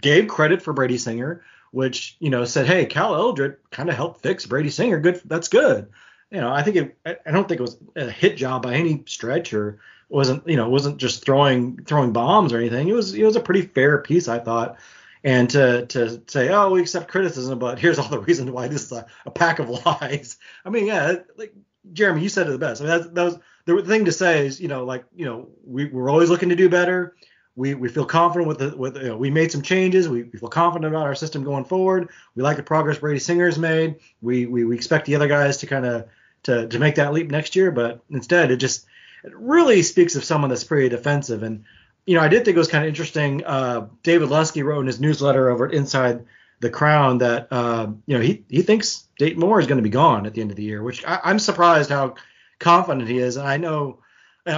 gave 0.00 0.28
credit 0.28 0.62
for 0.62 0.72
Brady 0.72 0.98
Singer, 0.98 1.42
which 1.70 2.16
you 2.18 2.30
know 2.30 2.44
said, 2.44 2.66
hey, 2.66 2.86
Cal 2.86 3.14
Eldred 3.14 3.58
kind 3.70 3.88
of 3.88 3.94
helped 3.94 4.22
fix 4.22 4.46
Brady 4.46 4.70
Singer. 4.70 5.00
Good, 5.00 5.20
that's 5.24 5.48
good. 5.48 5.90
You 6.30 6.40
know, 6.40 6.52
I 6.52 6.62
think 6.62 6.76
it. 6.76 6.98
I 7.04 7.30
don't 7.30 7.48
think 7.48 7.60
it 7.60 7.62
was 7.62 7.78
a 7.96 8.10
hit 8.10 8.36
job 8.36 8.62
by 8.62 8.74
any 8.74 9.02
stretch, 9.06 9.52
or 9.52 9.80
wasn't 10.08 10.46
you 10.48 10.56
know 10.56 10.68
wasn't 10.68 10.98
just 10.98 11.24
throwing 11.24 11.78
throwing 11.84 12.12
bombs 12.12 12.52
or 12.52 12.58
anything. 12.58 12.88
It 12.88 12.94
was 12.94 13.14
it 13.14 13.24
was 13.24 13.36
a 13.36 13.40
pretty 13.40 13.62
fair 13.62 13.98
piece, 13.98 14.28
I 14.28 14.38
thought. 14.38 14.78
And 15.22 15.50
to 15.50 15.86
to 15.86 16.22
say, 16.28 16.48
oh, 16.48 16.70
we 16.70 16.80
accept 16.80 17.10
criticism, 17.10 17.58
but 17.58 17.78
here's 17.78 17.98
all 17.98 18.08
the 18.08 18.20
reasons 18.20 18.50
why 18.50 18.68
this 18.68 18.84
is 18.84 18.92
a, 18.92 19.06
a 19.26 19.30
pack 19.30 19.58
of 19.58 19.68
lies. 19.86 20.38
I 20.64 20.70
mean, 20.70 20.86
yeah, 20.86 21.16
like 21.36 21.52
Jeremy, 21.92 22.22
you 22.22 22.28
said 22.28 22.46
it 22.46 22.50
the 22.50 22.58
best. 22.58 22.80
I 22.80 22.84
mean, 22.84 22.98
that, 22.98 23.14
that 23.14 23.24
was 23.24 23.38
the 23.76 23.88
thing 23.88 24.06
to 24.06 24.12
say 24.12 24.46
is, 24.46 24.60
you 24.60 24.68
know, 24.68 24.84
like, 24.84 25.04
you 25.14 25.24
know, 25.24 25.48
we, 25.66 25.86
we're 25.86 26.10
always 26.10 26.30
looking 26.30 26.48
to 26.48 26.56
do 26.56 26.68
better 26.68 27.14
we, 27.56 27.74
we 27.74 27.88
feel 27.88 28.06
confident 28.06 28.48
with 28.48 28.58
the 28.58 28.76
with 28.76 28.96
you 28.96 29.08
know, 29.08 29.16
we 29.16 29.30
made 29.30 29.52
some 29.52 29.62
changes. 29.62 30.08
We, 30.08 30.22
we, 30.22 30.38
feel 30.38 30.48
confident 30.48 30.92
about 30.92 31.06
our 31.06 31.14
system 31.14 31.42
going 31.42 31.64
forward. 31.64 32.08
We 32.34 32.42
like 32.42 32.56
the 32.56 32.62
progress 32.62 32.98
Brady 32.98 33.18
Singer's 33.18 33.58
made. 33.58 33.96
We 34.22 34.46
we, 34.46 34.64
we 34.64 34.74
expect 34.74 35.06
the 35.06 35.16
other 35.16 35.28
guys 35.28 35.58
to 35.58 35.66
kind 35.66 35.84
of 35.84 36.08
to 36.44 36.68
to 36.68 36.78
make 36.78 36.94
that 36.94 37.12
leap 37.12 37.30
next 37.30 37.56
year, 37.56 37.70
but 37.70 38.02
instead 38.10 38.50
it 38.50 38.56
just 38.56 38.86
it 39.24 39.32
really 39.34 39.82
speaks 39.82 40.16
of 40.16 40.24
someone 40.24 40.48
that's 40.48 40.64
pretty 40.64 40.88
defensive. 40.88 41.42
And 41.42 41.64
you 42.06 42.14
know 42.14 42.22
I 42.22 42.28
did 42.28 42.44
think 42.44 42.56
it 42.56 42.58
was 42.58 42.68
kind 42.68 42.84
of 42.84 42.88
interesting. 42.88 43.44
Uh, 43.44 43.88
David 44.02 44.30
Lesky 44.30 44.62
wrote 44.62 44.80
in 44.80 44.86
his 44.86 45.00
newsletter 45.00 45.50
over 45.50 45.66
at 45.66 45.74
Inside 45.74 46.24
the 46.60 46.70
Crown 46.70 47.18
that 47.18 47.48
uh, 47.50 47.88
you 48.06 48.16
know 48.16 48.22
he 48.22 48.44
he 48.48 48.62
thinks 48.62 49.08
Dayton 49.18 49.40
Moore 49.40 49.60
is 49.60 49.66
going 49.66 49.78
to 49.78 49.82
be 49.82 49.90
gone 49.90 50.24
at 50.24 50.34
the 50.34 50.40
end 50.40 50.50
of 50.50 50.56
the 50.56 50.64
year, 50.64 50.82
which 50.82 51.04
I, 51.04 51.20
I'm 51.24 51.38
surprised 51.38 51.90
how 51.90 52.14
confident 52.60 53.08
he 53.08 53.18
is. 53.18 53.36
And 53.36 53.48
I 53.48 53.56
know 53.56 53.98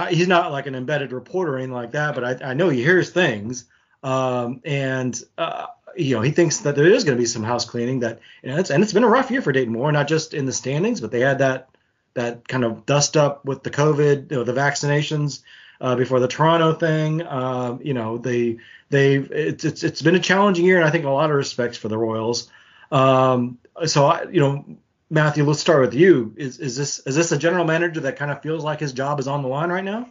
he's 0.09 0.27
not 0.27 0.51
like 0.51 0.67
an 0.67 0.75
embedded 0.75 1.11
reporter 1.11 1.53
or 1.53 1.57
anything 1.57 1.73
like 1.73 1.91
that, 1.91 2.13
but 2.13 2.23
I, 2.23 2.51
I 2.51 2.53
know 2.53 2.69
he 2.69 2.83
hears 2.83 3.09
things. 3.09 3.65
Um, 4.03 4.61
and 4.63 5.19
uh, 5.37 5.67
you 5.95 6.15
know 6.15 6.21
he 6.21 6.31
thinks 6.31 6.59
that 6.59 6.75
there 6.75 6.85
is 6.85 7.03
going 7.03 7.17
to 7.17 7.21
be 7.21 7.25
some 7.25 7.43
house 7.43 7.65
cleaning. 7.65 8.01
That 8.01 8.19
you 8.43 8.49
know, 8.49 8.57
it's, 8.57 8.69
and 8.69 8.83
it's 8.83 8.93
been 8.93 9.03
a 9.03 9.09
rough 9.09 9.31
year 9.31 9.41
for 9.41 9.51
Dayton 9.51 9.73
Moore, 9.73 9.91
not 9.91 10.07
just 10.07 10.33
in 10.33 10.45
the 10.45 10.53
standings, 10.53 11.01
but 11.01 11.11
they 11.11 11.21
had 11.21 11.39
that 11.39 11.69
that 12.13 12.47
kind 12.47 12.63
of 12.63 12.85
dust 12.85 13.17
up 13.17 13.43
with 13.45 13.63
the 13.63 13.71
COVID, 13.71 14.29
you 14.29 14.37
know, 14.37 14.43
the 14.43 14.53
vaccinations 14.53 15.41
uh, 15.81 15.95
before 15.95 16.19
the 16.19 16.27
Toronto 16.27 16.73
thing. 16.73 17.21
Uh, 17.21 17.77
you 17.81 17.93
know, 17.93 18.17
they 18.17 18.57
they 18.89 19.15
it's, 19.15 19.63
it's 19.63 19.83
it's 19.83 20.01
been 20.01 20.15
a 20.15 20.19
challenging 20.19 20.65
year, 20.65 20.77
and 20.77 20.85
I 20.85 20.91
think 20.91 21.03
in 21.03 21.09
a 21.09 21.13
lot 21.13 21.29
of 21.29 21.35
respects 21.35 21.77
for 21.77 21.87
the 21.87 21.97
Royals. 21.97 22.49
Um, 22.91 23.57
so 23.85 24.05
I, 24.05 24.23
you 24.29 24.39
know, 24.39 24.65
Matthew, 25.13 25.43
let's 25.43 25.59
start 25.59 25.81
with 25.81 25.93
you. 25.93 26.33
Is 26.37 26.57
is 26.57 26.75
this 26.75 26.97
is 27.05 27.15
this 27.15 27.31
a 27.31 27.37
general 27.37 27.65
manager 27.65 27.99
that 27.99 28.15
kind 28.15 28.31
of 28.31 28.41
feels 28.41 28.63
like 28.63 28.79
his 28.79 28.93
job 28.93 29.19
is 29.19 29.27
on 29.27 29.43
the 29.43 29.47
line 29.47 29.69
right 29.69 29.83
now? 29.83 30.09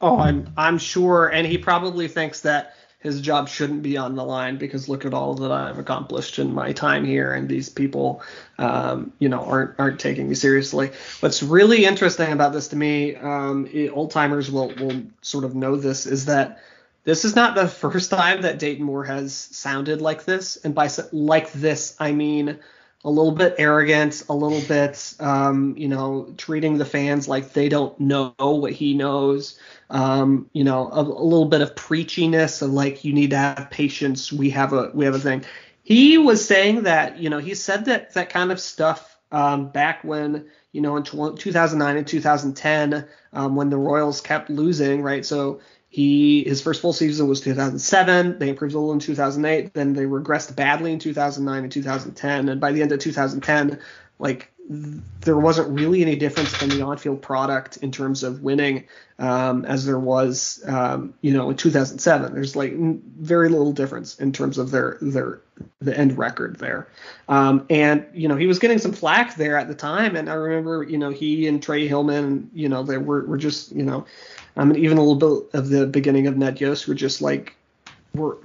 Oh, 0.00 0.18
I'm 0.18 0.52
I'm 0.56 0.78
sure, 0.78 1.28
and 1.28 1.46
he 1.46 1.56
probably 1.56 2.08
thinks 2.08 2.40
that 2.40 2.74
his 2.98 3.20
job 3.20 3.48
shouldn't 3.48 3.84
be 3.84 3.96
on 3.96 4.16
the 4.16 4.24
line 4.24 4.56
because 4.56 4.88
look 4.88 5.04
at 5.04 5.14
all 5.14 5.34
that 5.34 5.52
I've 5.52 5.78
accomplished 5.78 6.40
in 6.40 6.52
my 6.52 6.72
time 6.72 7.04
here, 7.04 7.32
and 7.32 7.48
these 7.48 7.68
people, 7.68 8.22
um, 8.58 9.12
you 9.20 9.28
know, 9.28 9.44
aren't 9.44 9.78
aren't 9.78 10.00
taking 10.00 10.28
me 10.28 10.34
seriously. 10.34 10.90
What's 11.20 11.40
really 11.40 11.84
interesting 11.84 12.32
about 12.32 12.52
this 12.52 12.66
to 12.68 12.76
me, 12.76 13.14
um, 13.14 13.68
old 13.92 14.10
timers 14.10 14.50
will 14.50 14.74
will 14.80 15.00
sort 15.20 15.44
of 15.44 15.54
know 15.54 15.76
this, 15.76 16.06
is 16.06 16.24
that 16.24 16.60
this 17.04 17.24
is 17.24 17.36
not 17.36 17.54
the 17.54 17.68
first 17.68 18.10
time 18.10 18.42
that 18.42 18.58
Dayton 18.58 18.84
Moore 18.84 19.04
has 19.04 19.32
sounded 19.32 20.02
like 20.02 20.24
this, 20.24 20.56
and 20.56 20.74
by 20.74 20.88
like 21.12 21.52
this 21.52 21.94
I 22.00 22.10
mean 22.10 22.58
a 23.04 23.10
little 23.10 23.32
bit 23.32 23.56
arrogant, 23.58 24.22
a 24.28 24.34
little 24.34 24.60
bit, 24.60 25.14
um, 25.18 25.74
you 25.76 25.88
know, 25.88 26.32
treating 26.36 26.78
the 26.78 26.84
fans 26.84 27.26
like 27.26 27.52
they 27.52 27.68
don't 27.68 27.98
know 27.98 28.34
what 28.38 28.72
he 28.72 28.94
knows. 28.94 29.58
Um, 29.90 30.48
you 30.52 30.64
know, 30.64 30.88
a, 30.88 31.00
a, 31.00 31.24
little 31.24 31.46
bit 31.46 31.60
of 31.60 31.74
preachiness 31.74 32.62
of 32.62 32.70
like 32.70 33.04
you 33.04 33.12
need 33.12 33.30
to 33.30 33.36
have 33.36 33.68
patience. 33.70 34.32
We 34.32 34.50
have 34.50 34.72
a 34.72 34.90
we 34.94 35.04
have 35.04 35.14
a 35.14 35.18
thing. 35.18 35.44
He 35.82 36.16
was 36.16 36.46
saying 36.46 36.84
that, 36.84 37.18
you 37.18 37.28
know, 37.28 37.38
he 37.38 37.54
said 37.54 37.86
that 37.86 38.14
that 38.14 38.30
kind 38.30 38.52
of 38.52 38.60
stuff 38.60 39.18
um, 39.32 39.70
back 39.70 40.04
when, 40.04 40.46
you 40.70 40.80
know, 40.80 40.96
in 40.96 41.02
2009 41.02 41.96
and 41.96 42.06
2010, 42.06 43.08
um, 43.32 43.56
when 43.56 43.70
the 43.70 43.76
Royals 43.76 44.20
kept 44.20 44.48
losing, 44.48 45.02
right? 45.02 45.26
So 45.26 45.60
he 45.92 46.42
his 46.44 46.62
first 46.62 46.80
full 46.80 46.94
season 46.94 47.28
was 47.28 47.42
2007. 47.42 48.38
They 48.38 48.48
improved 48.48 48.74
a 48.74 48.78
little 48.78 48.94
in 48.94 48.98
2008. 48.98 49.74
Then 49.74 49.92
they 49.92 50.04
regressed 50.04 50.56
badly 50.56 50.90
in 50.90 50.98
2009 50.98 51.64
and 51.64 51.70
2010. 51.70 52.48
And 52.48 52.58
by 52.58 52.72
the 52.72 52.80
end 52.80 52.92
of 52.92 52.98
2010, 52.98 53.78
like 54.18 54.50
there 54.68 55.36
wasn't 55.36 55.68
really 55.68 56.02
any 56.02 56.16
difference 56.16 56.62
in 56.62 56.68
the 56.68 56.82
on-field 56.82 57.20
product 57.20 57.78
in 57.78 57.90
terms 57.90 58.22
of 58.22 58.42
winning 58.42 58.84
um, 59.18 59.64
as 59.64 59.84
there 59.84 59.98
was, 59.98 60.62
um, 60.66 61.14
you 61.20 61.32
know, 61.32 61.50
in 61.50 61.56
2007. 61.56 62.32
There's 62.32 62.56
like 62.56 62.72
very 62.74 63.48
little 63.48 63.72
difference 63.72 64.18
in 64.18 64.32
terms 64.32 64.58
of 64.58 64.70
their 64.70 64.98
their 65.00 65.40
the 65.80 65.96
end 65.96 66.16
record 66.16 66.56
there. 66.56 66.88
Um, 67.28 67.66
and 67.70 68.06
you 68.14 68.28
know, 68.28 68.36
he 68.36 68.46
was 68.46 68.58
getting 68.58 68.78
some 68.78 68.92
flack 68.92 69.36
there 69.36 69.58
at 69.58 69.68
the 69.68 69.74
time. 69.74 70.16
And 70.16 70.30
I 70.30 70.34
remember, 70.34 70.82
you 70.84 70.98
know, 70.98 71.10
he 71.10 71.46
and 71.48 71.62
Trey 71.62 71.86
Hillman, 71.86 72.50
you 72.54 72.68
know, 72.68 72.82
they 72.82 72.98
were 72.98 73.24
were 73.24 73.38
just, 73.38 73.72
you 73.72 73.82
know, 73.82 74.06
I 74.56 74.64
mean, 74.64 74.82
even 74.82 74.98
a 74.98 75.02
little 75.02 75.42
bit 75.42 75.58
of 75.58 75.68
the 75.68 75.86
beginning 75.86 76.26
of 76.26 76.36
Ned 76.36 76.60
Yost 76.60 76.86
were 76.86 76.94
just 76.94 77.20
like, 77.20 77.56
we're 78.14 78.36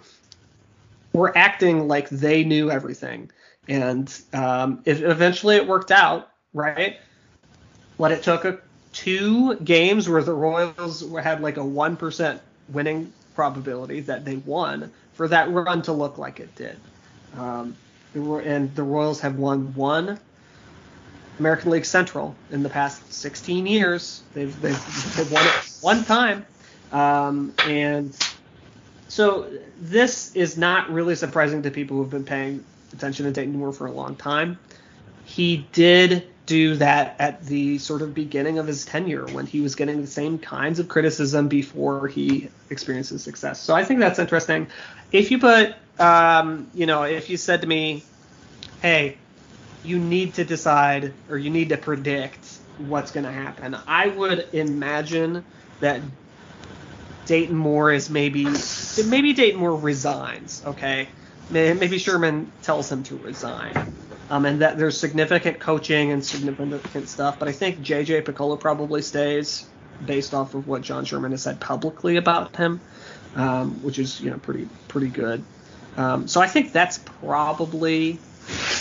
we're 1.14 1.34
acting 1.36 1.88
like 1.88 2.10
they 2.10 2.44
knew 2.44 2.70
everything, 2.70 3.32
and 3.68 4.14
um, 4.34 4.82
it, 4.86 5.02
eventually 5.02 5.56
it 5.56 5.68
worked 5.68 5.92
out, 5.92 6.30
right? 6.54 6.98
But 7.98 8.12
it 8.12 8.24
took 8.24 8.46
a, 8.46 8.60
two 8.94 9.56
games 9.56 10.08
where 10.08 10.24
the 10.24 10.34
Royals 10.34 11.04
had 11.22 11.42
like 11.42 11.58
a 11.58 11.66
one 11.66 11.98
percent 11.98 12.42
winning 12.70 13.12
probability 13.36 14.02
that 14.02 14.26
they 14.26 14.38
won 14.38 14.92
for 15.14 15.28
that 15.28 15.50
run 15.52 15.82
to 15.84 15.92
look 15.94 16.18
like 16.18 16.40
it 16.40 16.54
did. 16.56 16.78
Um, 17.38 17.76
and 18.14 18.74
the 18.76 18.84
Royals 18.84 19.20
have 19.22 19.38
won 19.38 19.74
one 19.76 20.20
American 21.40 21.72
League 21.72 21.86
Central 21.86 22.36
in 22.52 22.64
the 22.64 22.70
past 22.70 23.14
16 23.14 23.68
years. 23.68 24.24
They've 24.34 24.60
they've, 24.62 25.16
they've 25.16 25.32
won 25.32 25.46
it 25.46 25.78
one 25.82 26.04
time, 26.04 26.46
um, 26.92 27.54
and 27.66 28.16
so 29.08 29.50
this 29.80 30.36
is 30.36 30.58
not 30.58 30.92
really 30.92 31.16
surprising 31.16 31.64
to 31.64 31.72
people 31.72 31.98
who've 31.98 32.10
been 32.10 32.24
paying 32.24 32.64
attention 32.94 33.26
to 33.26 33.32
Dayton 33.32 33.58
Moore 33.58 33.74
for 33.74 33.88
a 33.88 33.92
long 33.92 34.16
time. 34.16 34.60
He 35.26 35.68
did 35.72 36.28
do 36.46 36.76
that 36.76 37.16
at 37.20 37.46
the 37.46 37.78
sort 37.78 38.02
of 38.02 38.14
beginning 38.14 38.58
of 38.58 38.66
his 38.66 38.86
tenure 38.86 39.26
when 39.28 39.46
he 39.46 39.60
was 39.60 39.76
getting 39.76 40.02
the 40.02 40.08
same 40.08 40.40
kinds 40.40 40.80
of 40.80 40.88
criticism 40.88 41.50
before 41.50 42.08
he 42.08 42.50
experienced 42.70 43.10
his 43.12 43.22
success. 43.24 43.62
So 43.62 43.76
I 43.76 43.84
think 43.84 44.00
that's 44.00 44.18
interesting. 44.18 44.68
If 45.12 45.30
you 45.30 45.40
put, 45.40 45.76
um, 46.00 46.70
you 46.74 46.86
know, 46.86 47.04
if 47.04 47.30
you 47.30 47.36
said 47.38 47.62
to 47.62 47.68
me, 47.68 48.04
hey, 48.82 49.18
you 49.84 50.00
need 50.00 50.36
to 50.36 50.46
decide 50.46 51.14
or 51.30 51.38
you 51.38 51.50
need 51.50 51.70
to 51.70 51.78
predict 51.78 52.60
what's 52.78 53.12
going 53.12 53.26
to 53.26 53.32
happen. 53.32 53.76
I 53.88 54.08
would 54.08 54.48
imagine 54.54 55.44
that 55.80 56.02
Dayton 57.26 57.56
Moore 57.56 57.92
is 57.92 58.10
maybe 58.10 58.48
maybe 59.06 59.34
Dayton 59.34 59.60
Moore 59.60 59.76
resigns. 59.76 60.64
Okay, 60.66 61.10
maybe 61.50 61.98
Sherman 61.98 62.52
tells 62.62 62.92
him 62.92 63.04
to 63.04 63.18
resign. 63.18 63.94
Um, 64.30 64.46
and 64.46 64.62
that 64.62 64.78
there's 64.78 65.00
significant 65.00 65.60
coaching 65.60 66.12
and 66.12 66.24
significant 66.24 67.08
stuff, 67.08 67.40
but 67.40 67.48
I 67.48 67.54
think 67.54 67.80
JJ 67.80 68.24
Picollo 68.24 68.60
probably 68.60 69.02
stays 69.02 69.66
based 70.06 70.34
off 70.34 70.54
of 70.54 70.68
what 70.68 70.82
John 70.82 71.06
Sherman 71.06 71.32
has 71.32 71.44
said 71.44 71.62
publicly 71.62 72.18
about 72.18 72.56
him, 72.56 72.82
um, 73.36 73.82
which 73.84 74.00
is 74.00 74.20
you 74.20 74.30
know 74.30 74.38
pretty 74.38 74.68
pretty 74.90 75.08
good. 75.08 75.44
Um, 75.96 76.28
so 76.28 76.42
I 76.42 76.48
think 76.48 76.74
that's 76.74 76.98
probably 76.98 78.14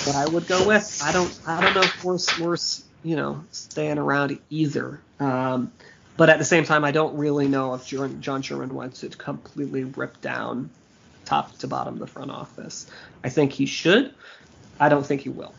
what 0.05 0.17
I 0.17 0.27
would 0.27 0.49
go 0.49 0.67
with. 0.67 1.01
I 1.03 1.13
don't 1.13 1.41
I 1.47 1.61
don't 1.61 1.75
know 1.75 1.83
if 1.83 2.05
we're, 2.05 2.19
we're 2.41 2.57
you 3.05 3.15
know 3.15 3.45
staying 3.53 3.99
around 3.99 4.39
either. 4.51 5.01
Um, 5.21 5.71
but 6.17 6.29
at 6.31 6.39
the 6.39 6.45
same 6.45 6.65
time, 6.65 6.85
I 6.85 6.91
don't 6.91 7.17
really 7.19 7.47
know 7.47 7.75
if 7.75 7.87
John 7.87 8.43
Sherman 8.43 8.75
wants 8.75 9.01
to 9.01 9.11
completely 9.11 9.85
rip 9.85 10.21
down 10.21 10.71
top 11.27 11.57
to 11.59 11.67
bottom 11.67 11.99
the 11.99 12.07
front 12.07 12.31
office. 12.31 12.91
I 13.23 13.29
think 13.29 13.53
he 13.53 13.67
should. 13.67 14.15
I 14.81 14.89
don't 14.89 15.05
think 15.05 15.23
he 15.23 15.29
will. 15.29 15.55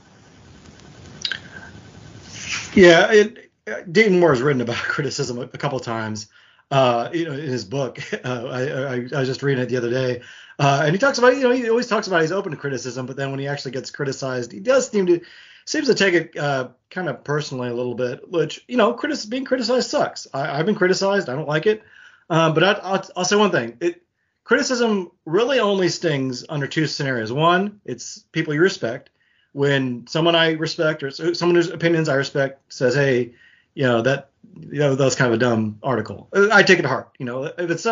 Yeah, 2.73 3.12
it, 3.12 3.51
Dayton 3.91 4.19
Moore 4.19 4.32
has 4.32 4.41
written 4.41 4.62
about 4.62 4.75
criticism 4.77 5.38
a, 5.38 5.41
a 5.41 5.58
couple 5.58 5.80
times. 5.80 6.27
Uh, 6.69 7.10
you 7.13 7.25
know, 7.25 7.32
in 7.32 7.39
his 7.39 7.63
book, 7.63 7.99
uh, 8.25 8.45
I, 8.45 8.62
I, 8.62 8.93
I, 8.95 9.19
was 9.19 9.27
just 9.27 9.41
reading 9.41 9.63
it 9.63 9.69
the 9.69 9.77
other 9.77 9.89
day. 9.89 10.21
Uh, 10.60 10.82
and 10.84 10.91
he 10.91 10.97
talks 10.97 11.17
about, 11.17 11.36
you 11.36 11.43
know, 11.43 11.51
he 11.51 11.69
always 11.69 11.88
talks 11.88 12.08
about 12.08 12.21
he's 12.21 12.32
open 12.32 12.51
to 12.51 12.58
criticism, 12.58 13.06
but 13.06 13.15
then 13.15 13.32
when 13.32 13.39
he 13.39 13.47
actually 13.47 13.71
gets 13.71 13.89
criticized, 13.89 14.51
he 14.51 14.60
does 14.60 14.89
seem 14.89 15.06
to 15.06 15.21
seems 15.65 15.88
to 15.88 15.95
take 15.95 16.13
it 16.13 16.38
uh, 16.38 16.69
kind 16.89 17.08
of 17.10 17.23
personally 17.23 17.69
a 17.69 17.73
little 17.73 17.95
bit. 17.95 18.30
Which, 18.30 18.63
you 18.67 18.75
know, 18.75 18.93
critic- 18.93 19.30
being 19.30 19.45
criticized 19.45 19.89
sucks. 19.89 20.27
I, 20.34 20.58
have 20.58 20.65
been 20.65 20.75
criticized. 20.75 21.30
I 21.30 21.36
don't 21.36 21.47
like 21.47 21.67
it. 21.67 21.84
Um, 22.30 22.53
but 22.53 22.63
I, 22.63 22.91
will 22.91 23.03
I'll 23.15 23.25
say 23.25 23.38
one 23.38 23.51
thing: 23.51 23.77
it, 23.80 24.01
criticism 24.48 25.12
really 25.26 25.60
only 25.60 25.90
stings 25.90 26.46
under 26.48 26.68
two 26.68 26.88
scenarios. 26.88 27.34
One, 27.34 27.82
it's 27.84 28.20
people 28.32 28.54
you 28.54 28.62
respect. 28.62 29.10
When 29.52 30.08
someone 30.08 30.36
I 30.36 30.52
respect 30.54 31.04
or 31.04 31.12
someone 31.12 31.56
whose 31.56 31.70
opinions 31.70 32.08
I 32.08 32.16
respect 32.16 32.72
says, 32.72 32.96
"Hey, 32.96 33.34
you 33.76 33.84
know 33.84 34.02
that 34.04 34.30
you 34.58 34.80
know 34.80 34.96
that 34.96 35.04
was 35.04 35.16
kind 35.16 35.34
of 35.34 35.36
a 35.36 35.40
dumb 35.40 35.80
article," 35.84 36.30
I 36.34 36.64
take 36.64 36.80
it 36.80 36.84
to 36.84 36.88
heart. 36.88 37.10
You 37.20 37.26
know, 37.26 37.44
if 37.44 37.70
it's 37.70 37.86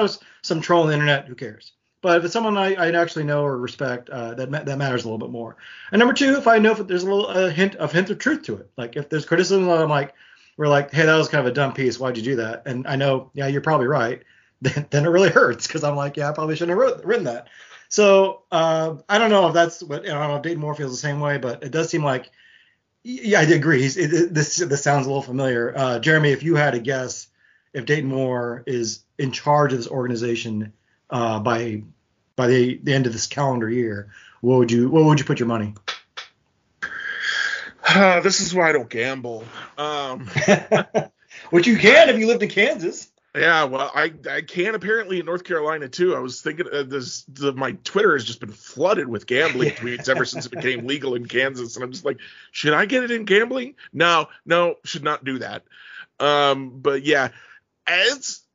some 0.44 0.62
troll 0.62 0.84
on 0.84 0.88
the 0.88 0.94
internet, 0.94 1.28
who 1.28 1.36
cares? 1.36 1.74
But 2.02 2.20
if 2.20 2.24
it's 2.24 2.34
someone 2.34 2.58
I, 2.58 2.76
I 2.76 2.92
actually 2.92 3.26
know 3.26 3.44
or 3.44 3.58
respect, 3.58 4.10
uh, 4.10 4.36
that 4.36 4.50
ma- 4.50 4.64
that 4.64 4.78
matters 4.78 5.04
a 5.04 5.08
little 5.08 5.28
bit 5.28 5.32
more. 5.32 5.58
And 5.92 6.00
number 6.00 6.14
two, 6.14 6.38
if 6.38 6.48
I 6.48 6.60
know 6.60 6.72
if 6.72 6.88
there's 6.88 7.04
a 7.04 7.12
little 7.12 7.28
a 7.28 7.52
hint 7.52 7.76
of 7.76 7.92
hint 7.92 8.10
of 8.12 8.20
truth 8.20 8.44
to 8.44 8.56
it, 8.56 8.70
like 8.78 8.96
if 8.96 9.10
there's 9.10 9.26
criticism, 9.26 9.68
I'm 9.68 9.90
like, 9.90 10.14
we're 10.56 10.68
like, 10.68 10.92
hey, 10.92 11.06
that 11.06 11.18
was 11.18 11.28
kind 11.28 11.46
of 11.46 11.52
a 11.52 11.56
dumb 11.56 11.74
piece. 11.74 12.00
Why'd 12.00 12.16
you 12.16 12.24
do 12.24 12.38
that? 12.38 12.64
And 12.66 12.88
I 12.88 12.96
know, 12.96 13.32
yeah, 13.34 13.48
you're 13.48 13.62
probably 13.62 13.88
right. 13.88 14.24
Then, 14.62 14.88
then 14.90 15.06
it 15.06 15.10
really 15.10 15.30
hurts 15.30 15.68
because 15.68 15.84
I'm 15.84 15.98
like, 15.98 16.18
yeah, 16.18 16.30
I 16.30 16.32
probably 16.32 16.56
shouldn't 16.56 16.80
have 16.80 16.88
wrote, 16.88 17.04
written 17.04 17.26
that. 17.26 17.50
So 17.90 18.44
uh, 18.52 18.96
I 19.08 19.18
don't 19.18 19.30
know 19.30 19.48
if 19.48 19.54
that's 19.54 19.84
what 19.84 20.06
I 20.06 20.08
don't 20.08 20.30
know 20.30 20.38
if 20.38 20.42
Dayton 20.42 20.62
Moore 20.62 20.76
feels 20.76 20.92
the 20.92 20.98
same 20.98 21.20
way, 21.20 21.38
but 21.38 21.64
it 21.64 21.72
does 21.72 21.90
seem 21.90 22.04
like 22.04 22.32
yeah, 23.08 23.40
I 23.40 23.44
agree. 23.44 23.84
He's, 23.84 23.98
it, 23.98 24.34
this 24.34 24.58
this 24.58 24.82
sounds 24.82 25.06
a 25.06 25.10
little 25.10 25.22
familiar. 25.22 25.72
Uh, 25.78 26.00
Jeremy, 26.00 26.32
if 26.32 26.42
you 26.42 26.56
had 26.56 26.72
to 26.72 26.80
guess 26.80 27.28
if 27.72 27.86
Dayton 27.86 28.10
Moore 28.10 28.64
is 28.66 29.02
in 29.20 29.32
charge 29.32 29.74
of 29.74 29.78
this 29.78 29.88
organization 29.88 30.74
uh, 31.12 31.40
by 31.40 31.84
by 32.36 32.48
the, 32.48 32.80
the 32.82 32.94
end 32.94 33.06
of 33.06 33.14
this 33.14 33.28
calendar 33.28 33.70
year, 33.70 34.12
what 34.42 34.58
would 34.58 34.72
you 34.72 34.90
what 34.90 35.06
would 35.06 35.20
you 35.20 35.26
put 35.26 35.40
your 35.40 35.48
money? 35.48 35.76
Uh, 37.88 38.22
this 38.22 38.42
is 38.42 38.56
why 38.56 38.70
I 38.70 38.72
don't 38.72 38.90
gamble. 38.90 39.44
Um, 39.78 40.28
Which 41.52 41.68
you 41.68 41.78
can 41.78 42.10
if 42.10 42.18
you 42.18 42.26
lived 42.26 42.42
in 42.42 42.50
Kansas. 42.50 43.12
Yeah, 43.36 43.66
well, 43.66 43.92
I 43.94 44.14
I 44.30 44.42
can 44.42 44.76
apparently 44.76 45.20
in 45.20 45.26
North 45.26 45.44
Carolina 45.44 45.90
too. 45.90 46.16
I 46.16 46.20
was 46.20 46.42
thinking 46.42 46.68
uh, 46.72 46.84
this 46.84 47.24
the, 47.24 47.52
my 47.52 47.74
Twitter 47.84 48.14
has 48.14 48.24
just 48.24 48.40
been 48.40 48.52
flooded 48.52 49.10
with 49.10 49.28
gambling 49.28 49.70
tweets 49.72 50.08
ever 50.08 50.24
since 50.24 50.46
it 50.46 50.52
became 50.52 50.88
legal 50.88 51.16
in 51.16 51.26
Kansas, 51.26 51.76
and 51.76 51.84
I'm 51.84 51.92
just 51.92 52.06
like, 52.06 52.20
should 52.52 52.74
I 52.74 52.86
get 52.86 53.04
it 53.04 53.12
in 53.12 53.26
gambling? 53.26 53.76
No, 53.92 54.30
no, 54.46 54.76
should 54.86 55.04
not 55.04 55.26
do 55.26 55.40
that. 55.40 55.64
Um, 56.18 56.80
but 56.80 57.04
yeah, 57.04 57.30
it's 57.86 58.46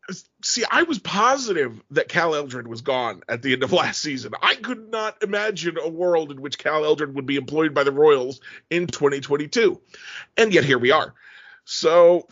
see, 0.43 0.65
I 0.71 0.85
was 0.85 0.99
positive 0.99 1.83
that 1.91 2.09
Cal 2.09 2.35
Eldred 2.35 2.67
was 2.67 2.81
gone 2.81 3.23
at 3.29 3.43
the 3.43 3.53
end 3.53 3.63
of 3.63 3.73
last 3.73 4.01
season. 4.01 4.33
I 4.41 4.55
could 4.55 4.91
not 4.91 5.23
imagine 5.23 5.77
a 5.79 5.89
world 5.89 6.31
in 6.31 6.41
which 6.41 6.59
Cal 6.59 6.87
Eldred 6.87 7.15
would 7.15 7.27
be 7.27 7.37
employed 7.37 7.75
by 7.75 7.85
the 7.85 7.93
Royals 7.93 8.41
in 8.71 8.87
2022, 8.87 9.79
and 10.39 10.55
yet 10.55 10.65
here 10.65 10.79
we 10.79 10.91
are. 10.91 11.15
So, 11.65 12.29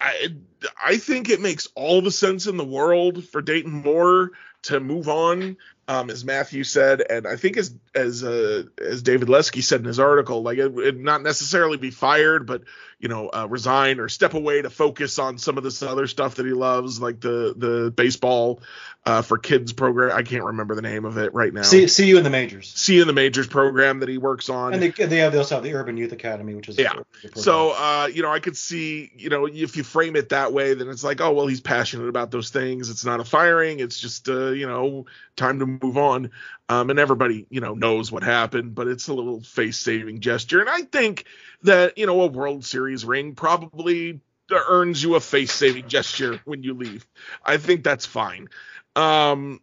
I 0.00 0.34
I 0.82 0.96
think 0.96 1.28
it 1.28 1.40
makes 1.40 1.68
all 1.74 2.02
the 2.02 2.10
sense 2.10 2.46
in 2.46 2.56
the 2.56 2.64
world 2.64 3.24
for 3.24 3.42
Dayton 3.42 3.72
Moore 3.72 4.32
to 4.62 4.80
move 4.80 5.08
on 5.08 5.56
um, 5.88 6.10
as 6.10 6.22
Matthew 6.22 6.64
said, 6.64 7.02
and 7.08 7.26
I 7.26 7.36
think 7.36 7.56
as 7.56 7.74
as 7.94 8.22
uh, 8.22 8.64
as 8.78 9.02
David 9.02 9.30
Lesky 9.30 9.62
said 9.62 9.80
in 9.80 9.86
his 9.86 9.98
article, 9.98 10.42
like 10.42 10.58
it 10.58 10.70
would 10.70 11.00
not 11.00 11.22
necessarily 11.22 11.78
be 11.78 11.90
fired, 11.90 12.46
but 12.46 12.62
you 12.98 13.08
know, 13.08 13.28
uh, 13.28 13.46
resign 13.48 13.98
or 13.98 14.10
step 14.10 14.34
away 14.34 14.60
to 14.60 14.68
focus 14.68 15.18
on 15.18 15.38
some 15.38 15.56
of 15.56 15.64
this 15.64 15.82
other 15.82 16.06
stuff 16.06 16.34
that 16.34 16.44
he 16.44 16.52
loves, 16.52 17.00
like 17.00 17.20
the 17.20 17.54
the 17.56 17.90
baseball 17.90 18.60
uh, 19.06 19.22
for 19.22 19.38
kids 19.38 19.72
program. 19.72 20.14
I 20.14 20.22
can't 20.22 20.44
remember 20.44 20.74
the 20.74 20.82
name 20.82 21.06
of 21.06 21.16
it 21.16 21.32
right 21.32 21.54
now. 21.54 21.62
See, 21.62 21.88
see 21.88 22.06
you 22.06 22.18
in 22.18 22.24
the 22.24 22.28
majors. 22.28 22.70
See 22.74 22.96
you 22.96 23.00
in 23.00 23.06
the 23.06 23.14
majors 23.14 23.46
program 23.46 24.00
that 24.00 24.10
he 24.10 24.18
works 24.18 24.50
on. 24.50 24.74
And 24.74 24.82
they, 24.82 24.90
they, 24.90 25.18
have, 25.18 25.32
they 25.32 25.38
also 25.38 25.54
have 25.54 25.64
the 25.64 25.72
Urban 25.72 25.96
Youth 25.96 26.12
Academy, 26.12 26.54
which 26.54 26.68
is 26.68 26.76
yeah. 26.76 26.92
So 27.34 27.70
uh, 27.70 28.10
you 28.12 28.20
know, 28.20 28.30
I 28.30 28.40
could 28.40 28.58
see, 28.58 29.10
you 29.16 29.30
know, 29.30 29.46
if 29.46 29.74
you 29.78 29.84
frame 29.84 30.16
it 30.16 30.28
that 30.28 30.47
way, 30.52 30.74
then 30.74 30.88
it's 30.88 31.04
like, 31.04 31.20
oh 31.20 31.32
well, 31.32 31.46
he's 31.46 31.60
passionate 31.60 32.08
about 32.08 32.30
those 32.30 32.50
things. 32.50 32.90
It's 32.90 33.04
not 33.04 33.20
a 33.20 33.24
firing. 33.24 33.80
It's 33.80 33.98
just 33.98 34.28
uh, 34.28 34.50
you 34.50 34.66
know, 34.66 35.06
time 35.36 35.58
to 35.60 35.66
move 35.66 35.96
on. 35.96 36.30
Um, 36.68 36.90
and 36.90 36.98
everybody, 36.98 37.46
you 37.50 37.60
know, 37.60 37.74
knows 37.74 38.12
what 38.12 38.22
happened, 38.22 38.74
but 38.74 38.88
it's 38.88 39.08
a 39.08 39.14
little 39.14 39.40
face-saving 39.40 40.20
gesture. 40.20 40.60
And 40.60 40.68
I 40.68 40.82
think 40.82 41.24
that 41.62 41.98
you 41.98 42.06
know, 42.06 42.20
a 42.20 42.26
World 42.26 42.64
Series 42.64 43.04
ring 43.04 43.34
probably 43.34 44.20
earns 44.50 45.02
you 45.02 45.14
a 45.14 45.20
face-saving 45.20 45.88
gesture 45.88 46.40
when 46.44 46.62
you 46.62 46.74
leave. 46.74 47.06
I 47.44 47.56
think 47.56 47.84
that's 47.84 48.06
fine. 48.06 48.48
Um, 48.96 49.60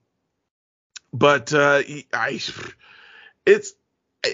but 1.14 1.54
uh, 1.54 1.82
I, 2.14 2.42
it's 3.46 3.74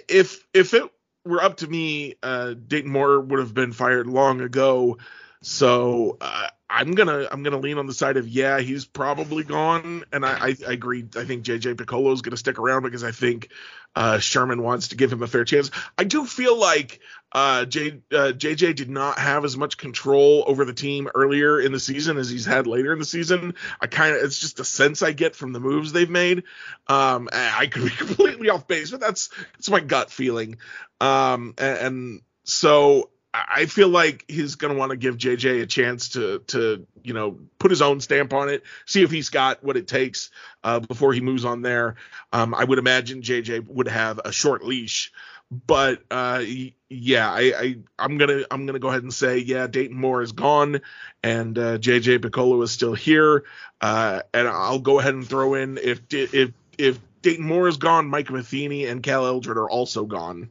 if 0.08 0.46
if 0.54 0.74
it 0.74 0.92
were 1.26 1.44
up 1.44 1.58
to 1.58 1.68
me, 1.68 2.16
uh, 2.24 2.54
Dayton 2.54 2.92
Moore 2.92 3.20
would 3.20 3.40
have 3.40 3.54
been 3.54 3.72
fired 3.72 4.08
long 4.08 4.42
ago. 4.42 4.98
So 5.42 6.18
uh, 6.22 6.48
I'm 6.70 6.94
gonna 6.94 7.28
I'm 7.32 7.42
gonna 7.42 7.58
lean 7.58 7.80
on 7.80 7.88
the 7.88 7.94
side 7.94 8.18
of 8.18 8.28
yeah 8.28 8.60
he's 8.60 8.86
probably 8.86 9.44
gone, 9.44 10.04
and 10.12 10.24
I, 10.24 10.50
I, 10.50 10.56
I 10.68 10.72
agree. 10.74 11.06
I 11.18 11.26
think 11.26 11.44
JJ 11.44 11.76
Picollo 11.76 12.14
is 12.14 12.22
gonna 12.22 12.38
stick 12.38 12.60
around 12.60 12.84
because 12.84 13.04
I 13.04 13.12
think 13.12 13.50
uh, 13.96 14.20
Sherman 14.20 14.62
wants 14.62 14.90
to 14.90 14.96
give 14.96 15.12
him 15.12 15.24
a 15.24 15.28
fair 15.28 15.44
chance. 15.44 15.72
I 15.98 16.04
do 16.04 16.26
feel 16.26 16.58
like 16.58 17.00
uh, 17.32 17.66
J, 17.66 18.02
uh, 18.12 18.34
JJ 18.34 18.76
did 18.76 18.90
not 18.90 19.18
have 19.18 19.44
as 19.44 19.58
much 19.58 19.78
control 19.78 20.44
over 20.46 20.64
the 20.64 20.74
team 20.74 21.10
earlier 21.16 21.60
in 21.60 21.72
the 21.72 21.80
season 21.80 22.18
as 22.18 22.30
he's 22.30 22.46
had 22.46 22.68
later 22.68 22.94
in 22.94 23.00
the 23.00 23.06
season. 23.06 23.56
I 23.82 23.88
kind 23.88 24.16
of 24.16 24.24
it's 24.24 24.40
just 24.40 24.60
a 24.60 24.66
sense 24.66 25.02
I 25.02 25.12
get 25.12 25.36
from 25.36 25.54
the 25.54 25.60
moves 25.60 25.92
they've 25.92 26.10
made. 26.10 26.44
Um, 26.88 27.30
I 27.34 27.66
could 27.66 27.84
be 27.84 27.90
completely 27.98 28.50
off 28.50 28.68
base, 28.68 28.92
but 28.92 29.00
that's 29.00 29.30
that's 29.54 29.72
my 29.72 29.80
gut 29.80 30.12
feeling. 30.12 30.58
Um, 31.00 31.56
and, 31.58 31.78
and 31.78 32.22
so 32.44 33.10
I 33.34 33.66
feel 33.66 33.88
like 33.88 34.26
he's 34.28 34.56
going 34.56 34.74
to 34.74 34.80
want 34.80 34.90
to 34.92 34.98
give 34.98 35.18
JJ 35.18 35.62
a 35.62 35.66
chance 35.66 36.10
to 36.10 36.40
to 36.48 36.86
you 37.02 37.14
know 37.14 37.40
put 37.60 37.72
his 37.72 37.82
own 37.82 38.02
stamp 38.02 38.34
on 38.34 38.50
it, 38.50 38.64
see 38.86 39.04
if 39.04 39.12
he's 39.12 39.30
got 39.30 39.64
what 39.64 39.78
it 39.78 39.88
takes 39.88 40.32
uh, 40.64 40.82
before 40.82 41.14
he 41.14 41.22
moves 41.22 41.46
on 41.46 41.62
there. 41.62 41.96
Um, 42.34 42.54
I 42.54 42.64
would 42.64 42.78
imagine 42.78 43.22
JJ 43.22 43.68
would 43.68 43.88
have 43.88 44.20
a 44.26 44.34
short 44.34 44.66
leash, 44.66 45.14
but 45.50 46.02
uh, 46.12 46.44
yeah, 46.90 47.32
I, 47.32 47.76
I 48.00 48.06
am 48.06 48.18
gonna 48.18 48.44
I'm 48.52 48.66
gonna 48.66 48.80
go 48.80 48.90
ahead 48.90 49.04
and 49.04 49.14
say 49.14 49.38
yeah, 49.38 49.68
Dayton 49.68 49.98
Moore 49.98 50.22
is 50.22 50.34
gone 50.34 50.82
and 51.24 51.58
uh, 51.58 51.78
JJ 51.78 52.20
Picollo 52.20 52.62
is 52.64 52.72
still 52.72 52.94
here, 52.94 53.46
uh, 53.80 54.24
and 54.34 54.48
I'll 54.48 54.80
go 54.80 55.00
ahead 55.00 55.14
and 55.14 55.28
throw 55.28 55.54
in 55.54 55.78
if 55.78 56.02
if 56.12 56.52
if 56.78 57.00
Dayton 57.22 57.46
Moore 57.46 57.70
is 57.70 57.78
gone, 57.78 58.08
Mike 58.08 58.30
Matheny 58.30 58.88
and 58.88 59.02
Cal 59.02 59.26
Eldred 59.26 59.58
are 59.58 59.70
also 59.70 60.06
gone. 60.06 60.50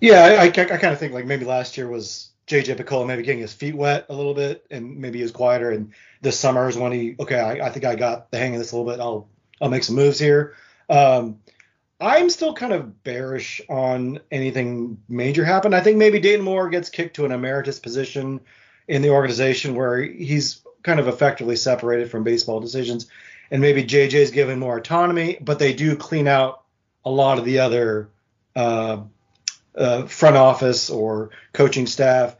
Yeah, 0.00 0.24
I, 0.24 0.44
I, 0.44 0.46
I 0.46 0.50
kind 0.50 0.92
of 0.92 0.98
think 0.98 1.12
like 1.12 1.26
maybe 1.26 1.44
last 1.44 1.76
year 1.76 1.88
was 1.88 2.30
JJ 2.46 2.76
Picollo 2.76 3.06
maybe 3.06 3.22
getting 3.22 3.40
his 3.40 3.52
feet 3.52 3.74
wet 3.74 4.06
a 4.08 4.14
little 4.14 4.34
bit, 4.34 4.64
and 4.70 4.98
maybe 4.98 5.18
he 5.18 5.22
was 5.22 5.32
quieter. 5.32 5.70
And 5.70 5.92
this 6.22 6.38
summer 6.38 6.68
is 6.68 6.76
when 6.76 6.92
he 6.92 7.16
okay, 7.20 7.38
I, 7.38 7.66
I 7.66 7.70
think 7.70 7.84
I 7.84 7.94
got 7.94 8.30
the 8.30 8.38
hang 8.38 8.54
of 8.54 8.58
this 8.60 8.72
a 8.72 8.76
little 8.76 8.90
bit. 8.90 9.00
I'll 9.00 9.28
I'll 9.60 9.68
make 9.68 9.84
some 9.84 9.96
moves 9.96 10.18
here. 10.18 10.54
Um, 10.88 11.40
I'm 12.00 12.30
still 12.30 12.54
kind 12.54 12.72
of 12.72 13.02
bearish 13.02 13.60
on 13.68 14.20
anything 14.30 14.98
major 15.08 15.44
happen. 15.44 15.74
I 15.74 15.80
think 15.80 15.96
maybe 15.96 16.20
Dayton 16.20 16.44
Moore 16.44 16.70
gets 16.70 16.90
kicked 16.90 17.16
to 17.16 17.24
an 17.24 17.32
emeritus 17.32 17.80
position 17.80 18.40
in 18.86 19.02
the 19.02 19.10
organization 19.10 19.74
where 19.74 20.00
he's 20.00 20.62
kind 20.84 21.00
of 21.00 21.08
effectively 21.08 21.56
separated 21.56 22.08
from 22.10 22.22
baseball 22.22 22.60
decisions, 22.60 23.08
and 23.50 23.60
maybe 23.60 23.82
JJ's 23.82 24.30
given 24.30 24.60
more 24.60 24.78
autonomy, 24.78 25.38
but 25.40 25.58
they 25.58 25.72
do 25.72 25.96
clean 25.96 26.28
out 26.28 26.62
a 27.04 27.10
lot 27.10 27.38
of 27.38 27.44
the 27.44 27.58
other. 27.58 28.10
Uh, 28.54 29.02
uh, 29.78 30.06
front 30.06 30.36
office 30.36 30.90
or 30.90 31.30
coaching 31.52 31.86
staff. 31.86 32.36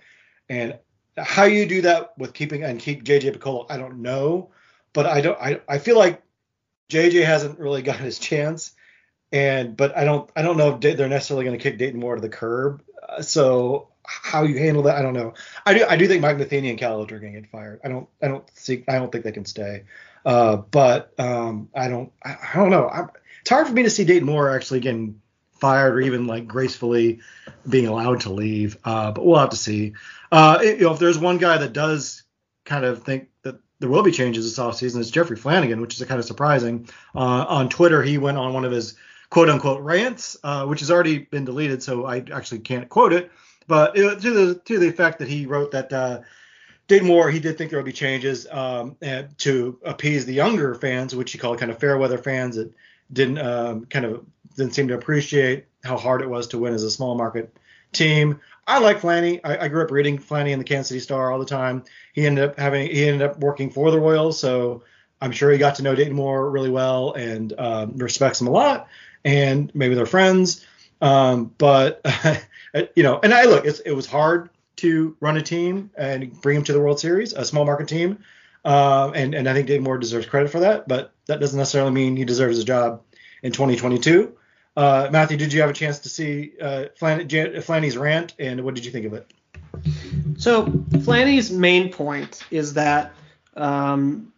And 0.49 0.78
how 1.16 1.45
you 1.45 1.66
do 1.66 1.82
that 1.82 2.16
with 2.18 2.34
keeping 2.34 2.64
and 2.64 2.80
keep 2.80 3.05
JJ 3.05 3.36
Picollo, 3.36 3.66
I 3.70 3.76
don't 3.76 4.03
know, 4.03 4.51
but 4.93 5.07
I 5.07 5.20
don't. 5.20 5.39
I, 5.41 5.61
I 5.68 5.78
feel 5.78 5.99
like 5.99 6.22
JJ 6.91 7.24
hasn't 7.24 7.59
really 7.59 7.82
got 7.91 7.97
his 7.97 8.18
chance, 8.18 8.72
and 9.32 9.76
but 9.76 9.97
I 9.97 10.05
don't 10.05 10.30
I 10.36 10.43
don't 10.43 10.57
know 10.57 10.74
if 10.74 10.97
they're 10.97 11.09
necessarily 11.09 11.45
going 11.45 11.59
to 11.59 11.62
kick 11.62 11.78
Dayton 11.78 12.01
Moore 12.01 12.16
to 12.16 12.20
the 12.20 12.28
curb. 12.28 12.82
Uh, 13.09 13.22
so 13.22 13.89
how 14.05 14.43
you 14.45 14.59
handle 14.59 14.84
that, 14.84 14.97
I 14.97 15.03
don't 15.03 15.12
know. 15.12 15.34
I 15.66 15.74
do 15.74 15.84
I 15.89 15.97
do 15.97 16.07
think 16.07 16.22
Mike 16.22 16.39
Matheny 16.39 16.70
and 16.70 16.78
Cal 16.78 17.03
are 17.03 17.07
going 17.07 17.32
to 17.34 17.41
get 17.41 17.51
fired. 17.51 17.80
I 17.84 17.89
don't 17.89 18.09
I 18.22 18.28
don't 18.28 18.45
see 18.55 18.84
I 18.89 18.95
don't 18.99 19.12
think 19.12 19.24
they 19.24 19.32
can 19.32 19.45
stay. 19.45 19.84
Uh, 20.24 20.57
but 20.57 21.12
um, 21.18 21.68
I 21.74 21.89
don't 21.89 22.12
I, 22.24 22.36
I 22.55 22.57
don't 22.57 22.70
know. 22.70 22.89
I'm, 22.89 23.11
it's 23.41 23.51
hard 23.51 23.66
for 23.66 23.72
me 23.72 23.82
to 23.82 23.91
see 23.91 24.05
Dayton 24.05 24.26
Moore 24.26 24.51
actually 24.51 24.80
getting 24.80 25.20
fired 25.61 25.94
or 25.94 26.00
even 26.00 26.26
like 26.26 26.46
gracefully 26.46 27.20
being 27.68 27.86
allowed 27.86 28.20
to 28.20 28.32
leave. 28.32 28.76
Uh, 28.84 29.11
but 29.12 29.24
we'll 29.24 29.38
have 29.38 29.50
to 29.50 29.56
see. 29.56 29.94
Uh, 30.30 30.59
it, 30.62 30.78
you 30.78 30.84
know, 30.84 30.92
if 30.92 30.98
there's 30.98 31.18
one 31.18 31.38
guy 31.38 31.59
that 31.59 31.72
does 31.72 32.22
kind 32.64 32.84
of 32.84 33.02
think 33.02 33.28
that 33.42 33.56
there 33.80 33.88
will 33.88 34.02
be 34.02 34.12
changes 34.12 34.44
this 34.44 34.62
offseason, 34.62 35.00
it's 35.00 35.11
Jeffrey 35.11 35.36
Flanagan, 35.36 35.80
which 35.80 35.98
is 35.98 36.06
kind 36.06 36.18
of 36.18 36.24
surprising. 36.24 36.88
Uh, 37.14 37.44
on 37.48 37.68
Twitter, 37.68 38.02
he 38.02 38.18
went 38.18 38.38
on 38.38 38.52
one 38.52 38.64
of 38.64 38.72
his 38.72 38.96
quote 39.30 39.48
unquote 39.48 39.82
rants, 39.82 40.36
uh, 40.44 40.66
which 40.66 40.80
has 40.80 40.90
already 40.90 41.18
been 41.18 41.44
deleted, 41.44 41.82
so 41.82 42.06
I 42.06 42.24
actually 42.32 42.61
can't 42.61 42.88
quote 42.88 43.12
it. 43.12 43.30
But 43.66 43.96
it, 43.96 44.20
to 44.20 44.30
the 44.30 44.54
to 44.54 44.78
the 44.78 44.88
effect 44.88 45.18
that 45.18 45.28
he 45.28 45.46
wrote 45.46 45.72
that 45.72 45.92
uh, 45.92 46.20
Dayton 46.86 47.06
Moore, 47.06 47.30
he 47.30 47.38
did 47.38 47.59
think 47.59 47.70
there 47.70 47.78
would 47.78 47.84
be 47.84 47.92
changes 47.92 48.46
um, 48.50 48.96
to 49.38 49.78
appease 49.84 50.24
the 50.24 50.32
younger 50.32 50.74
fans, 50.74 51.14
which 51.14 51.32
he 51.32 51.38
called 51.38 51.59
kind 51.59 51.70
of 51.70 51.78
fair 51.78 51.98
weather 51.98 52.16
fans 52.16 52.56
that 52.56 52.72
didn't 53.12 53.38
um, 53.38 53.86
kind 53.86 54.04
of 54.04 54.24
didn't 54.56 54.74
seem 54.74 54.88
to 54.88 54.94
appreciate 54.94 55.66
how 55.84 55.96
hard 55.96 56.22
it 56.22 56.28
was 56.28 56.48
to 56.48 56.59
win 56.59 56.74
as 56.74 56.82
a 56.82 56.90
small 56.90 57.16
market 57.16 57.56
team. 57.92 58.40
I 58.66 58.80
like 58.80 59.00
Flanny. 59.00 59.40
I, 59.44 59.64
I, 59.64 59.68
grew 59.68 59.82
up 59.82 59.90
reading 59.90 60.18
Flanny 60.18 60.50
in 60.50 60.59
the 60.59 60.64
Kansas 60.64 60.88
City 60.88 61.00
Star 61.00 61.32
all 61.32 61.38
the 61.38 61.46
time. 61.46 61.84
He 62.12 62.26
ended 62.26 62.44
up 62.44 62.59
having 62.59 62.90
he 62.90 63.06
ended 63.06 63.22
up 63.22 63.38
working 63.38 63.70
for 63.70 63.90
the 63.90 63.98
Royals, 63.98 64.38
so 64.38 64.82
I'm 65.20 65.32
sure 65.32 65.50
he 65.50 65.59
got 65.59 65.76
to 65.76 65.82
know 65.82 65.94
Dayton 65.94 66.14
Moore 66.14 66.50
really 66.50 66.70
well 66.70 67.12
and 67.12 67.52
um, 67.59 67.96
respects 67.96 68.40
him 68.40 68.46
a 68.46 68.50
lot. 68.50 68.88
And 69.24 69.74
maybe 69.74 69.94
they're 69.94 70.06
friends. 70.06 70.66
Um, 71.00 71.54
but 71.59 72.04
you 72.94 73.02
know, 73.02 73.20
and 73.22 73.32
I 73.32 73.44
look, 73.44 73.64
it 73.64 73.94
was 73.94 74.06
hard 74.06 74.50
to 74.76 75.16
run 75.20 75.36
a 75.36 75.42
team 75.42 75.90
and 75.96 76.40
bring 76.40 76.56
him 76.56 76.64
to 76.64 76.72
the 76.72 76.80
World 76.80 77.00
Series, 77.00 77.32
a 77.32 77.44
small 77.44 77.64
market 77.64 77.88
team. 77.88 78.18
Uh, 78.64 79.11
and 79.14 79.34
and 79.34 79.48
I 79.48 79.54
think 79.54 79.66
Dave 79.66 79.82
Moore 79.82 79.98
deserves 79.98 80.26
credit 80.26 80.50
for 80.50 80.61
that, 80.61 80.88
but 80.88 81.12
that 81.26 81.40
doesn't 81.40 81.59
necessarily 81.59 81.92
mean 81.92 82.16
he 82.16 82.24
deserves 82.24 82.59
a 82.59 82.64
job 82.64 83.02
in 83.42 83.52
2022. 83.52 84.36
Uh, 84.76 85.09
Matthew, 85.11 85.36
did 85.36 85.52
you 85.52 85.61
have 85.61 85.70
a 85.70 85.74
chance 85.74 86.00
to 86.00 86.09
see 86.09 86.52
uh, 86.61 86.86
Flanny's 86.96 87.96
rant, 87.96 88.34
and 88.38 88.62
what 88.62 88.74
did 88.74 88.84
you 88.84 88.90
think 88.90 89.06
of 89.06 89.14
it? 89.14 89.30
So 90.38 90.66
Flanny's 90.66 91.50
main 91.50 91.92
point 91.92 92.44
is 92.50 92.74
that 92.74 93.12
um, 93.56 94.32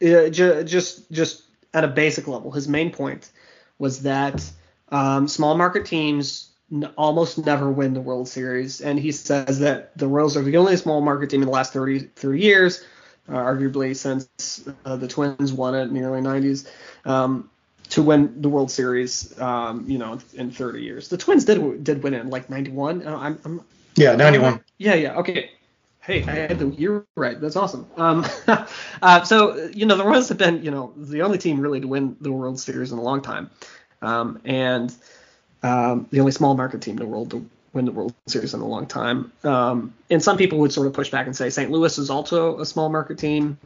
just 0.00 1.10
just 1.10 1.42
at 1.72 1.84
a 1.84 1.88
basic 1.88 2.26
level, 2.26 2.50
his 2.50 2.68
main 2.68 2.90
point 2.90 3.30
was 3.78 4.02
that 4.02 4.48
um, 4.88 5.28
small 5.28 5.56
market 5.56 5.86
teams 5.86 6.50
n- 6.70 6.90
almost 6.96 7.44
never 7.44 7.70
win 7.70 7.94
the 7.94 8.00
World 8.00 8.28
Series, 8.28 8.80
and 8.80 8.98
he 8.98 9.12
says 9.12 9.60
that 9.60 9.96
the 9.96 10.06
Royals 10.06 10.36
are 10.36 10.42
the 10.42 10.56
only 10.56 10.76
small 10.76 11.00
market 11.00 11.30
team 11.30 11.42
in 11.42 11.46
the 11.46 11.52
last 11.52 11.72
30, 11.72 12.00
30 12.00 12.40
years, 12.40 12.84
uh, 13.28 13.32
arguably 13.32 13.96
since 13.96 14.68
uh, 14.84 14.96
the 14.96 15.08
Twins 15.08 15.52
won 15.52 15.74
it 15.74 15.82
in 15.82 15.94
the 15.94 16.02
early 16.02 16.20
90s. 16.20 16.68
Um, 17.04 17.50
to 17.90 18.02
win 18.02 18.40
the 18.40 18.48
World 18.48 18.70
Series, 18.70 19.38
um, 19.40 19.84
you 19.88 19.98
know, 19.98 20.18
in 20.32 20.50
30 20.50 20.82
years. 20.82 21.08
The 21.08 21.16
Twins 21.16 21.44
did 21.44 21.84
did 21.84 22.02
win 22.02 22.14
it 22.14 22.22
in 22.22 22.30
like 22.30 22.48
91. 22.50 23.06
Uh, 23.06 23.16
I'm, 23.16 23.38
I'm, 23.44 23.60
yeah, 23.96 24.16
91. 24.16 24.64
Yeah, 24.78 24.94
yeah. 24.94 25.14
Okay. 25.16 25.50
Hey, 26.00 26.24
I 26.26 26.34
had 26.34 26.58
the 26.58 26.68
year 26.68 27.04
right. 27.16 27.40
That's 27.40 27.56
awesome. 27.56 27.86
Um, 27.96 28.26
uh, 29.02 29.24
so 29.24 29.70
you 29.74 29.86
know, 29.86 29.96
the 29.96 30.04
Royals 30.04 30.28
have 30.28 30.38
been, 30.38 30.62
you 30.62 30.70
know, 30.70 30.92
the 30.96 31.22
only 31.22 31.38
team 31.38 31.60
really 31.60 31.80
to 31.80 31.86
win 31.86 32.16
the 32.20 32.32
World 32.32 32.58
Series 32.58 32.92
in 32.92 32.98
a 32.98 33.02
long 33.02 33.22
time, 33.22 33.50
um, 34.02 34.40
and 34.44 34.94
um, 35.64 36.06
the 36.10 36.20
only 36.20 36.32
small 36.32 36.54
market 36.54 36.82
team 36.82 36.92
in 36.92 37.00
the 37.00 37.06
world 37.06 37.30
to 37.30 37.48
win 37.72 37.86
the 37.86 37.92
World 37.92 38.14
Series 38.26 38.54
in 38.54 38.60
a 38.60 38.66
long 38.66 38.86
time. 38.86 39.32
Um, 39.42 39.94
and 40.08 40.22
some 40.22 40.36
people 40.36 40.58
would 40.58 40.72
sort 40.72 40.86
of 40.86 40.92
push 40.92 41.10
back 41.10 41.26
and 41.26 41.34
say 41.34 41.50
St. 41.50 41.70
Louis 41.70 41.98
is 41.98 42.10
also 42.10 42.60
a 42.60 42.66
small 42.66 42.88
market 42.88 43.18
team. 43.18 43.58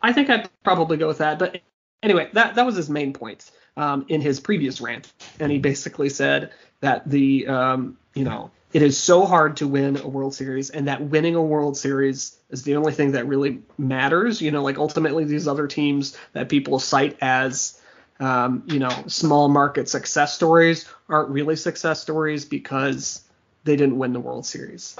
I 0.00 0.12
think 0.12 0.30
I'd 0.30 0.48
probably 0.62 0.98
go 0.98 1.08
with 1.08 1.18
that, 1.18 1.38
but 1.38 1.60
anyway, 2.02 2.28
that 2.34 2.54
that 2.54 2.66
was 2.66 2.76
his 2.76 2.88
main 2.88 3.12
point 3.12 3.50
um, 3.76 4.04
in 4.08 4.20
his 4.20 4.38
previous 4.38 4.80
rant, 4.80 5.12
and 5.38 5.50
he 5.50 5.58
basically 5.58 6.08
said 6.08 6.52
that 6.80 7.08
the 7.08 7.46
um, 7.46 7.98
you 8.14 8.24
know 8.24 8.50
it 8.72 8.82
is 8.82 8.96
so 8.96 9.26
hard 9.26 9.56
to 9.58 9.66
win 9.66 9.96
a 9.96 10.08
World 10.08 10.34
Series, 10.34 10.70
and 10.70 10.88
that 10.88 11.02
winning 11.02 11.34
a 11.34 11.42
World 11.42 11.76
Series 11.76 12.36
is 12.50 12.62
the 12.62 12.76
only 12.76 12.92
thing 12.92 13.12
that 13.12 13.26
really 13.26 13.62
matters. 13.78 14.40
You 14.40 14.50
know, 14.50 14.62
like 14.62 14.78
ultimately 14.78 15.24
these 15.24 15.48
other 15.48 15.66
teams 15.66 16.16
that 16.32 16.48
people 16.48 16.78
cite 16.78 17.18
as, 17.20 17.79
um, 18.20 18.62
you 18.66 18.78
know, 18.78 18.90
small 19.06 19.48
market 19.48 19.88
success 19.88 20.34
stories 20.34 20.88
aren't 21.08 21.30
really 21.30 21.56
success 21.56 22.00
stories 22.00 22.44
because 22.44 23.24
they 23.64 23.76
didn't 23.76 23.98
win 23.98 24.12
the 24.12 24.20
World 24.20 24.46
Series. 24.46 24.96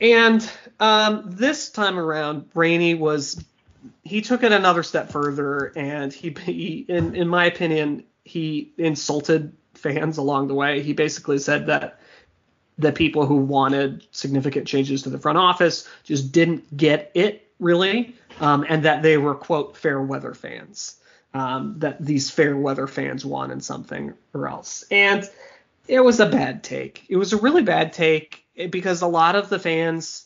And 0.00 0.48
um, 0.78 1.24
this 1.26 1.70
time 1.70 1.98
around, 1.98 2.50
Flanny 2.52 2.96
was 2.96 3.42
he 4.04 4.20
took 4.20 4.42
it 4.42 4.52
another 4.52 4.82
step 4.82 5.10
further, 5.10 5.72
and 5.74 6.12
he, 6.12 6.34
he 6.44 6.86
in 6.88 7.16
in 7.16 7.26
my 7.26 7.46
opinion, 7.46 8.04
he 8.24 8.72
insulted 8.78 9.52
fans 9.74 10.18
along 10.18 10.48
the 10.48 10.54
way. 10.54 10.82
He 10.82 10.92
basically 10.92 11.38
said 11.38 11.66
that 11.66 11.98
the 12.78 12.92
people 12.92 13.26
who 13.26 13.36
wanted 13.36 14.06
significant 14.12 14.68
changes 14.68 15.02
to 15.02 15.10
the 15.10 15.18
front 15.18 15.38
office 15.38 15.88
just 16.04 16.30
didn't 16.30 16.76
get 16.76 17.10
it 17.14 17.50
really, 17.58 18.14
um, 18.40 18.64
and 18.68 18.84
that 18.84 19.02
they 19.02 19.16
were 19.16 19.34
quote 19.34 19.76
fair 19.76 20.00
weather 20.00 20.34
fans. 20.34 20.97
Um, 21.34 21.74
that 21.78 22.02
these 22.04 22.30
fair 22.30 22.56
weather 22.56 22.86
fans 22.86 23.24
wanted 23.24 23.62
something 23.62 24.14
or 24.32 24.48
else, 24.48 24.84
and 24.90 25.28
it 25.86 26.00
was 26.00 26.20
a 26.20 26.26
bad 26.26 26.64
take. 26.64 27.04
It 27.08 27.16
was 27.16 27.32
a 27.32 27.36
really 27.36 27.62
bad 27.62 27.92
take 27.92 28.44
because 28.70 29.02
a 29.02 29.06
lot 29.06 29.36
of 29.36 29.48
the 29.48 29.58
fans 29.58 30.24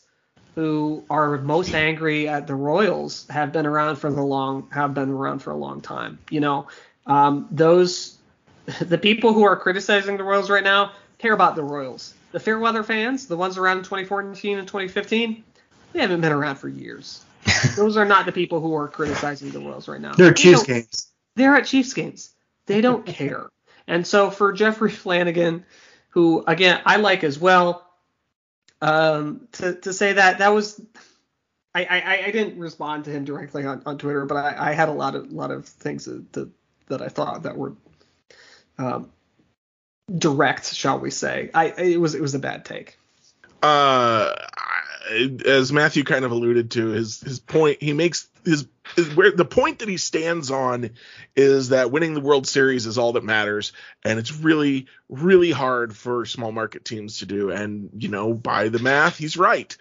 who 0.55 1.03
are 1.09 1.37
most 1.39 1.73
angry 1.73 2.27
at 2.27 2.47
the 2.47 2.55
Royals 2.55 3.27
have 3.29 3.51
been 3.51 3.65
around 3.65 3.95
for 3.95 4.11
the 4.11 4.21
long 4.21 4.69
have 4.71 4.93
been 4.93 5.09
around 5.09 5.39
for 5.39 5.51
a 5.51 5.55
long 5.55 5.81
time. 5.81 6.19
You 6.29 6.41
know, 6.41 6.67
um, 7.07 7.47
those 7.49 8.17
the 8.81 8.97
people 8.97 9.33
who 9.33 9.43
are 9.43 9.55
criticizing 9.55 10.17
the 10.17 10.23
Royals 10.23 10.49
right 10.49 10.63
now 10.63 10.91
care 11.17 11.33
about 11.33 11.55
the 11.55 11.63
Royals. 11.63 12.13
The 12.31 12.39
Fairweather 12.39 12.83
fans, 12.83 13.27
the 13.27 13.37
ones 13.37 13.57
around 13.57 13.77
in 13.77 13.83
2014 13.83 14.57
and 14.57 14.67
2015, 14.67 15.43
they 15.93 15.99
haven't 15.99 16.21
been 16.21 16.31
around 16.31 16.55
for 16.55 16.67
years. 16.67 17.23
Those 17.75 17.97
are 17.97 18.05
not 18.05 18.25
the 18.25 18.31
people 18.31 18.59
who 18.59 18.75
are 18.75 18.87
criticizing 18.87 19.51
the 19.51 19.59
Royals 19.59 19.87
right 19.87 20.01
now. 20.01 20.13
They're 20.13 20.31
at 20.31 20.37
Chiefs 20.37 20.63
games. 20.63 21.07
They're 21.35 21.55
at 21.55 21.65
Chiefs 21.65 21.93
games. 21.93 22.33
They 22.65 22.81
don't 22.81 23.05
care. 23.07 23.49
And 23.87 24.05
so 24.07 24.29
for 24.29 24.53
Jeffrey 24.53 24.91
Flanagan, 24.91 25.65
who 26.09 26.43
again 26.45 26.81
I 26.85 26.97
like 26.97 27.23
as 27.23 27.39
well, 27.39 27.85
um, 28.81 29.47
to 29.53 29.75
to 29.75 29.93
say 29.93 30.13
that 30.13 30.39
that 30.39 30.49
was 30.49 30.79
I, 31.75 31.85
I, 31.85 32.23
I 32.27 32.31
didn't 32.31 32.59
respond 32.59 33.05
to 33.05 33.11
him 33.11 33.25
directly 33.25 33.65
on, 33.65 33.81
on 33.85 33.97
Twitter, 33.97 34.25
but 34.25 34.35
I, 34.35 34.69
I 34.69 34.73
had 34.73 34.89
a 34.89 34.93
lot 34.93 35.15
of 35.15 35.31
lot 35.31 35.51
of 35.51 35.65
things 35.65 36.05
that 36.05 36.49
that 36.87 37.01
I 37.01 37.07
thought 37.07 37.43
that 37.43 37.57
were 37.57 37.73
um, 38.77 39.11
direct, 40.15 40.73
shall 40.73 40.99
we 40.99 41.09
say. 41.09 41.49
I 41.53 41.73
it 41.77 41.99
was 41.99 42.15
it 42.15 42.21
was 42.21 42.35
a 42.35 42.39
bad 42.39 42.65
take. 42.65 42.97
Uh, 43.61 44.35
as 45.09 45.71
Matthew 45.71 46.03
kind 46.03 46.25
of 46.25 46.31
alluded 46.31 46.71
to, 46.71 46.87
his 46.87 47.19
his 47.19 47.39
point 47.39 47.81
he 47.81 47.93
makes 47.93 48.27
his, 48.45 48.67
his 48.95 49.13
where 49.15 49.31
the 49.31 49.45
point 49.45 49.79
that 49.79 49.89
he 49.89 49.97
stands 49.97 50.51
on 50.51 50.91
is 51.35 51.69
that 51.69 51.91
winning 51.91 52.13
the 52.13 52.21
World 52.21 52.47
Series 52.47 52.85
is 52.85 52.97
all 52.97 53.13
that 53.13 53.23
matters, 53.23 53.73
and 54.03 54.19
it's 54.19 54.31
really 54.31 54.87
really 55.09 55.51
hard 55.51 55.95
for 55.95 56.25
small 56.25 56.51
market 56.51 56.85
teams 56.85 57.19
to 57.19 57.25
do. 57.25 57.51
And 57.51 57.89
you 57.97 58.09
know, 58.09 58.33
by 58.33 58.69
the 58.69 58.79
math, 58.79 59.17
he's 59.17 59.37
right. 59.37 59.75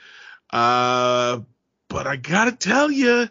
Uh, 0.50 1.40
but 1.88 2.06
I 2.06 2.16
gotta 2.16 2.52
tell 2.52 2.90
you, 2.90 3.28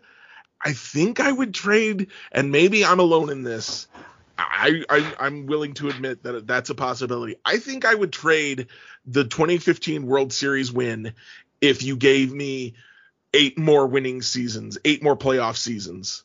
I 0.64 0.74
think 0.74 1.20
I 1.20 1.32
would 1.32 1.54
trade, 1.54 2.08
and 2.32 2.52
maybe 2.52 2.86
I'm 2.86 3.00
alone 3.00 3.30
in 3.30 3.44
this. 3.44 3.88
I, 4.38 4.84
I 4.90 5.28
am 5.28 5.46
willing 5.46 5.76
to 5.76 5.90
admit 5.90 6.24
that 6.24 6.48
that's 6.48 6.72
a 6.72 6.76
possibility. 6.76 7.36
I 7.46 7.58
think 7.58 7.86
I 7.86 7.94
would 7.94 8.12
trade 8.12 8.68
the 9.06 9.24
2015 9.24 10.08
World 10.08 10.34
Series 10.34 10.72
win 10.72 11.14
if 11.62 11.84
you 11.84 11.96
gave 11.96 12.34
me 12.34 12.74
eight 13.34 13.58
more 13.58 13.88
winning 13.88 14.22
seasons, 14.22 14.78
eight 14.84 15.02
more 15.04 15.16
playoff 15.16 15.56
seasons. 15.56 16.24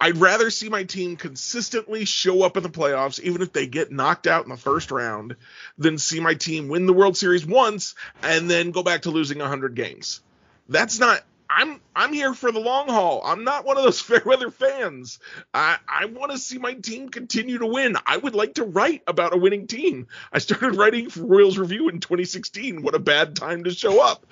I'd 0.00 0.18
rather 0.18 0.50
see 0.50 0.68
my 0.68 0.84
team 0.84 1.16
consistently 1.16 2.04
show 2.04 2.42
up 2.42 2.56
in 2.56 2.62
the 2.62 2.68
playoffs, 2.68 3.20
even 3.20 3.42
if 3.42 3.52
they 3.52 3.66
get 3.66 3.90
knocked 3.90 4.26
out 4.26 4.44
in 4.44 4.50
the 4.50 4.56
first 4.56 4.90
round, 4.90 5.36
than 5.78 5.98
see 5.98 6.20
my 6.20 6.34
team 6.34 6.68
win 6.68 6.86
the 6.86 6.92
World 6.92 7.16
Series 7.16 7.46
once 7.46 7.94
and 8.22 8.50
then 8.50 8.70
go 8.70 8.82
back 8.82 9.02
to 9.02 9.10
losing 9.10 9.38
100 9.38 9.74
games. 9.74 10.20
That's 10.68 10.98
not 10.98 11.22
I'm 11.56 11.80
I'm 11.94 12.12
here 12.12 12.34
for 12.34 12.50
the 12.50 12.58
long 12.58 12.88
haul. 12.88 13.22
I'm 13.24 13.44
not 13.44 13.64
one 13.64 13.76
of 13.76 13.84
those 13.84 14.00
fairweather 14.00 14.50
fans. 14.50 15.20
I 15.52 15.76
I 15.88 16.06
want 16.06 16.32
to 16.32 16.38
see 16.38 16.58
my 16.58 16.74
team 16.74 17.08
continue 17.08 17.58
to 17.58 17.66
win. 17.66 17.96
I 18.04 18.16
would 18.16 18.34
like 18.34 18.54
to 18.54 18.64
write 18.64 19.02
about 19.06 19.34
a 19.34 19.36
winning 19.36 19.68
team. 19.68 20.08
I 20.32 20.38
started 20.38 20.76
writing 20.76 21.10
for 21.10 21.24
Royals 21.24 21.56
Review 21.56 21.88
in 21.88 22.00
2016. 22.00 22.82
What 22.82 22.96
a 22.96 22.98
bad 22.98 23.36
time 23.36 23.64
to 23.64 23.70
show 23.70 24.04
up. 24.04 24.26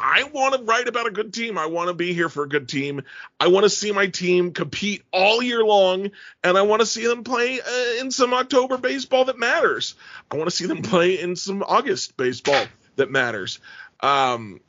I 0.00 0.24
want 0.24 0.54
to 0.54 0.62
write 0.62 0.88
about 0.88 1.06
a 1.06 1.10
good 1.10 1.34
team. 1.34 1.58
I 1.58 1.66
want 1.66 1.88
to 1.88 1.94
be 1.94 2.14
here 2.14 2.30
for 2.30 2.44
a 2.44 2.48
good 2.48 2.68
team. 2.68 3.02
I 3.38 3.48
want 3.48 3.64
to 3.64 3.70
see 3.70 3.92
my 3.92 4.06
team 4.06 4.52
compete 4.52 5.02
all 5.12 5.42
year 5.42 5.62
long, 5.62 6.10
and 6.42 6.56
I 6.56 6.62
want 6.62 6.80
to 6.80 6.86
see 6.86 7.06
them 7.06 7.22
play 7.22 7.60
uh, 7.60 8.00
in 8.00 8.10
some 8.10 8.32
October 8.32 8.78
baseball 8.78 9.26
that 9.26 9.38
matters. 9.38 9.94
I 10.30 10.36
want 10.36 10.48
to 10.48 10.56
see 10.56 10.66
them 10.66 10.82
play 10.82 11.20
in 11.20 11.36
some 11.36 11.62
August 11.62 12.16
baseball 12.16 12.64
that 12.96 13.10
matters. 13.10 13.60
Um, 14.00 14.60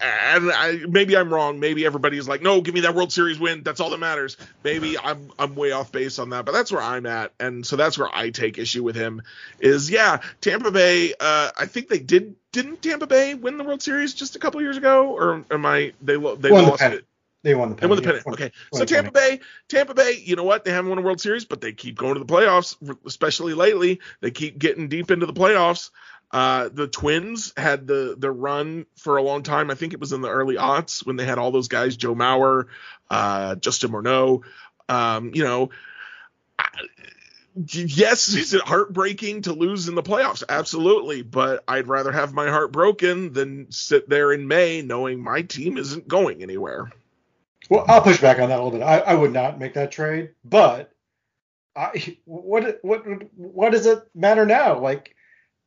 and 0.00 0.50
I, 0.52 0.80
maybe 0.88 1.16
I'm 1.16 1.32
wrong. 1.32 1.60
Maybe 1.60 1.84
everybody's 1.84 2.28
like, 2.28 2.42
no, 2.42 2.60
give 2.60 2.74
me 2.74 2.80
that 2.80 2.94
World 2.94 3.12
Series 3.12 3.38
win. 3.38 3.62
That's 3.62 3.80
all 3.80 3.90
that 3.90 3.98
matters. 3.98 4.36
Maybe 4.64 4.98
I'm 4.98 5.30
I'm 5.38 5.54
way 5.54 5.72
off 5.72 5.92
base 5.92 6.18
on 6.18 6.30
that, 6.30 6.44
but 6.44 6.52
that's 6.52 6.70
where 6.70 6.82
I'm 6.82 7.06
at, 7.06 7.32
and 7.40 7.66
so 7.66 7.76
that's 7.76 7.98
where 7.98 8.08
I 8.14 8.30
take 8.30 8.58
issue 8.58 8.82
with 8.82 8.96
him. 8.96 9.22
Is 9.60 9.90
yeah, 9.90 10.20
Tampa 10.40 10.70
Bay. 10.70 11.14
Uh, 11.18 11.50
I 11.58 11.66
think 11.66 11.88
they 11.88 11.98
did 11.98 12.34
didn't 12.52 12.82
Tampa 12.82 13.06
Bay 13.06 13.34
win 13.34 13.58
the 13.58 13.64
World 13.64 13.82
Series 13.82 14.14
just 14.14 14.36
a 14.36 14.38
couple 14.38 14.60
years 14.62 14.76
ago, 14.76 15.08
or 15.08 15.44
am 15.50 15.66
I 15.66 15.92
they 16.00 16.14
they 16.14 16.18
won 16.50 16.64
lost 16.64 16.80
the 16.80 16.96
it? 16.96 17.04
They 17.44 17.54
won 17.54 17.70
the 17.70 17.76
pennant. 17.76 17.80
They 17.80 17.86
won 17.86 17.96
the 17.96 18.02
pennant. 18.02 18.26
Okay. 18.26 18.52
So 18.72 18.84
Tampa 18.84 19.12
Bay, 19.12 19.40
Tampa 19.68 19.94
Bay, 19.94 20.20
you 20.24 20.34
know 20.34 20.42
what? 20.42 20.64
They 20.64 20.72
haven't 20.72 20.90
won 20.90 20.98
a 20.98 21.02
World 21.02 21.20
Series, 21.20 21.44
but 21.44 21.60
they 21.60 21.72
keep 21.72 21.96
going 21.96 22.14
to 22.14 22.20
the 22.20 22.26
playoffs, 22.26 22.76
especially 23.06 23.54
lately. 23.54 24.00
They 24.20 24.32
keep 24.32 24.58
getting 24.58 24.88
deep 24.88 25.10
into 25.10 25.26
the 25.26 25.32
playoffs. 25.32 25.90
Uh, 26.30 26.68
the 26.72 26.86
Twins 26.86 27.54
had 27.56 27.86
the 27.86 28.14
the 28.18 28.30
run 28.30 28.86
for 28.96 29.16
a 29.16 29.22
long 29.22 29.42
time. 29.42 29.70
I 29.70 29.74
think 29.74 29.94
it 29.94 30.00
was 30.00 30.12
in 30.12 30.20
the 30.20 30.28
early 30.28 30.56
aughts 30.56 31.04
when 31.06 31.16
they 31.16 31.24
had 31.24 31.38
all 31.38 31.50
those 31.50 31.68
guys, 31.68 31.96
Joe 31.96 32.14
Mauer, 32.14 32.66
uh, 33.10 33.54
Justin 33.54 33.92
Morneau. 33.92 34.42
Um, 34.90 35.32
you 35.34 35.44
know, 35.44 35.70
yes, 37.66 38.28
is 38.34 38.52
it 38.52 38.62
heartbreaking 38.62 39.42
to 39.42 39.52
lose 39.52 39.88
in 39.88 39.94
the 39.94 40.02
playoffs? 40.02 40.42
Absolutely, 40.48 41.22
but 41.22 41.64
I'd 41.66 41.88
rather 41.88 42.12
have 42.12 42.34
my 42.34 42.48
heart 42.48 42.72
broken 42.72 43.32
than 43.32 43.70
sit 43.72 44.08
there 44.08 44.32
in 44.32 44.46
May 44.48 44.82
knowing 44.82 45.22
my 45.22 45.42
team 45.42 45.78
isn't 45.78 46.08
going 46.08 46.42
anywhere. 46.42 46.90
Well, 47.70 47.84
I'll 47.88 48.02
push 48.02 48.20
back 48.20 48.38
on 48.38 48.48
that 48.48 48.58
a 48.58 48.62
little 48.62 48.78
bit. 48.78 48.84
I, 48.84 48.98
I 48.98 49.14
would 49.14 49.32
not 49.32 49.58
make 49.58 49.74
that 49.74 49.92
trade, 49.92 50.30
but 50.44 50.92
I 51.76 52.16
what 52.24 52.78
what 52.82 53.04
what 53.36 53.72
does 53.72 53.86
it 53.86 54.00
matter 54.14 54.46
now? 54.46 54.78
Like 54.78 55.14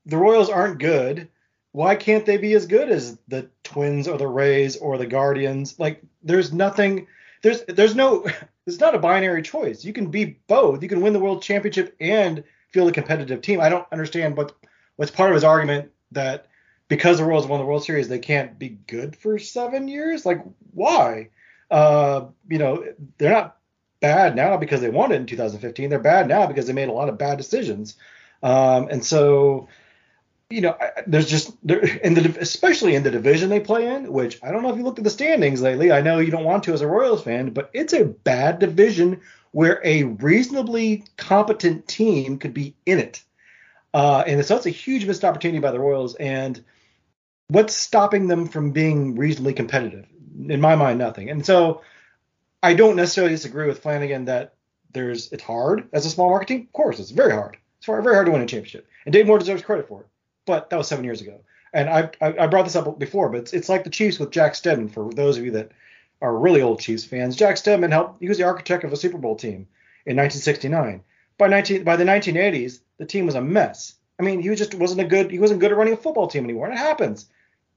the 0.06 0.18
Royals 0.18 0.50
aren't 0.50 0.80
good. 0.80 1.30
Why 1.72 1.96
can't 1.96 2.26
they 2.26 2.38
be 2.38 2.54
as 2.54 2.66
good 2.66 2.90
as 2.90 3.18
the 3.28 3.50
Twins 3.64 4.08
or 4.08 4.18
the 4.18 4.28
Rays 4.28 4.78
or 4.78 4.98
the 4.98 5.06
Guardians? 5.06 5.80
Like 5.80 6.02
there's 6.24 6.52
nothing 6.52 7.08
there's 7.42 7.64
there's 7.66 7.96
no 7.96 8.26
it's 8.66 8.80
not 8.80 8.96
a 8.96 9.00
binary 9.00 9.42
choice. 9.42 9.84
You 9.84 9.94
can 9.94 10.08
be 10.08 10.40
both. 10.48 10.84
You 10.84 10.90
can 10.90 11.02
win 11.02 11.14
the 11.14 11.20
world 11.20 11.42
championship 11.42 11.96
and 12.00 12.44
field 12.70 12.90
a 12.90 12.94
competitive 12.94 13.42
team. 13.42 13.62
I 13.62 13.70
don't 13.70 13.88
understand 13.92 14.38
what 14.38 14.54
what's 14.96 15.12
part 15.12 15.32
of 15.32 15.36
his 15.36 15.44
argument 15.44 15.92
that 16.12 16.48
because 16.88 17.18
the 17.18 17.24
Royals 17.24 17.48
won 17.48 17.60
the 17.60 17.66
World 17.66 17.86
Series, 17.86 18.10
they 18.10 18.20
can't 18.20 18.60
be 18.60 18.70
good 18.70 19.16
for 19.16 19.40
seven 19.40 19.88
years. 19.88 20.26
Like 20.26 20.44
why? 20.74 21.30
Uh, 21.70 22.26
you 22.50 22.58
know, 22.58 22.84
they're 23.18 23.32
not 23.32 23.58
bad 24.02 24.36
now 24.36 24.58
because 24.58 24.82
they 24.82 24.90
won 24.90 25.12
it 25.12 25.16
in 25.16 25.26
2015. 25.26 25.90
They're 25.90 26.00
bad 26.00 26.28
now 26.28 26.48
because 26.48 26.68
they 26.68 26.74
made 26.74 26.90
a 26.90 26.94
lot 26.94 27.08
of 27.08 27.18
bad 27.18 27.38
decisions. 27.38 27.96
Um, 28.44 28.90
and 28.90 29.06
so 29.06 29.70
you 30.52 30.62
know, 30.62 30.78
there's 31.08 31.30
just 31.30 31.52
in 31.64 32.14
the 32.14 32.38
especially 32.40 32.96
in 32.96 33.04
the 33.04 33.12
division 33.12 33.50
they 33.50 33.60
play 33.60 33.88
in, 33.88 34.12
which 34.12 34.40
I 34.44 34.52
don't 34.52 34.64
know 34.64 34.70
if 34.70 34.78
you 34.78 34.84
looked 34.84 35.00
at 35.00 35.04
the 35.04 35.10
standings 35.10 35.62
lately. 35.62 35.92
I 35.92 36.02
know 36.02 36.20
you 36.20 36.32
don't 36.32 36.44
want 36.44 36.64
to 36.66 36.74
as 36.74 36.82
a 36.82 36.88
Royals 36.88 37.24
fan, 37.24 37.52
but 37.52 37.70
it's 37.74 37.94
a 37.94 38.06
bad 38.06 38.60
division 38.60 39.22
where 39.52 39.82
a 39.84 40.04
reasonably 40.04 41.06
competent 41.18 41.88
team 41.88 42.38
could 42.38 42.54
be 42.54 42.76
in 42.86 43.00
it. 43.00 43.24
Uh, 43.94 44.24
and 44.26 44.44
so 44.46 44.56
it's 44.56 44.66
a 44.66 44.72
huge 44.72 45.06
missed 45.06 45.26
opportunity 45.26 45.60
by 45.60 45.72
the 45.72 45.80
Royals. 45.80 46.16
And 46.16 46.64
what's 47.48 47.76
stopping 47.76 48.28
them 48.28 48.48
from 48.48 48.72
being 48.72 49.16
reasonably 49.16 49.54
competitive? 49.54 50.06
In 50.48 50.62
my 50.62 50.76
mind, 50.76 51.00
nothing. 51.00 51.30
And 51.30 51.46
so 51.46 51.82
I 52.64 52.74
don't 52.74 52.96
necessarily 52.96 53.34
disagree 53.34 53.68
with 53.68 53.80
Flanagan 53.80 54.26
that 54.26 54.56
there's 54.94 55.32
it's 55.32 55.44
hard 55.44 55.90
as 55.94 56.06
a 56.06 56.10
small 56.10 56.30
market 56.30 56.48
team. 56.48 56.62
Of 56.62 56.74
course, 56.74 57.00
it's 57.00 57.12
very 57.12 57.32
hard. 57.32 57.58
It's 57.80 57.88
very 57.88 58.14
hard 58.14 58.28
to 58.28 58.32
win 58.32 58.42
a 58.42 58.46
championship. 58.46 58.88
And 59.06 59.14
Dave 59.14 59.28
Moore 59.28 59.40
deserves 59.40 59.64
credit 59.64 59.88
for 59.88 60.02
it 60.02 60.08
but 60.52 60.70
that 60.70 60.76
was 60.76 60.90
seven 60.90 61.06
years 61.06 61.22
ago. 61.22 61.40
And 61.74 61.90
I, 61.90 62.10
I, 62.20 62.40
I 62.40 62.48
brought 62.48 62.66
this 62.66 62.76
up 62.76 63.00
before, 63.00 63.30
but 63.30 63.38
it's, 63.38 63.54
it's 63.54 63.70
like 63.70 63.86
the 63.86 63.90
Chiefs 63.90 64.20
with 64.20 64.32
Jack 64.32 64.54
Steadman. 64.54 64.90
For 64.90 65.10
those 65.14 65.38
of 65.38 65.46
you 65.46 65.52
that 65.52 65.72
are 66.22 66.38
really 66.38 66.62
old 66.62 66.82
Chiefs 66.82 67.06
fans, 67.06 67.38
Jack 67.38 67.56
Steadman 67.56 67.92
helped. 67.92 68.22
He 68.22 68.28
was 68.28 68.38
the 68.38 68.44
architect 68.44 68.84
of 68.84 68.92
a 68.92 68.98
Super 68.98 69.18
Bowl 69.18 69.38
team 69.38 69.68
in 70.06 70.18
1969. 70.18 71.02
By 71.38 71.48
19 71.48 71.86
by 71.86 71.96
the 71.96 72.04
1980s, 72.04 72.82
the 72.98 73.06
team 73.06 73.26
was 73.26 73.36
a 73.36 73.42
mess. 73.42 73.96
I 74.20 74.24
mean, 74.24 74.42
he 74.42 74.54
just 74.54 74.76
wasn't 74.76 75.00
a 75.00 75.06
good 75.06 75.32
he 75.32 75.40
wasn't 75.40 75.62
good 75.62 75.72
at 75.72 75.78
running 75.78 75.94
a 75.94 75.98
football 75.98 76.28
team 76.28 76.44
anymore. 76.44 76.66
And 76.66 76.76
it 76.76 76.80
happens. 76.80 77.28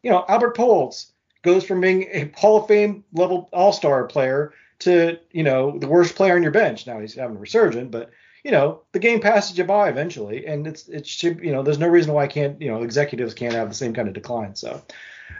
You 0.03 0.11
know, 0.11 0.25
Albert 0.29 0.57
Pujols 0.57 1.12
goes 1.43 1.64
from 1.64 1.81
being 1.81 2.09
a 2.11 2.33
Hall 2.37 2.61
of 2.61 2.66
Fame 2.66 3.05
level 3.12 3.49
All 3.53 3.72
Star 3.72 4.05
player 4.05 4.53
to 4.81 5.18
you 5.31 5.45
know 5.45 5.79
the 5.79 5.87
worst 5.87 6.16
player 6.16 6.35
on 6.35 6.43
your 6.43 6.51
bench. 6.51 6.89
Now 6.89 6.99
he's 6.99 7.14
having 7.14 7.37
a 7.37 7.41
resurgent, 7.41 7.93
but 7.93 8.11
you 8.45 8.51
know 8.51 8.82
the 8.92 8.99
game 8.99 9.20
passes 9.20 9.57
you 9.57 9.64
by 9.64 9.88
eventually, 9.88 10.47
and 10.47 10.66
it's 10.66 10.86
it 10.88 11.07
should 11.07 11.40
you 11.40 11.51
know 11.51 11.62
there's 11.62 11.78
no 11.78 11.88
reason 11.88 12.12
why 12.12 12.24
I 12.24 12.28
can't 12.28 12.61
you 12.61 12.68
know 12.68 12.82
executives 12.82 13.34
can't 13.34 13.55
have 13.55 13.70
the 13.70 13.74
same 13.74 13.95
kind 13.95 14.07
of 14.07 14.14
decline. 14.14 14.55
So 14.55 14.82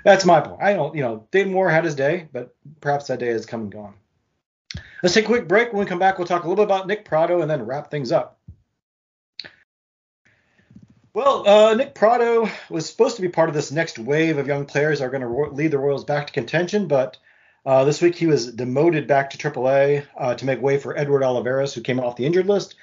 that's 0.03 0.25
my 0.25 0.41
point. 0.41 0.63
I 0.63 0.73
don't 0.73 0.95
you 0.97 1.03
know 1.03 1.29
Dayton 1.31 1.53
Moore 1.53 1.71
had 1.71 1.85
his 1.85 1.95
day, 1.95 2.29
but 2.33 2.57
perhaps 2.81 3.07
that 3.09 3.21
day 3.21 3.29
has 3.29 3.47
come 3.47 3.63
and 3.63 3.73
gone. 3.73 3.95
Let's 5.03 5.15
take 5.15 5.27
a 5.27 5.29
quick 5.29 5.47
break. 5.47 5.73
When 5.73 5.81
we 5.81 5.87
come 5.87 5.99
back, 5.99 6.19
we'll 6.19 6.27
talk 6.27 6.45
a 6.45 6.49
little 6.49 6.65
bit 6.65 6.73
about 6.73 6.87
Nick 6.87 7.05
Pratto 7.05 7.43
and 7.43 7.51
then 7.51 7.67
wrap 7.67 7.91
things 7.91 8.11
up. 8.11 8.41
Well, 11.13 11.47
uh, 11.47 11.75
Nick 11.75 11.95
Pratto 11.95 12.49
was 12.71 12.89
supposed 12.89 13.17
to 13.17 13.23
be 13.23 13.29
part 13.29 13.49
of 13.49 13.55
this 13.55 13.71
next 13.71 14.01
wave 14.01 14.39
of 14.39 14.49
young 14.49 14.65
players 14.65 14.99
that 14.99 15.05
are 15.05 15.11
going 15.11 15.21
to 15.21 15.29
ro- 15.29 15.51
lead 15.51 15.71
the 15.71 15.79
Royals 15.79 16.05
back 16.05 16.27
to 16.27 16.33
contention, 16.33 16.89
but 16.89 17.19
uh, 17.67 17.85
this 17.85 18.03
week 18.03 18.17
he 18.17 18.27
was 18.27 18.53
demoted 18.53 19.07
back 19.07 19.31
to 19.31 19.39
AAA 19.39 20.07
uh, 20.19 20.35
to 20.35 20.45
make 20.45 20.61
way 20.61 20.77
for 20.77 20.99
Edward 20.99 21.23
Olivares, 21.23 21.73
who 21.73 21.83
came 21.83 22.01
off 22.01 22.17
the 22.17 22.27
injured 22.27 22.47
list. 22.47 22.75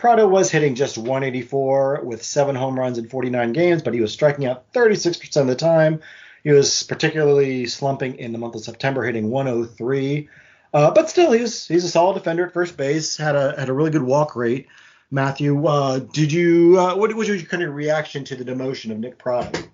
Pratto 0.00 0.26
was 0.26 0.50
hitting 0.50 0.74
just 0.74 0.96
184 0.96 2.00
with 2.04 2.24
seven 2.24 2.56
home 2.56 2.78
runs 2.78 2.96
in 2.96 3.06
49 3.06 3.52
games, 3.52 3.82
but 3.82 3.92
he 3.92 4.00
was 4.00 4.10
striking 4.10 4.46
out 4.46 4.72
36% 4.72 5.36
of 5.36 5.46
the 5.46 5.54
time. 5.54 6.00
He 6.42 6.50
was 6.52 6.84
particularly 6.84 7.66
slumping 7.66 8.16
in 8.16 8.32
the 8.32 8.38
month 8.38 8.54
of 8.54 8.62
September, 8.62 9.04
hitting 9.04 9.30
103. 9.30 10.28
Uh, 10.72 10.90
but 10.92 11.10
still, 11.10 11.32
he's 11.32 11.66
he's 11.66 11.84
a 11.84 11.88
solid 11.88 12.14
defender 12.14 12.46
at 12.46 12.54
first 12.54 12.78
base. 12.78 13.18
Had 13.18 13.36
a 13.36 13.54
had 13.58 13.68
a 13.68 13.74
really 13.74 13.90
good 13.90 14.02
walk 14.02 14.36
rate. 14.36 14.68
Matthew, 15.10 15.66
uh, 15.66 15.98
did 15.98 16.32
you 16.32 16.80
uh, 16.80 16.96
what 16.96 17.14
was 17.14 17.28
your 17.28 17.38
kind 17.42 17.62
of 17.62 17.74
reaction 17.74 18.24
to 18.24 18.36
the 18.36 18.44
demotion 18.44 18.92
of 18.92 18.98
Nick 18.98 19.18
Pratto? 19.18 19.68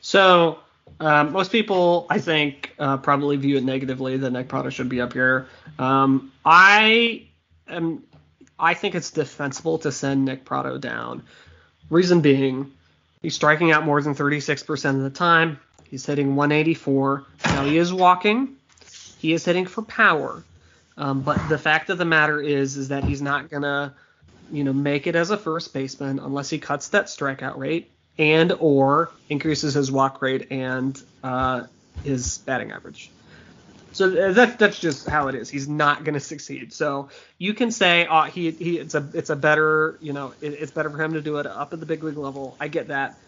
So 0.00 0.58
um, 0.98 1.32
most 1.32 1.52
people, 1.52 2.06
I 2.10 2.18
think, 2.18 2.74
uh, 2.80 2.96
probably 2.96 3.36
view 3.36 3.58
it 3.58 3.64
negatively 3.64 4.16
that 4.16 4.30
Nick 4.32 4.48
Pratto 4.48 4.70
should 4.70 4.88
be 4.88 5.00
up 5.00 5.12
here. 5.12 5.46
Um, 5.78 6.32
I 6.44 7.28
am, 7.68 8.02
I 8.60 8.74
think 8.74 8.94
it's 8.94 9.10
defensible 9.10 9.78
to 9.78 9.90
send 9.92 10.24
Nick 10.24 10.44
Pratto 10.44 10.78
down. 10.78 11.22
Reason 11.88 12.20
being, 12.20 12.70
he's 13.22 13.34
striking 13.34 13.72
out 13.72 13.84
more 13.84 14.00
than 14.02 14.14
36% 14.14 14.96
of 14.96 15.02
the 15.02 15.10
time. 15.10 15.58
He's 15.84 16.06
hitting 16.06 16.36
184. 16.36 17.24
Now 17.46 17.64
he 17.64 17.76
is 17.78 17.92
walking. 17.92 18.56
He 19.18 19.32
is 19.32 19.44
hitting 19.44 19.66
for 19.66 19.82
power. 19.82 20.44
Um, 20.96 21.22
but 21.22 21.48
the 21.48 21.58
fact 21.58 21.90
of 21.90 21.98
the 21.98 22.04
matter 22.04 22.40
is, 22.40 22.76
is 22.76 22.88
that 22.88 23.04
he's 23.04 23.22
not 23.22 23.50
gonna, 23.50 23.94
you 24.52 24.64
know, 24.64 24.72
make 24.72 25.06
it 25.06 25.16
as 25.16 25.30
a 25.30 25.36
first 25.36 25.72
baseman 25.72 26.18
unless 26.18 26.50
he 26.50 26.58
cuts 26.58 26.88
that 26.88 27.06
strikeout 27.06 27.56
rate 27.56 27.90
and 28.18 28.52
or 28.60 29.10
increases 29.28 29.74
his 29.74 29.90
walk 29.90 30.20
rate 30.20 30.48
and 30.50 31.02
uh, 31.24 31.64
his 32.04 32.38
batting 32.38 32.70
average. 32.70 33.10
So 33.92 34.32
that 34.32 34.58
that's 34.58 34.78
just 34.78 35.08
how 35.08 35.28
it 35.28 35.34
is. 35.34 35.50
He's 35.50 35.68
not 35.68 36.04
going 36.04 36.14
to 36.14 36.20
succeed. 36.20 36.72
So 36.72 37.10
you 37.38 37.54
can 37.54 37.70
say, 37.72 38.06
oh, 38.08 38.22
he 38.22 38.50
he 38.52 38.78
it's 38.78 38.94
a 38.94 39.10
it's 39.14 39.30
a 39.30 39.36
better 39.36 39.98
you 40.00 40.12
know 40.12 40.34
it, 40.40 40.54
it's 40.54 40.72
better 40.72 40.90
for 40.90 41.02
him 41.02 41.14
to 41.14 41.22
do 41.22 41.38
it 41.38 41.46
up 41.46 41.72
at 41.72 41.80
the 41.80 41.86
big 41.86 42.04
league 42.04 42.16
level. 42.18 42.56
I 42.60 42.68
get 42.68 42.88
that. 42.88 43.18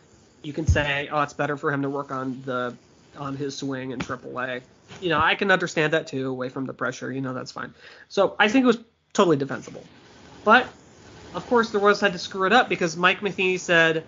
You 0.42 0.52
can 0.52 0.66
say, 0.66 1.08
oh, 1.10 1.22
it's 1.22 1.34
better 1.34 1.56
for 1.56 1.72
him 1.72 1.82
to 1.82 1.90
work 1.90 2.12
on 2.12 2.42
the 2.42 2.78
on 3.16 3.36
his 3.36 3.56
swing 3.58 3.90
in 3.90 4.02
AAA. 4.02 4.62
You 5.00 5.08
know, 5.10 5.20
I 5.20 5.34
can 5.34 5.50
understand 5.50 5.94
that 5.94 6.06
too, 6.06 6.28
away 6.28 6.48
from 6.48 6.66
the 6.66 6.74
pressure. 6.74 7.10
You 7.12 7.20
know, 7.20 7.34
that's 7.34 7.52
fine. 7.52 7.74
So 8.08 8.36
I 8.38 8.48
think 8.48 8.64
it 8.64 8.66
was 8.66 8.78
totally 9.14 9.36
defensible. 9.36 9.90
But 10.44 10.72
of 11.34 11.46
course, 11.46 11.70
the 11.72 11.78
Royals 11.78 12.00
had 12.00 12.12
to 12.12 12.18
screw 12.18 12.46
it 12.46 12.52
up 12.52 12.68
because 12.68 12.96
Mike 12.96 13.22
Matheny 13.22 13.58
said 13.58 14.06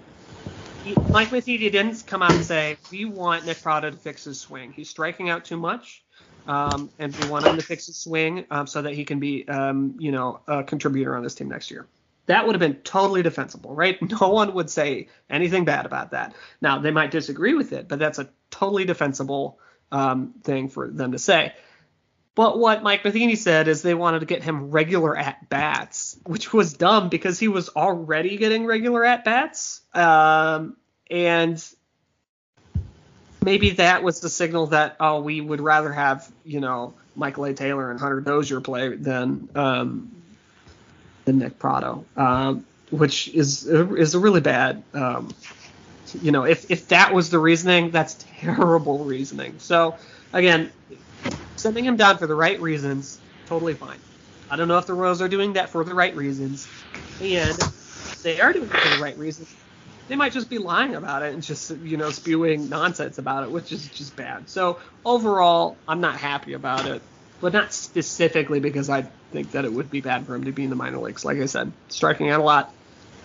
Mike 1.09 1.33
Matheny 1.33 1.71
didn't 1.71 2.07
come 2.07 2.23
out 2.23 2.33
and 2.33 2.45
say 2.45 2.79
we 2.91 3.07
want 3.07 3.47
Nick 3.47 3.63
Pratto 3.63 3.91
to 3.91 3.97
fix 3.97 4.25
his 4.25 4.41
swing. 4.41 4.73
He's 4.73 4.91
striking 4.91 5.31
out 5.31 5.45
too 5.47 5.57
much, 5.57 6.04
um, 6.47 6.91
and 6.99 7.15
we 7.17 7.29
want 7.29 7.47
him 7.47 7.57
to 7.57 7.63
fix 7.63 7.87
his 7.87 7.97
swing 7.97 8.45
um, 8.51 8.67
so 8.67 8.83
that 8.83 8.95
he 8.95 9.05
can 9.05 9.21
be, 9.21 9.47
um, 9.49 9.97
you 9.99 10.13
know, 10.13 10.41
a 10.47 10.63
contributor 10.63 11.17
on 11.17 11.23
this 11.23 11.35
team 11.35 11.49
next 11.49 11.71
year. 11.71 11.87
That 12.27 12.47
would 12.47 12.55
have 12.55 12.61
been 12.61 12.77
totally 12.83 13.23
defensible, 13.23 13.75
right? 13.75 13.99
No 14.21 14.29
one 14.31 14.55
would 14.55 14.71
say 14.71 15.09
anything 15.29 15.65
bad 15.65 15.87
about 15.87 16.13
that. 16.13 16.35
Now 16.61 16.79
they 16.79 16.91
might 16.91 17.11
disagree 17.11 17.55
with 17.55 17.73
it, 17.73 17.89
but 17.89 17.99
that's 17.99 18.19
a 18.19 18.31
totally 18.51 18.85
defensible 18.85 19.59
um, 19.93 20.35
thing 20.43 20.69
for 20.69 20.89
them 20.89 21.13
to 21.13 21.19
say. 21.19 21.53
But 22.35 22.59
what 22.59 22.83
Mike 22.83 23.05
Matheny 23.05 23.37
said 23.37 23.69
is 23.69 23.83
they 23.83 23.95
wanted 23.95 24.21
to 24.21 24.27
get 24.27 24.43
him 24.43 24.71
regular 24.71 25.17
at 25.17 25.49
bats, 25.49 26.19
which 26.27 26.53
was 26.53 26.73
dumb 26.73 27.09
because 27.09 27.39
he 27.39 27.47
was 27.47 27.69
already 27.69 28.37
getting 28.37 28.67
regular 28.67 29.05
at 29.05 29.25
bats. 29.25 29.83
Um, 29.95 30.77
and 31.09 31.65
maybe 33.45 33.71
that 33.71 34.03
was 34.03 34.21
the 34.21 34.29
signal 34.29 34.69
that 34.69 34.97
oh 34.99 35.21
we 35.21 35.41
would 35.41 35.61
rather 35.61 35.93
have 35.93 36.31
you 36.45 36.61
know 36.61 36.95
Michael 37.15 37.45
A. 37.45 37.55
Taylor 37.55 37.91
and 37.91 38.01
Hunter 38.01 38.21
Dozier 38.21 38.61
play 38.61 38.95
than 38.97 39.49
um, 39.55 40.11
than 41.25 41.39
Nick 41.39 41.59
Pratto, 41.59 42.05
um, 42.17 42.65
which 42.91 43.29
is 43.29 43.67
is 43.67 44.15
a 44.15 44.19
really 44.19 44.41
bad. 44.41 44.83
Um, 44.93 45.33
you 46.23 46.33
know, 46.33 46.45
if 46.45 46.71
if 46.71 46.89
that 46.89 47.13
was 47.13 47.31
the 47.31 47.39
reasoning, 47.39 47.91
that's 47.91 48.25
terrible 48.41 49.05
reasoning. 49.05 49.59
So 49.59 49.97
again, 50.33 50.73
sending 51.57 51.85
him 51.85 51.97
down 51.97 52.19
for 52.19 52.27
the 52.27 52.35
right 52.35 52.61
reasons, 52.61 53.21
totally 53.47 53.75
fine. 53.75 53.99
I 54.51 54.57
don't 54.57 54.69
know 54.69 54.79
if 54.79 54.87
the 54.87 54.95
Royals 54.95 55.23
are 55.23 55.29
doing 55.29 55.55
that 55.55 55.71
for 55.71 55.85
the 55.85 55.95
right 55.95 56.15
reasons, 56.15 56.69
and 57.21 57.57
they 58.23 58.41
are 58.41 58.53
doing 58.53 58.67
it 58.67 58.77
for 58.77 58.97
the 58.97 59.03
right 59.03 59.17
reasons 59.19 59.53
they 60.09 60.17
might 60.17 60.33
just 60.33 60.51
be 60.51 60.59
lying 60.59 60.95
about 60.95 61.23
it 61.23 61.33
and 61.33 61.43
just 61.43 61.71
you 61.71 61.97
know 61.97 62.11
spewing 62.11 62.69
nonsense 62.69 63.19
about 63.19 63.45
it, 63.45 63.51
which 63.51 63.73
is 63.73 63.89
just 63.89 64.17
bad. 64.17 64.49
So 64.49 64.81
overall, 65.05 65.83
I'm 65.89 66.01
not 66.01 66.17
happy 66.17 66.53
about 66.55 66.87
it, 66.87 67.03
but 67.41 67.53
not 67.53 67.73
specifically 67.73 68.61
because 68.61 68.91
I 68.91 69.11
think 69.33 69.53
that 69.53 69.65
it 69.65 69.73
would 69.73 69.91
be 69.91 70.01
bad 70.01 70.27
for 70.27 70.35
him 70.35 70.45
to 70.45 70.53
be 70.53 70.65
in 70.65 70.71
the 70.71 70.77
minor 70.77 70.99
leagues. 70.99 71.25
Like 71.25 71.39
I 71.39 71.47
said, 71.47 71.73
striking 71.89 72.31
out 72.31 72.41
a 72.41 72.45
lot, 72.45 72.75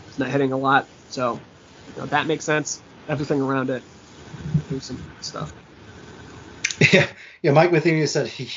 he's 0.06 0.20
not 0.20 0.30
hitting 0.30 0.54
a 0.54 0.58
lot, 0.58 0.90
so 1.08 1.42
you 1.88 2.02
know, 2.02 2.08
that 2.08 2.28
makes 2.28 2.46
sense. 2.46 2.84
Everything 3.08 3.42
around 3.42 3.70
it, 3.72 3.84
do 4.70 4.80
some 4.80 5.04
stuff. 5.22 5.54
Yeah, 6.94 7.08
yeah. 7.42 7.52
Mike 7.52 7.74
Matheny 7.74 8.06
said 8.06 8.28
he 8.28 8.50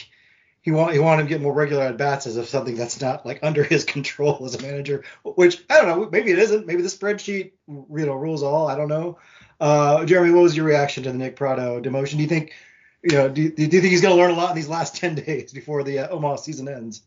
he 0.63 0.71
want 0.71 0.93
he 0.93 1.01
wanted 1.01 1.25
to 1.25 1.29
get 1.29 1.43
more 1.43 1.53
regular 1.53 1.83
at 1.83 1.97
bats 1.97 2.27
as 2.27 2.37
if 2.37 2.49
something 2.49 2.77
that's 2.77 3.01
not 3.01 3.27
like 3.27 3.41
under 3.43 3.65
his 3.65 3.85
control 3.97 4.43
as 4.45 4.55
a 4.55 4.63
manager. 4.63 5.05
Which 5.25 5.63
I 5.69 5.81
don't 5.81 5.89
know. 5.89 6.09
Maybe 6.11 6.31
it 6.31 6.39
isn't. 6.39 6.67
Maybe 6.67 6.83
the 6.83 6.89
spreadsheet 6.89 7.53
you 7.69 7.87
know 8.07 8.15
rules 8.15 8.43
all. 8.43 8.69
I 8.69 8.77
don't 8.77 8.89
know. 8.89 9.19
Uh, 9.61 10.05
Jeremy, 10.05 10.33
what 10.33 10.43
was 10.43 10.57
your 10.57 10.67
reaction 10.67 11.03
to 11.05 11.13
the 11.13 11.19
Nick 11.19 11.37
Pratto 11.37 11.81
demotion? 11.81 12.13
Do 12.13 12.23
you 12.23 12.29
think 12.29 12.53
you 13.03 13.17
know? 13.17 13.29
Do, 13.29 13.51
do 13.51 13.63
you 13.63 13.69
think 13.69 13.85
he's 13.85 14.01
going 14.01 14.17
to 14.17 14.21
learn 14.21 14.31
a 14.31 14.35
lot 14.35 14.51
in 14.51 14.57
these 14.57 14.69
last 14.69 14.97
ten 15.01 15.17
days 15.17 15.53
before 15.53 15.83
the 15.83 16.01
uh, 16.01 16.09
Omaha 16.09 16.37
season 16.37 16.69
ends? 16.69 17.03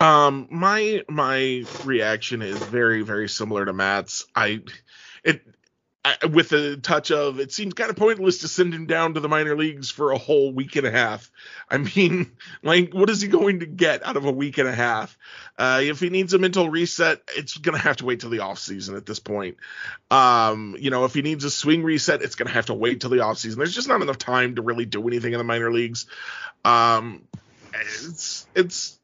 Um, 0.00 0.48
my 0.50 1.02
my 1.08 1.64
reaction 1.84 2.42
is 2.42 2.58
very 2.58 3.02
very 3.02 3.28
similar 3.28 3.64
to 3.64 3.72
Matt's. 3.72 4.26
I 4.34 4.62
it 5.22 5.42
With 6.28 6.50
a 6.52 6.76
touch 6.76 7.12
of 7.12 7.38
it 7.38 7.52
seems 7.52 7.74
kind 7.74 7.88
of 7.88 7.94
pointless 7.94 8.38
to 8.38 8.48
send 8.48 8.74
him 8.74 8.86
down 8.86 9.14
to 9.14 9.20
the 9.20 9.28
minor 9.28 9.56
leagues 9.56 9.88
for 9.88 10.10
a 10.10 10.18
whole 10.18 10.52
week 10.52 10.74
and 10.74 10.84
a 10.84 10.90
half. 10.90 11.30
I 11.70 11.78
mean, 11.78 12.32
like, 12.62 12.92
what 12.92 13.08
is 13.08 13.20
he 13.20 13.28
going 13.28 13.60
to 13.60 13.66
get 13.66 14.04
out 14.04 14.16
of 14.16 14.24
a 14.24 14.32
week 14.32 14.58
and 14.58 14.68
a 14.68 14.74
half? 14.74 15.16
Uh, 15.56 15.80
if 15.82 16.00
he 16.00 16.10
needs 16.10 16.34
a 16.34 16.38
mental 16.38 16.68
reset, 16.68 17.22
it's 17.36 17.56
going 17.56 17.76
to 17.76 17.82
have 17.82 17.98
to 17.98 18.04
wait 18.04 18.18
till 18.18 18.30
the 18.30 18.40
off 18.40 18.58
season 18.58 18.96
at 18.96 19.06
this 19.06 19.20
point. 19.20 19.58
Um, 20.10 20.74
you 20.76 20.90
know, 20.90 21.04
if 21.04 21.14
he 21.14 21.22
needs 21.22 21.44
a 21.44 21.50
swing 21.50 21.84
reset, 21.84 22.20
it's 22.20 22.34
going 22.34 22.48
to 22.48 22.54
have 22.54 22.66
to 22.66 22.74
wait 22.74 23.00
till 23.00 23.10
the 23.10 23.20
off 23.20 23.38
season. 23.38 23.58
There's 23.58 23.74
just 23.74 23.88
not 23.88 24.02
enough 24.02 24.18
time 24.18 24.56
to 24.56 24.62
really 24.62 24.86
do 24.86 25.06
anything 25.06 25.34
in 25.34 25.38
the 25.38 25.44
minor 25.44 25.72
leagues. 25.72 26.06
Um, 26.64 27.22
it's 27.74 28.46
it's 28.54 28.98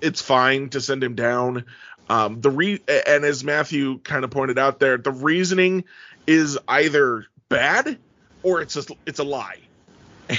it's 0.00 0.20
fine 0.20 0.70
to 0.70 0.80
send 0.80 1.04
him 1.04 1.14
down. 1.14 1.66
Um, 2.08 2.40
the 2.40 2.50
re 2.50 2.80
and 2.88 3.24
as 3.24 3.44
Matthew 3.44 3.98
kind 4.00 4.24
of 4.24 4.32
pointed 4.32 4.58
out 4.58 4.80
there, 4.80 4.98
the 4.98 5.12
reasoning 5.12 5.84
is 6.26 6.58
either 6.68 7.26
bad 7.48 7.98
or 8.42 8.60
it's 8.60 8.76
a, 8.76 8.84
it's 9.06 9.18
a 9.18 9.24
lie. 9.24 9.58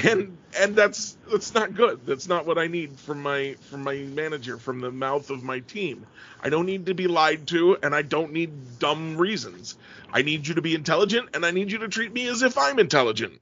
And 0.04 0.38
and 0.60 0.76
that's 0.76 1.18
that's 1.30 1.54
not 1.54 1.74
good. 1.74 2.06
That's 2.06 2.28
not 2.28 2.46
what 2.46 2.58
I 2.58 2.68
need 2.68 2.98
from 2.98 3.22
my 3.22 3.56
from 3.70 3.84
my 3.84 3.96
manager 3.96 4.58
from 4.58 4.80
the 4.80 4.92
mouth 4.92 5.30
of 5.30 5.44
my 5.44 5.60
team. 5.60 6.06
I 6.42 6.50
don't 6.50 6.66
need 6.66 6.86
to 6.86 6.94
be 6.94 7.08
lied 7.08 7.48
to 7.48 7.78
and 7.84 7.94
I 7.94 8.02
don't 8.02 8.32
need 8.32 8.80
dumb 8.80 9.18
reasons. 9.18 9.78
I 10.14 10.22
need 10.22 10.48
you 10.48 10.56
to 10.56 10.62
be 10.62 10.76
intelligent 10.76 11.30
and 11.34 11.46
I 11.46 11.52
need 11.52 11.72
you 11.72 11.80
to 11.80 11.90
treat 11.90 12.14
me 12.14 12.28
as 12.28 12.42
if 12.42 12.58
I'm 12.58 12.80
intelligent. 12.80 13.42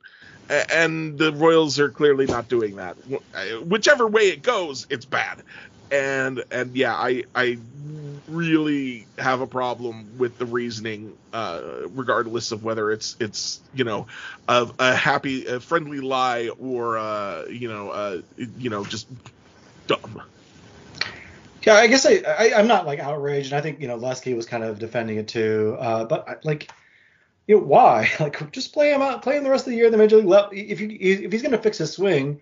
And 0.49 1.17
the 1.19 1.31
Royals 1.31 1.77
are 1.77 1.89
clearly 1.89 2.25
not 2.25 2.47
doing 2.47 2.77
that. 2.77 2.97
Uh, 3.35 3.45
whichever 3.61 4.07
way 4.07 4.29
it 4.29 4.41
goes, 4.41 4.87
it's 4.89 5.05
bad. 5.05 5.43
And 5.91 6.43
and 6.51 6.75
yeah, 6.75 6.95
I 6.95 7.25
I 7.35 7.59
really 8.27 9.07
have 9.17 9.41
a 9.41 9.47
problem 9.47 10.17
with 10.17 10.37
the 10.37 10.45
reasoning, 10.45 11.17
uh, 11.33 11.61
regardless 11.89 12.51
of 12.51 12.63
whether 12.63 12.91
it's 12.91 13.15
it's 13.19 13.61
you 13.73 13.83
know 13.83 14.07
a, 14.47 14.69
a 14.79 14.95
happy, 14.95 15.45
a 15.45 15.59
friendly 15.59 15.99
lie 15.99 16.49
or 16.59 16.97
uh, 16.97 17.45
you 17.45 17.67
know 17.67 17.89
uh, 17.89 18.21
you 18.57 18.69
know 18.69 18.83
just 18.85 19.07
dumb. 19.87 20.21
Yeah, 21.63 21.75
I 21.75 21.87
guess 21.87 22.05
I, 22.05 22.21
I 22.25 22.59
am 22.59 22.67
not 22.67 22.85
like 22.85 22.99
outraged, 22.99 23.51
and 23.51 23.59
I 23.59 23.61
think 23.61 23.81
you 23.81 23.87
know 23.87 23.95
Lesky 23.95 24.33
was 24.33 24.45
kind 24.45 24.63
of 24.63 24.79
defending 24.79 25.17
it 25.17 25.27
too. 25.27 25.75
Uh, 25.79 26.05
but 26.05 26.45
like, 26.45 26.71
you 27.47 27.57
know, 27.57 27.63
why? 27.63 28.09
Like, 28.19 28.51
just 28.51 28.73
play 28.73 28.93
him 28.93 29.01
out, 29.01 29.21
play 29.21 29.37
him 29.37 29.43
the 29.43 29.49
rest 29.49 29.67
of 29.67 29.71
the 29.71 29.77
year 29.77 29.85
in 29.85 29.91
the 29.91 29.97
major 29.97 30.17
league 30.17 30.25
level. 30.25 30.51
If 30.53 30.79
you 30.79 30.89
if 30.99 31.31
he's 31.31 31.41
going 31.41 31.51
to 31.51 31.57
fix 31.57 31.77
his 31.77 31.91
swing, 31.91 32.41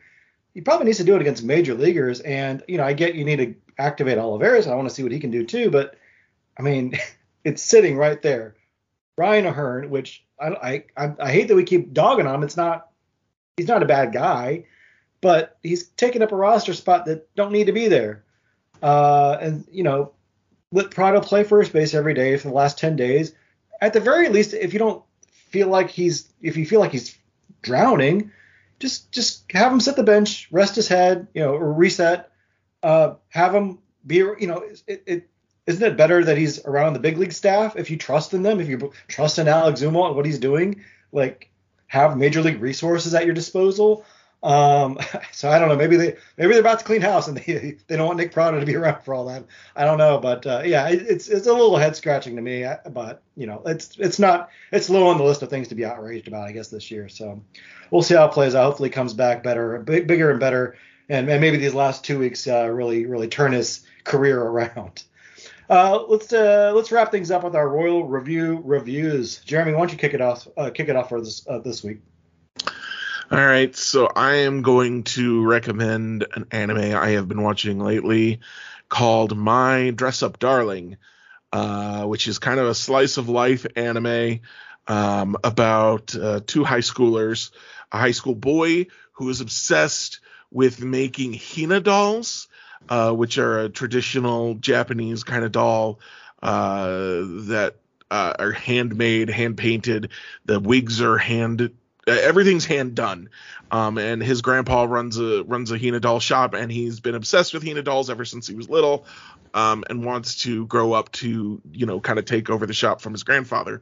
he 0.53 0.61
probably 0.61 0.85
needs 0.85 0.99
to 0.99 1.03
do 1.03 1.15
it 1.15 1.21
against 1.21 1.43
major 1.43 1.73
leaguers. 1.73 2.19
And 2.19 2.63
you 2.67 2.77
know, 2.77 2.83
I 2.83 2.93
get 2.93 3.15
you 3.15 3.25
need 3.25 3.37
to 3.37 3.55
activate 3.77 4.17
Olivares, 4.17 4.67
I 4.67 4.75
want 4.75 4.87
to 4.87 4.93
see 4.93 5.03
what 5.03 5.11
he 5.11 5.19
can 5.19 5.31
do 5.31 5.45
too. 5.45 5.69
But 5.69 5.95
I 6.57 6.61
mean, 6.61 6.97
it's 7.43 7.61
sitting 7.61 7.97
right 7.97 8.21
there. 8.21 8.55
Ryan 9.17 9.47
O'Hearn, 9.47 9.89
which 9.89 10.23
I, 10.39 10.83
I 10.95 11.13
I 11.19 11.31
hate 11.31 11.47
that 11.47 11.55
we 11.55 11.63
keep 11.63 11.93
dogging 11.93 12.27
on 12.27 12.35
him. 12.35 12.43
It's 12.43 12.57
not 12.57 12.89
he's 13.57 13.67
not 13.67 13.83
a 13.83 13.87
bad 13.87 14.13
guy, 14.13 14.65
but 15.21 15.57
he's 15.63 15.87
taking 15.89 16.21
up 16.21 16.31
a 16.31 16.35
roster 16.35 16.73
spot 16.73 17.05
that 17.05 17.33
don't 17.35 17.51
need 17.51 17.65
to 17.65 17.73
be 17.73 17.87
there. 17.87 18.23
Uh, 18.81 19.37
and 19.41 19.67
you 19.71 19.83
know, 19.83 20.13
let 20.71 20.91
Pratto 20.91 21.21
play 21.21 21.43
first 21.43 21.73
base 21.73 21.93
every 21.93 22.13
day 22.13 22.37
for 22.37 22.49
the 22.49 22.53
last 22.53 22.77
10 22.77 22.95
days. 22.95 23.33
At 23.81 23.93
the 23.93 23.99
very 23.99 24.29
least, 24.29 24.53
if 24.53 24.73
you 24.73 24.79
don't 24.79 25.03
feel 25.31 25.67
like 25.67 25.89
he's, 25.89 26.31
if 26.41 26.57
you 26.57 26.65
feel 26.65 26.79
like 26.79 26.91
he's 26.91 27.17
drowning, 27.61 28.31
just 28.79 29.11
just 29.11 29.51
have 29.51 29.71
him 29.71 29.79
sit 29.79 29.95
the 29.95 30.03
bench, 30.03 30.47
rest 30.51 30.75
his 30.75 30.87
head, 30.87 31.27
you 31.33 31.41
know, 31.41 31.53
or 31.53 31.73
reset. 31.73 32.31
Uh, 32.87 33.15
have 33.27 33.53
him 33.53 33.79
be, 34.05 34.15
you 34.15 34.47
know, 34.47 34.63
it, 34.87 35.03
it 35.05 35.29
isn't 35.65 35.83
it 35.83 35.97
better 35.97 36.23
that 36.23 36.37
he's 36.37 36.63
around 36.63 36.93
the 36.93 36.99
big 36.99 37.17
league 37.17 37.33
staff 37.33 37.75
if 37.75 37.91
you 37.91 37.97
trust 37.97 38.33
in 38.33 38.43
them, 38.43 38.61
if 38.61 38.69
you 38.69 38.93
trust 39.09 39.39
in 39.39 39.49
Alec 39.49 39.75
Zumwalt 39.75 40.07
and 40.07 40.15
what 40.15 40.25
he's 40.25 40.39
doing, 40.39 40.81
like 41.11 41.49
have 41.87 42.15
major 42.15 42.41
league 42.41 42.61
resources 42.61 43.13
at 43.13 43.25
your 43.25 43.33
disposal. 43.33 44.05
Um, 44.41 44.99
so 45.33 45.49
I 45.49 45.59
don't 45.59 45.67
know. 45.67 45.75
Maybe 45.75 45.97
they 45.97 46.15
maybe 46.37 46.53
they're 46.53 46.61
about 46.61 46.79
to 46.79 46.85
clean 46.85 47.01
house 47.01 47.27
and 47.27 47.35
they 47.35 47.75
they 47.87 47.97
don't 47.97 48.07
want 48.07 48.19
Nick 48.19 48.31
Pratto 48.31 48.57
to 48.57 48.65
be 48.65 48.77
around 48.77 49.01
for 49.03 49.13
all 49.13 49.25
that. 49.25 49.43
I 49.75 49.83
don't 49.83 49.97
know, 49.97 50.17
but 50.17 50.47
uh, 50.47 50.61
yeah, 50.63 50.87
it, 50.87 51.01
it's 51.01 51.27
it's 51.27 51.47
a 51.47 51.51
little 51.51 51.75
head 51.75 51.97
scratching 51.97 52.37
to 52.37 52.41
me. 52.41 52.65
But 52.89 53.21
you 53.35 53.47
know, 53.47 53.61
it's 53.65 53.97
it's 53.99 54.17
not 54.17 54.49
it's 54.71 54.89
low 54.89 55.07
on 55.07 55.17
the 55.17 55.25
list 55.25 55.41
of 55.41 55.49
things 55.49 55.67
to 55.67 55.75
be 55.75 55.83
outraged 55.83 56.29
about, 56.29 56.47
I 56.47 56.53
guess, 56.53 56.69
this 56.69 56.89
year. 56.89 57.09
So 57.09 57.43
we'll 57.91 58.01
see 58.01 58.15
how 58.15 58.27
it 58.27 58.31
plays 58.31 58.55
out. 58.55 58.63
Hopefully, 58.63 58.89
comes 58.89 59.13
back 59.13 59.43
better, 59.43 59.79
big, 59.79 60.07
bigger 60.07 60.31
and 60.31 60.39
better, 60.39 60.77
and, 61.09 61.29
and 61.29 61.41
maybe 61.41 61.57
these 61.57 61.73
last 61.73 62.03
two 62.03 62.19
weeks 62.19 62.47
uh, 62.47 62.67
really 62.67 63.05
really 63.05 63.27
turn 63.27 63.51
his 63.51 63.85
career 64.03 64.41
around. 64.41 65.03
Uh, 65.69 66.01
let's 66.07 66.31
uh, 66.31 66.71
let's 66.73 66.93
wrap 66.93 67.11
things 67.11 67.29
up 67.29 67.43
with 67.43 67.53
our 67.53 67.67
Royal 67.67 68.07
Review 68.07 68.61
reviews. 68.63 69.39
Jeremy, 69.39 69.73
why 69.73 69.79
don't 69.79 69.91
you 69.91 69.97
kick 69.97 70.13
it 70.13 70.21
off? 70.21 70.47
Uh, 70.55 70.69
kick 70.69 70.87
it 70.87 70.95
off 70.95 71.09
for 71.09 71.19
this 71.19 71.45
uh, 71.45 71.59
this 71.59 71.83
week. 71.83 71.99
All 73.29 73.37
right, 73.37 73.75
so 73.75 74.09
I 74.15 74.35
am 74.35 74.61
going 74.61 75.03
to 75.03 75.45
recommend 75.45 76.25
an 76.33 76.45
anime 76.51 76.95
I 76.95 77.09
have 77.09 77.27
been 77.27 77.41
watching 77.41 77.79
lately 77.79 78.39
called 78.87 79.35
My 79.35 79.89
Dress 79.89 80.23
Up 80.23 80.39
Darling, 80.39 80.95
uh, 81.51 82.05
which 82.05 82.29
is 82.29 82.39
kind 82.39 82.61
of 82.61 82.67
a 82.67 82.73
slice 82.73 83.17
of 83.17 83.27
life 83.27 83.65
anime 83.75 84.39
um, 84.87 85.35
about 85.43 86.15
two 86.47 86.63
high 86.63 86.79
schoolers, 86.79 87.51
a 87.91 87.97
high 87.97 88.11
school 88.11 88.35
boy 88.35 88.87
who 89.11 89.27
is 89.29 89.41
obsessed 89.41 90.21
with 90.51 90.81
making 90.81 91.33
Hina 91.33 91.79
dolls, 91.79 92.47
uh, 92.89 93.11
which 93.11 93.37
are 93.37 93.59
a 93.59 93.69
traditional 93.69 94.55
Japanese 94.55 95.23
kind 95.23 95.43
of 95.43 95.51
doll 95.51 95.99
uh, 96.41 96.87
that 97.47 97.75
uh, 98.09 98.33
are 98.39 98.51
handmade, 98.51 99.29
hand 99.29 99.57
painted. 99.57 100.11
The 100.45 100.59
wigs 100.59 101.01
are 101.01 101.17
hand 101.17 101.71
everything's 102.07 102.65
hand 102.65 102.95
done. 102.95 103.29
Um, 103.69 103.97
and 103.97 104.23
his 104.23 104.41
grandpa 104.41 104.83
runs 104.83 105.19
a 105.19 105.43
runs 105.43 105.71
a 105.71 105.77
Hina 105.77 105.99
doll 105.99 106.19
shop, 106.19 106.53
and 106.53 106.71
he's 106.71 106.99
been 107.01 107.15
obsessed 107.15 107.53
with 107.53 107.65
Hina 107.65 107.81
dolls 107.81 108.09
ever 108.09 108.23
since 108.23 108.47
he 108.47 108.55
was 108.55 108.69
little, 108.69 109.05
um, 109.53 109.83
and 109.89 110.05
wants 110.05 110.43
to 110.43 110.65
grow 110.67 110.93
up 110.93 111.11
to 111.13 111.61
you 111.71 111.85
know 111.85 111.99
kind 111.99 112.17
of 112.17 112.25
take 112.25 112.49
over 112.49 112.65
the 112.65 112.73
shop 112.73 113.01
from 113.01 113.11
his 113.13 113.23
grandfather. 113.23 113.81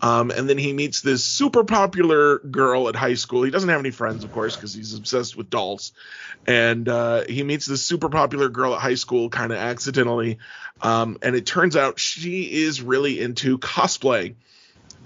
Um, 0.00 0.30
and 0.30 0.48
then 0.48 0.58
he 0.58 0.72
meets 0.72 1.00
this 1.00 1.24
super 1.24 1.64
popular 1.64 2.38
girl 2.38 2.88
at 2.88 2.96
high 2.96 3.14
school. 3.14 3.42
He 3.42 3.50
doesn't 3.50 3.68
have 3.68 3.80
any 3.80 3.90
friends, 3.90 4.24
of 4.24 4.30
course, 4.30 4.54
because 4.54 4.74
he's 4.74 4.94
obsessed 4.94 5.36
with 5.36 5.48
dolls. 5.48 5.92
And 6.46 6.86
uh, 6.88 7.24
he 7.26 7.42
meets 7.42 7.64
this 7.64 7.82
super 7.82 8.10
popular 8.10 8.50
girl 8.50 8.74
at 8.74 8.80
high 8.80 8.94
school 8.94 9.30
kind 9.30 9.52
of 9.52 9.58
accidentally, 9.58 10.38
um, 10.82 11.18
and 11.22 11.34
it 11.34 11.46
turns 11.46 11.76
out 11.76 11.98
she 11.98 12.62
is 12.64 12.82
really 12.82 13.20
into 13.20 13.58
cosplay, 13.58 14.34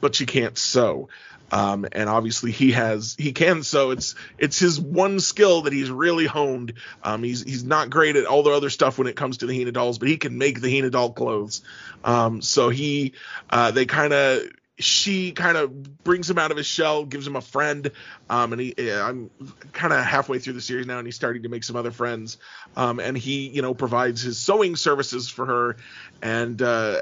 but 0.01 0.15
she 0.15 0.27
can't 0.27 0.59
sew. 0.59 1.09
Um, 1.51 1.87
and 1.93 2.09
obviously 2.09 2.53
he 2.53 2.73
has 2.73 3.17
he 3.19 3.33
can 3.33 3.63
so 3.63 3.91
it's 3.91 4.15
it's 4.39 4.59
his 4.59 4.81
one 4.81 5.21
skill 5.21 5.63
that 5.63 5.73
he's 5.73 5.91
really 5.91 6.27
honed. 6.27 6.75
Um, 7.03 7.23
he's 7.23 7.43
he's 7.43 7.65
not 7.65 7.91
great 7.91 8.17
at 8.17 8.27
all 8.27 8.43
the 8.43 8.51
other 8.51 8.71
stuff 8.71 8.99
when 8.99 9.07
it 9.07 9.17
comes 9.17 9.39
to 9.39 9.47
the 9.47 9.57
Hina 9.57 9.73
dolls, 9.73 9.99
but 9.99 10.09
he 10.09 10.17
can 10.17 10.39
make 10.39 10.61
the 10.61 10.71
Hina 10.71 10.91
doll 10.91 11.13
clothes. 11.13 11.63
Um, 12.05 12.41
so 12.43 12.69
he 12.69 13.15
uh, 13.51 13.71
they 13.73 13.87
kind 13.87 14.13
of 14.13 14.43
she 14.81 15.33
kind 15.33 15.57
of 15.57 16.03
brings 16.05 16.29
him 16.29 16.39
out 16.39 16.51
of 16.51 16.57
his 16.57 16.67
shell, 16.67 17.05
gives 17.05 17.27
him 17.27 17.37
a 17.37 17.41
friend, 17.41 17.91
um, 18.29 18.53
and 18.53 18.61
he, 18.61 18.75
I'm 18.91 19.31
kind 19.73 19.93
of 19.93 20.05
halfway 20.05 20.39
through 20.39 20.55
the 20.55 20.61
series 20.61 20.87
now, 20.87 20.99
and 20.99 21.07
he's 21.07 21.17
starting 21.17 21.43
to 21.45 21.49
make 21.49 21.65
some 21.65 21.77
other 21.77 21.91
friends, 21.91 22.39
um, 22.77 22.99
and 22.99 23.17
he, 23.17 23.49
you 23.49 23.63
know, 23.63 23.75
provides 23.75 24.23
his 24.23 24.39
sewing 24.39 24.77
services 24.77 25.29
for 25.29 25.47
her, 25.47 25.77
and, 26.23 26.61
uh, 26.63 26.99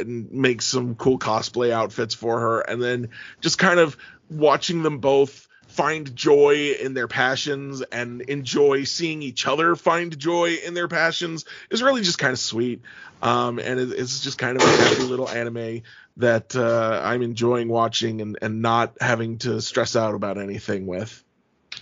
and 0.00 0.30
makes 0.32 0.66
some 0.66 0.94
cool 0.94 1.18
cosplay 1.18 1.70
outfits 1.70 2.14
for 2.14 2.40
her, 2.40 2.60
and 2.60 2.82
then 2.82 3.08
just 3.40 3.58
kind 3.58 3.80
of 3.80 3.96
watching 4.30 4.82
them 4.82 4.98
both 4.98 5.45
find 5.76 6.16
joy 6.16 6.74
in 6.80 6.94
their 6.94 7.06
passions 7.06 7.82
and 7.82 8.22
enjoy 8.22 8.84
seeing 8.84 9.22
each 9.22 9.46
other 9.46 9.76
find 9.76 10.18
joy 10.18 10.56
in 10.66 10.72
their 10.72 10.88
passions 10.88 11.44
is 11.70 11.82
really 11.82 12.00
just 12.00 12.18
kind 12.18 12.32
of 12.32 12.38
sweet. 12.38 12.80
Um, 13.22 13.58
and 13.58 13.78
it's 13.78 14.20
just 14.20 14.38
kind 14.38 14.56
of 14.56 14.62
a 14.62 14.66
happy 14.66 15.02
little 15.02 15.28
anime 15.28 15.82
that 16.16 16.56
uh, 16.56 17.02
I'm 17.04 17.20
enjoying 17.20 17.68
watching 17.68 18.22
and, 18.22 18.38
and 18.40 18.62
not 18.62 18.96
having 19.00 19.36
to 19.38 19.60
stress 19.60 19.96
out 19.96 20.14
about 20.14 20.38
anything 20.38 20.86
with. 20.86 21.22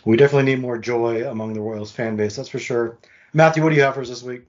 We 0.05 0.17
definitely 0.17 0.53
need 0.53 0.61
more 0.61 0.79
joy 0.79 1.29
among 1.29 1.55
the 1.55 1.61
Royals 1.61 1.93
fan 1.93 2.17
base, 2.17 2.35
that's 2.35 2.49
for 2.49 2.59
sure. 2.59 2.99
Matthew, 3.35 3.63
what 3.65 3.71
do 3.71 3.77
you 3.77 3.83
have 3.83 3.95
for 3.95 4.01
us 4.01 4.09
this 4.09 4.23
week? 4.23 4.43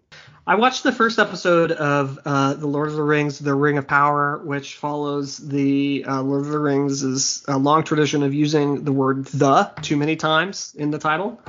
I 0.48 0.54
watched 0.56 0.84
the 0.84 0.92
first 0.92 1.18
episode 1.18 1.72
of 1.72 2.20
uh, 2.24 2.54
The 2.54 2.68
Lord 2.68 2.90
of 2.90 2.96
the 2.96 3.04
Rings, 3.04 3.40
The 3.40 3.56
Ring 3.56 3.80
of 3.80 3.88
Power, 3.88 4.40
which 4.46 4.76
follows 4.76 5.38
the 5.38 6.06
uh, 6.08 6.22
Lord 6.22 6.46
of 6.46 6.52
the 6.52 6.60
Rings' 6.60 7.44
a 7.48 7.58
long 7.58 7.84
tradition 7.84 8.22
of 8.22 8.34
using 8.34 8.84
the 8.84 8.92
word 8.92 9.26
the 9.26 9.72
too 9.82 9.98
many 9.98 10.16
times 10.16 10.76
in 10.78 10.92
the 10.92 11.00
title. 11.00 11.42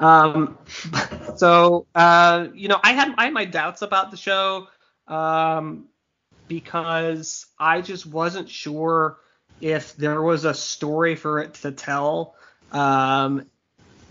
Um, 0.00 0.58
so, 1.36 1.86
uh, 1.94 2.48
you 2.52 2.66
know, 2.66 2.80
I 2.82 2.92
had, 2.92 3.14
I 3.16 3.24
had 3.26 3.32
my 3.32 3.44
doubts 3.44 3.82
about 3.82 4.10
the 4.10 4.16
show. 4.16 4.66
Um, 5.06 5.86
because 6.50 7.46
I 7.60 7.80
just 7.80 8.04
wasn't 8.04 8.48
sure 8.48 9.18
if 9.60 9.94
there 9.94 10.20
was 10.20 10.44
a 10.44 10.52
story 10.52 11.14
for 11.14 11.38
it 11.38 11.54
to 11.54 11.70
tell 11.70 12.34
um, 12.72 13.46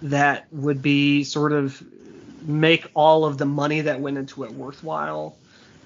that 0.04 0.48
would 0.54 0.82
be 0.82 1.26
sort 1.26 1.52
of 1.52 1.84
make 2.44 2.88
all 2.94 3.26
of 3.26 3.38
the 3.38 3.46
money 3.46 3.82
that 3.82 4.00
went 4.00 4.18
into 4.18 4.44
it 4.44 4.52
worthwhile. 4.52 5.36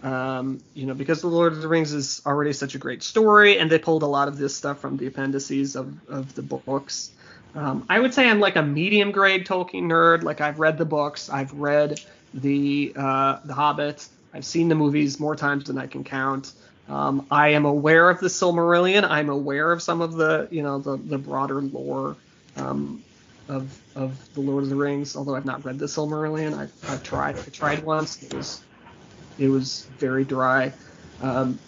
Um, 0.04 0.60
you 0.74 0.86
know, 0.86 0.94
because 0.94 1.22
The 1.22 1.28
Lord 1.28 1.54
of 1.54 1.62
the 1.62 1.68
Rings 1.68 1.94
is 1.94 2.22
already 2.26 2.52
such 2.52 2.76
a 2.76 2.78
great 2.78 3.04
story, 3.04 3.58
and 3.58 3.72
they 3.72 3.80
pulled 3.80 4.04
a 4.04 4.08
lot 4.08 4.28
of 4.28 4.38
this 4.38 4.54
stuff 4.56 4.80
from 4.80 4.98
the 4.98 5.08
appendices 5.08 5.76
of, 5.78 5.96
of 6.10 6.36
the 6.36 6.42
books. 6.42 7.12
Um, 7.56 7.86
I 7.88 8.00
would 8.00 8.14
say 8.14 8.30
I'm 8.30 8.40
like 8.40 8.56
a 8.56 8.64
medium 8.64 9.12
grade 9.12 9.46
Tolkien 9.46 9.84
nerd. 9.84 10.24
Like 10.24 10.42
I've 10.42 10.60
read 10.60 10.78
the 10.78 10.86
books, 10.86 11.30
I've 11.30 11.54
read 11.54 12.02
the 12.34 12.94
uh, 12.96 13.40
the 13.46 13.54
Hobbit, 13.54 14.08
I've 14.34 14.46
seen 14.46 14.68
the 14.68 14.76
movies 14.76 15.20
more 15.20 15.36
times 15.36 15.66
than 15.66 15.78
I 15.78 15.88
can 15.88 16.04
count. 16.04 16.52
Um, 16.90 17.26
I 17.32 17.50
am 17.50 17.66
aware 17.66 18.10
of 18.10 18.20
the 18.20 18.28
Silmarillion. 18.28 19.08
I'm 19.10 19.30
aware 19.30 19.72
of 19.72 19.82
some 19.82 20.02
of 20.02 20.14
the, 20.14 20.48
you 20.52 20.64
know, 20.64 20.80
the, 20.80 20.98
the 20.98 21.18
broader 21.18 21.62
lore 21.62 22.18
um, 22.58 23.04
of 23.48 23.82
of 23.96 24.34
the 24.34 24.42
Lord 24.42 24.64
of 24.64 24.70
the 24.70 24.76
Rings. 24.76 25.16
Although 25.16 25.36
I've 25.36 25.46
not 25.46 25.66
read 25.66 25.80
the 25.80 25.86
Silmarillion, 25.86 26.54
I've, 26.58 26.74
I've 26.88 27.04
tried. 27.04 27.38
I 27.38 27.50
tried 27.52 27.84
once. 27.84 28.22
It 28.22 28.34
was 28.34 28.62
it 29.38 29.50
was 29.50 29.86
very 29.98 30.26
dry. 30.26 30.74
Um, 31.20 31.60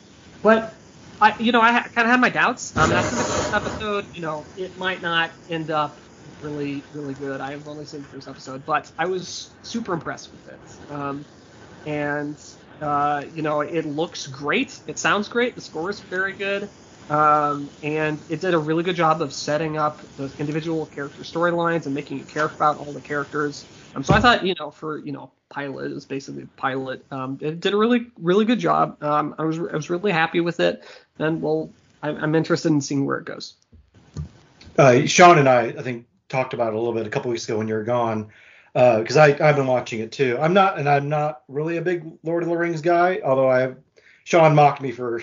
but 0.41 0.75
I, 1.19 1.35
you 1.39 1.51
know, 1.51 1.61
I 1.61 1.71
ha- 1.71 1.89
kind 1.93 2.05
of 2.05 2.11
had 2.11 2.21
my 2.21 2.29
doubts. 2.29 2.75
Um, 2.77 2.91
after 2.91 3.15
the 3.15 3.23
first 3.23 3.53
episode, 3.53 4.07
you 4.13 4.21
know, 4.21 4.47
it 4.55 4.77
might 4.77 5.01
not 5.01 5.31
end 5.47 5.71
up 5.71 6.01
really, 6.39 6.87
really 6.91 7.13
good. 7.13 7.41
I 7.41 7.51
have 7.51 7.67
only 7.67 7.85
seen 7.85 8.01
the 8.01 8.07
first 8.09 8.27
episode, 8.27 8.65
but 8.65 8.91
I 8.97 9.05
was 9.05 9.55
super 9.61 9.93
impressed 9.93 10.31
with 10.31 10.47
it. 10.47 10.61
Um, 10.89 11.25
and 11.85 12.37
uh, 12.81 13.23
you 13.31 13.41
know, 13.41 13.61
it 13.61 13.85
looks 13.85 14.27
great. 14.27 14.79
It 14.87 14.99
sounds 14.99 15.29
great. 15.29 15.55
The 15.55 15.61
score 15.61 15.89
is 15.89 16.01
very 16.01 16.33
good. 16.33 16.69
Um, 17.09 17.69
and 17.83 18.19
it 18.29 18.41
did 18.41 18.53
a 18.53 18.57
really 18.57 18.83
good 18.83 18.95
job 18.95 19.21
of 19.21 19.31
setting 19.31 19.77
up 19.77 20.01
the 20.17 20.31
individual 20.39 20.85
character 20.87 21.21
storylines 21.21 21.85
and 21.85 21.93
making 21.93 22.17
you 22.17 22.23
care 22.23 22.45
about 22.45 22.77
all 22.77 22.93
the 22.93 23.01
characters. 23.01 23.63
Um, 23.95 24.03
so 24.03 24.13
I 24.13 24.19
thought, 24.19 24.45
you 24.45 24.55
know, 24.57 24.71
for 24.71 24.97
you 24.97 25.11
know, 25.11 25.31
pilot 25.49 25.91
is 25.91 26.05
basically 26.05 26.47
pilot. 26.57 27.05
Um, 27.11 27.37
it 27.41 27.59
did 27.59 27.73
a 27.73 27.77
really, 27.77 28.07
really 28.19 28.45
good 28.45 28.59
job. 28.59 29.01
Um, 29.03 29.35
I 29.37 29.43
was, 29.43 29.59
I 29.59 29.75
was 29.75 29.89
really 29.89 30.11
happy 30.11 30.41
with 30.41 30.59
it, 30.59 30.83
and 31.19 31.41
well, 31.41 31.69
I'm, 32.01 32.17
I'm 32.17 32.35
interested 32.35 32.69
in 32.69 32.81
seeing 32.81 33.05
where 33.05 33.17
it 33.19 33.25
goes. 33.25 33.53
Uh, 34.77 35.05
Sean 35.05 35.37
and 35.37 35.47
I, 35.47 35.67
I 35.67 35.81
think, 35.81 36.07
talked 36.27 36.55
about 36.55 36.69
it 36.69 36.73
a 36.73 36.77
little 36.77 36.93
bit 36.93 37.05
a 37.05 37.09
couple 37.09 37.29
weeks 37.29 37.47
ago 37.47 37.59
when 37.59 37.67
you 37.67 37.75
were 37.75 37.83
gone. 37.83 38.31
because 38.73 39.15
uh, 39.15 39.21
I 39.21 39.47
I've 39.47 39.55
been 39.55 39.67
watching 39.67 39.99
it 39.99 40.11
too. 40.11 40.39
I'm 40.41 40.53
not, 40.53 40.79
and 40.79 40.89
I'm 40.89 41.07
not 41.07 41.43
really 41.47 41.77
a 41.77 41.81
big 41.83 42.03
Lord 42.23 42.41
of 42.41 42.49
the 42.49 42.57
Rings 42.57 42.81
guy, 42.81 43.21
although 43.23 43.47
I 43.47 43.59
have 43.59 43.77
Sean 44.23 44.55
mocked 44.55 44.81
me 44.81 44.91
for 44.91 45.21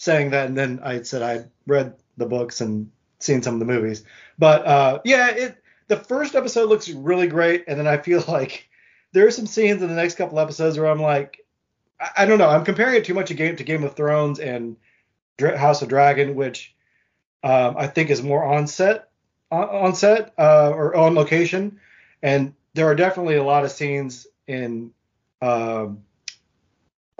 saying 0.00 0.30
that, 0.30 0.46
and 0.46 0.56
then 0.56 0.80
I 0.82 1.02
said 1.02 1.20
I 1.20 1.44
read 1.66 1.94
the 2.16 2.24
books 2.24 2.62
and 2.62 2.90
seen 3.18 3.42
some 3.42 3.52
of 3.54 3.60
the 3.60 3.66
movies. 3.66 4.02
But 4.38 4.66
uh, 4.66 5.00
yeah, 5.04 5.28
it 5.28 5.62
the 5.88 5.98
first 5.98 6.34
episode 6.34 6.70
looks 6.70 6.88
really 6.88 7.26
great, 7.26 7.64
and 7.68 7.78
then 7.78 7.86
I 7.86 7.98
feel 7.98 8.24
like 8.28 8.68
there 9.12 9.26
are 9.26 9.30
some 9.30 9.46
scenes 9.46 9.82
in 9.82 9.88
the 9.88 9.94
next 9.94 10.14
couple 10.14 10.40
episodes 10.40 10.78
where 10.78 10.90
I'm 10.90 11.02
like, 11.02 11.44
I, 12.00 12.10
I 12.18 12.24
don't 12.24 12.38
know, 12.38 12.48
I'm 12.48 12.64
comparing 12.64 12.94
it 12.94 13.04
too 13.04 13.12
much 13.12 13.28
to 13.28 13.34
Game 13.34 13.56
to 13.56 13.64
Game 13.64 13.84
of 13.84 13.94
Thrones 13.94 14.40
and 14.40 14.76
House 15.38 15.82
of 15.82 15.88
Dragon, 15.90 16.34
which 16.34 16.74
um, 17.44 17.76
I 17.76 17.86
think 17.86 18.08
is 18.08 18.22
more 18.22 18.42
on 18.42 18.66
set 18.66 19.10
on, 19.50 19.68
on 19.68 19.94
set 19.94 20.32
uh, 20.38 20.70
or 20.70 20.96
on 20.96 21.14
location, 21.14 21.78
and 22.22 22.54
there 22.72 22.86
are 22.86 22.94
definitely 22.94 23.36
a 23.36 23.44
lot 23.44 23.64
of 23.64 23.70
scenes 23.70 24.26
in. 24.46 24.92
Um, 25.42 26.04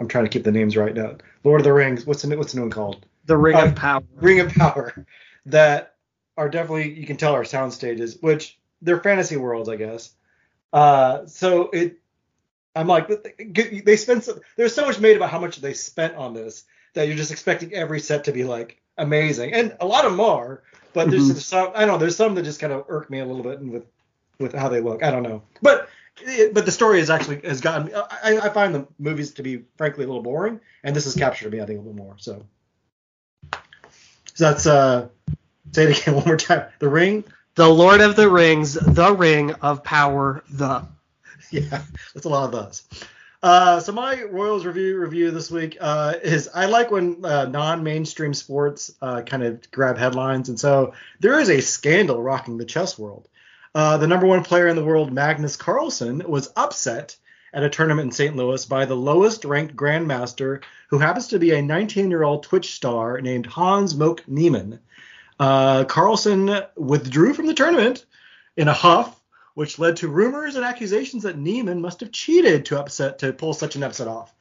I'm 0.01 0.07
trying 0.07 0.25
to 0.25 0.29
keep 0.29 0.43
the 0.43 0.51
names 0.51 0.75
right 0.75 0.95
now. 0.95 1.15
Lord 1.43 1.61
of 1.61 1.65
the 1.65 1.71
Rings. 1.71 2.07
What's 2.07 2.23
the 2.23 2.35
what's 2.35 2.53
the 2.53 2.57
new 2.57 2.63
one 2.63 2.71
called? 2.71 3.05
The 3.25 3.37
Ring 3.37 3.55
uh, 3.55 3.65
of 3.65 3.75
Power. 3.75 4.03
Ring 4.15 4.39
of 4.41 4.53
Power. 4.53 5.05
That 5.47 5.95
are 6.37 6.49
definitely 6.49 6.93
you 6.93 7.07
can 7.07 7.17
tell 7.17 7.33
are 7.33 7.43
sound 7.43 7.73
stages, 7.73 8.15
which 8.21 8.59
they're 8.83 8.99
fantasy 8.99 9.37
worlds, 9.37 9.69
I 9.69 9.75
guess. 9.75 10.13
Uh, 10.71 11.25
so 11.25 11.71
it, 11.71 11.97
I'm 12.75 12.85
like, 12.85 13.09
they 13.39 13.95
spent 13.95 14.23
so, 14.23 14.39
there's 14.55 14.75
so 14.75 14.85
much 14.85 14.99
made 14.99 15.17
about 15.17 15.31
how 15.31 15.39
much 15.39 15.57
they 15.57 15.73
spent 15.73 16.15
on 16.15 16.35
this 16.35 16.65
that 16.93 17.07
you're 17.07 17.17
just 17.17 17.31
expecting 17.31 17.73
every 17.73 17.99
set 17.99 18.25
to 18.25 18.31
be 18.31 18.43
like 18.43 18.79
amazing, 18.99 19.51
and 19.51 19.75
a 19.79 19.85
lot 19.87 20.05
of 20.05 20.11
them 20.11 20.21
are. 20.21 20.61
But 20.93 21.09
there's 21.09 21.29
mm-hmm. 21.29 21.39
some, 21.39 21.71
I 21.73 21.79
don't 21.79 21.87
know, 21.87 21.97
there's 21.97 22.15
some 22.15 22.35
that 22.35 22.43
just 22.43 22.59
kind 22.59 22.71
of 22.71 22.85
irk 22.87 23.09
me 23.09 23.17
a 23.17 23.25
little 23.25 23.41
bit 23.41 23.61
with 23.61 23.87
with 24.37 24.53
how 24.53 24.69
they 24.69 24.79
look. 24.79 25.01
I 25.01 25.09
don't 25.09 25.23
know, 25.23 25.41
but 25.63 25.89
but 26.53 26.65
the 26.65 26.71
story 26.71 26.99
has 26.99 27.09
actually 27.09 27.41
has 27.41 27.61
gotten 27.61 27.87
me. 27.87 27.93
I, 27.93 28.39
I 28.39 28.49
find 28.49 28.73
the 28.73 28.87
movies 28.99 29.33
to 29.33 29.43
be 29.43 29.63
frankly 29.77 30.03
a 30.03 30.07
little 30.07 30.23
boring, 30.23 30.59
and 30.83 30.95
this 30.95 31.05
has 31.05 31.15
captured 31.15 31.51
me 31.51 31.61
I 31.61 31.65
think 31.65 31.79
a 31.79 31.81
little 31.81 31.95
more. 31.95 32.15
So, 32.17 32.45
so 33.51 33.59
that's 34.37 34.65
uh, 34.65 35.07
say 35.71 35.83
it 35.83 36.01
again 36.01 36.15
one 36.17 36.25
more 36.25 36.37
time. 36.37 36.69
The 36.79 36.89
Ring. 36.89 37.23
The 37.55 37.67
Lord 37.67 37.99
of 37.99 38.15
the 38.15 38.29
Rings, 38.29 38.75
The 38.75 39.13
Ring 39.13 39.51
of 39.55 39.83
Power, 39.83 40.43
the. 40.49 40.85
Yeah, 41.51 41.83
that's 42.13 42.25
a 42.25 42.29
lot 42.29 42.45
of 42.45 42.51
those. 42.53 42.83
Uh, 43.43 43.81
so 43.81 43.91
my 43.91 44.23
Royals 44.23 44.65
review 44.65 44.97
review 44.97 45.31
this 45.31 45.51
week 45.51 45.77
uh, 45.81 46.13
is 46.23 46.47
I 46.53 46.67
like 46.67 46.91
when 46.91 47.25
uh, 47.25 47.45
non-mainstream 47.45 48.33
sports 48.33 48.93
uh, 49.01 49.23
kind 49.23 49.43
of 49.43 49.69
grab 49.69 49.97
headlines, 49.97 50.47
and 50.47 50.57
so 50.57 50.93
there 51.19 51.39
is 51.39 51.49
a 51.49 51.59
scandal 51.59 52.21
rocking 52.21 52.57
the 52.57 52.63
chess 52.63 52.97
world. 52.97 53.27
Uh, 53.73 53.97
the 53.97 54.07
number 54.07 54.25
one 54.25 54.43
player 54.43 54.67
in 54.67 54.75
the 54.75 54.83
world, 54.83 55.13
Magnus 55.13 55.55
Carlsen, 55.55 56.23
was 56.27 56.51
upset 56.55 57.15
at 57.53 57.63
a 57.63 57.69
tournament 57.69 58.07
in 58.07 58.11
St. 58.11 58.35
Louis 58.35 58.65
by 58.65 58.85
the 58.85 58.95
lowest-ranked 58.95 59.75
grandmaster, 59.75 60.63
who 60.89 60.99
happens 60.99 61.27
to 61.27 61.39
be 61.39 61.51
a 61.51 61.61
19-year-old 61.61 62.43
Twitch 62.43 62.73
star 62.73 63.19
named 63.21 63.45
Hans 63.45 63.95
Moke 63.95 64.27
Niemann. 64.27 64.79
Uh, 65.39 65.85
Carlsen 65.85 66.61
withdrew 66.75 67.33
from 67.33 67.47
the 67.47 67.53
tournament 67.53 68.05
in 68.57 68.67
a 68.67 68.73
huff 68.73 69.17
which 69.53 69.79
led 69.79 69.97
to 69.97 70.07
rumors 70.07 70.55
and 70.55 70.63
accusations 70.63 71.23
that 71.23 71.37
Niemann 71.37 71.81
must 71.81 71.99
have 71.99 72.11
cheated 72.11 72.65
to 72.65 72.79
upset 72.79 73.19
to 73.19 73.33
pull 73.33 73.53
such 73.53 73.75
an 73.75 73.83
upset 73.83 74.07
off. 74.07 74.33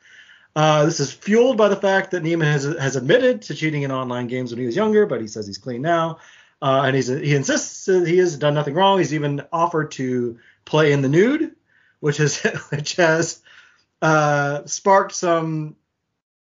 Uh, 0.54 0.84
this 0.84 1.00
is 1.00 1.12
fueled 1.12 1.56
by 1.56 1.68
the 1.68 1.76
fact 1.76 2.10
that 2.10 2.22
Niemann 2.22 2.52
has, 2.52 2.64
has 2.64 2.96
admitted 2.96 3.42
to 3.42 3.54
cheating 3.54 3.82
in 3.82 3.92
online 3.92 4.26
games 4.26 4.50
when 4.50 4.60
he 4.60 4.66
was 4.66 4.76
younger, 4.76 5.06
but 5.06 5.20
he 5.20 5.26
says 5.26 5.46
he's 5.46 5.58
clean 5.58 5.82
now. 5.82 6.18
Uh, 6.62 6.82
and 6.84 6.94
he's, 6.96 7.06
he 7.08 7.34
insists 7.34 7.86
that 7.86 8.06
he 8.06 8.18
has 8.18 8.36
done 8.36 8.54
nothing 8.54 8.74
wrong. 8.74 8.98
He's 8.98 9.14
even 9.14 9.42
offered 9.52 9.92
to 9.92 10.38
play 10.64 10.92
in 10.92 11.02
the 11.02 11.08
nude, 11.08 11.54
which 12.00 12.18
has 12.18 12.38
which 12.70 12.96
has 12.96 13.40
uh, 14.02 14.64
sparked 14.66 15.14
some 15.14 15.76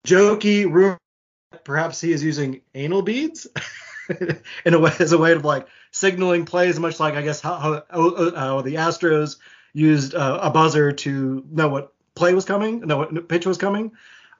jokey 0.05 0.71
rumor. 0.71 0.97
Perhaps 1.63 1.99
he 1.99 2.11
is 2.11 2.23
using 2.23 2.61
anal 2.75 3.01
beads 3.01 3.47
in 4.65 4.73
a 4.73 4.79
way 4.79 4.93
as 4.99 5.11
a 5.11 5.17
way 5.17 5.33
of 5.33 5.43
like 5.43 5.67
signaling 5.91 6.45
plays, 6.45 6.79
much 6.79 6.99
like 6.99 7.15
I 7.15 7.21
guess 7.21 7.41
how, 7.41 7.83
how, 7.89 8.31
how, 8.35 8.61
the 8.61 8.75
Astros 8.75 9.37
used 9.73 10.15
uh, 10.15 10.39
a 10.41 10.49
buzzer 10.49 10.91
to 10.91 11.45
know 11.49 11.67
what 11.67 11.93
play 12.15 12.33
was 12.33 12.45
coming, 12.45 12.81
know 12.81 12.97
what 12.97 13.27
pitch 13.27 13.45
was 13.45 13.57
coming. 13.57 13.91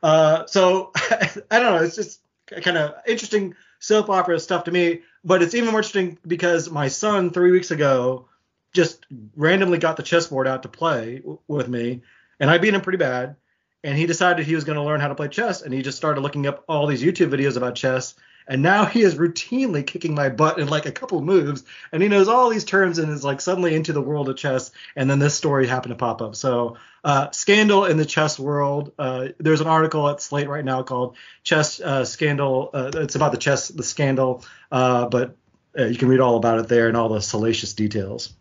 Uh, 0.03 0.45
so 0.45 0.91
I 0.95 1.59
don't 1.59 1.75
know. 1.75 1.83
It's 1.83 1.95
just 1.95 2.21
kind 2.47 2.77
of 2.77 2.95
interesting 3.05 3.55
soap 3.79 4.09
opera 4.09 4.39
stuff 4.39 4.63
to 4.65 4.71
me, 4.71 5.01
but 5.27 5.43
it's 5.43 5.53
even 5.55 5.71
more 5.71 5.81
interesting 5.81 6.17
because 6.25 6.69
my 6.69 6.87
son 6.87 7.31
three 7.31 7.51
weeks 7.51 7.69
ago 7.69 8.29
just 8.73 9.05
randomly 9.35 9.77
got 9.77 9.97
the 9.97 10.03
chessboard 10.03 10.47
out 10.47 10.63
to 10.63 10.69
play 10.69 11.17
w- 11.17 11.39
with 11.49 11.67
me, 11.67 12.01
and 12.39 12.49
I 12.49 12.57
beat 12.59 12.73
him 12.73 12.79
pretty 12.79 12.97
bad. 12.97 13.35
And 13.83 13.97
he 13.97 14.05
decided 14.05 14.45
he 14.45 14.55
was 14.55 14.63
going 14.63 14.77
to 14.77 14.83
learn 14.83 15.01
how 15.01 15.09
to 15.09 15.15
play 15.15 15.27
chess, 15.27 15.61
and 15.61 15.73
he 15.73 15.81
just 15.81 15.97
started 15.97 16.21
looking 16.21 16.47
up 16.47 16.63
all 16.67 16.87
these 16.87 17.03
YouTube 17.03 17.29
videos 17.29 17.57
about 17.57 17.75
chess 17.75 18.15
and 18.47 18.61
now 18.61 18.85
he 18.85 19.01
is 19.01 19.15
routinely 19.15 19.85
kicking 19.85 20.15
my 20.15 20.29
butt 20.29 20.59
in 20.59 20.67
like 20.67 20.85
a 20.85 20.91
couple 20.91 21.21
moves, 21.21 21.63
and 21.91 22.01
he 22.01 22.09
knows 22.09 22.27
all 22.27 22.49
these 22.49 22.63
terms 22.63 22.99
and 22.99 23.11
is 23.11 23.23
like 23.23 23.41
suddenly 23.41 23.75
into 23.75 23.93
the 23.93 24.01
world 24.01 24.29
of 24.29 24.37
chess. 24.37 24.71
And 24.95 25.09
then 25.09 25.19
this 25.19 25.35
story 25.35 25.67
happened 25.67 25.91
to 25.91 25.97
pop 25.97 26.21
up. 26.21 26.35
So, 26.35 26.77
uh, 27.03 27.31
scandal 27.31 27.85
in 27.85 27.97
the 27.97 28.05
chess 28.05 28.39
world. 28.39 28.91
Uh, 28.97 29.29
there's 29.37 29.61
an 29.61 29.67
article 29.67 30.09
at 30.09 30.21
Slate 30.21 30.49
right 30.49 30.65
now 30.65 30.83
called 30.83 31.15
"Chess 31.43 31.79
uh, 31.79 32.05
Scandal." 32.05 32.69
Uh, 32.73 32.91
it's 32.95 33.15
about 33.15 33.31
the 33.31 33.37
chess, 33.37 33.67
the 33.67 33.83
scandal, 33.83 34.43
uh, 34.71 35.07
but 35.07 35.35
uh, 35.77 35.85
you 35.85 35.97
can 35.97 36.07
read 36.07 36.19
all 36.19 36.37
about 36.37 36.59
it 36.59 36.67
there 36.67 36.87
and 36.87 36.97
all 36.97 37.09
the 37.09 37.21
salacious 37.21 37.73
details. 37.73 38.33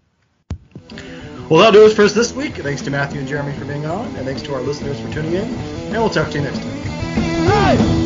Well, 1.49 1.61
that'll 1.61 1.81
do 1.81 1.87
it 1.87 1.95
for 1.95 2.03
us 2.03 2.13
this 2.13 2.33
week. 2.33 2.57
Thanks 2.57 2.83
to 2.83 2.91
Matthew 2.91 3.21
and 3.21 3.29
Jeremy 3.29 3.53
for 3.57 3.65
being 3.65 3.87
on, 3.87 4.07
and 4.17 4.27
thanks 4.27 4.43
to 4.43 4.55
our 4.55 4.61
listeners 4.63 4.99
for 4.99 5.13
tuning 5.13 5.35
in. 5.35 5.45
And 5.45 5.93
we'll 5.93 6.11
talk 6.11 6.31
to 6.31 6.39
you 6.39 6.45
next 6.45 6.59
time. 6.59 6.83
Hey! 7.47 8.06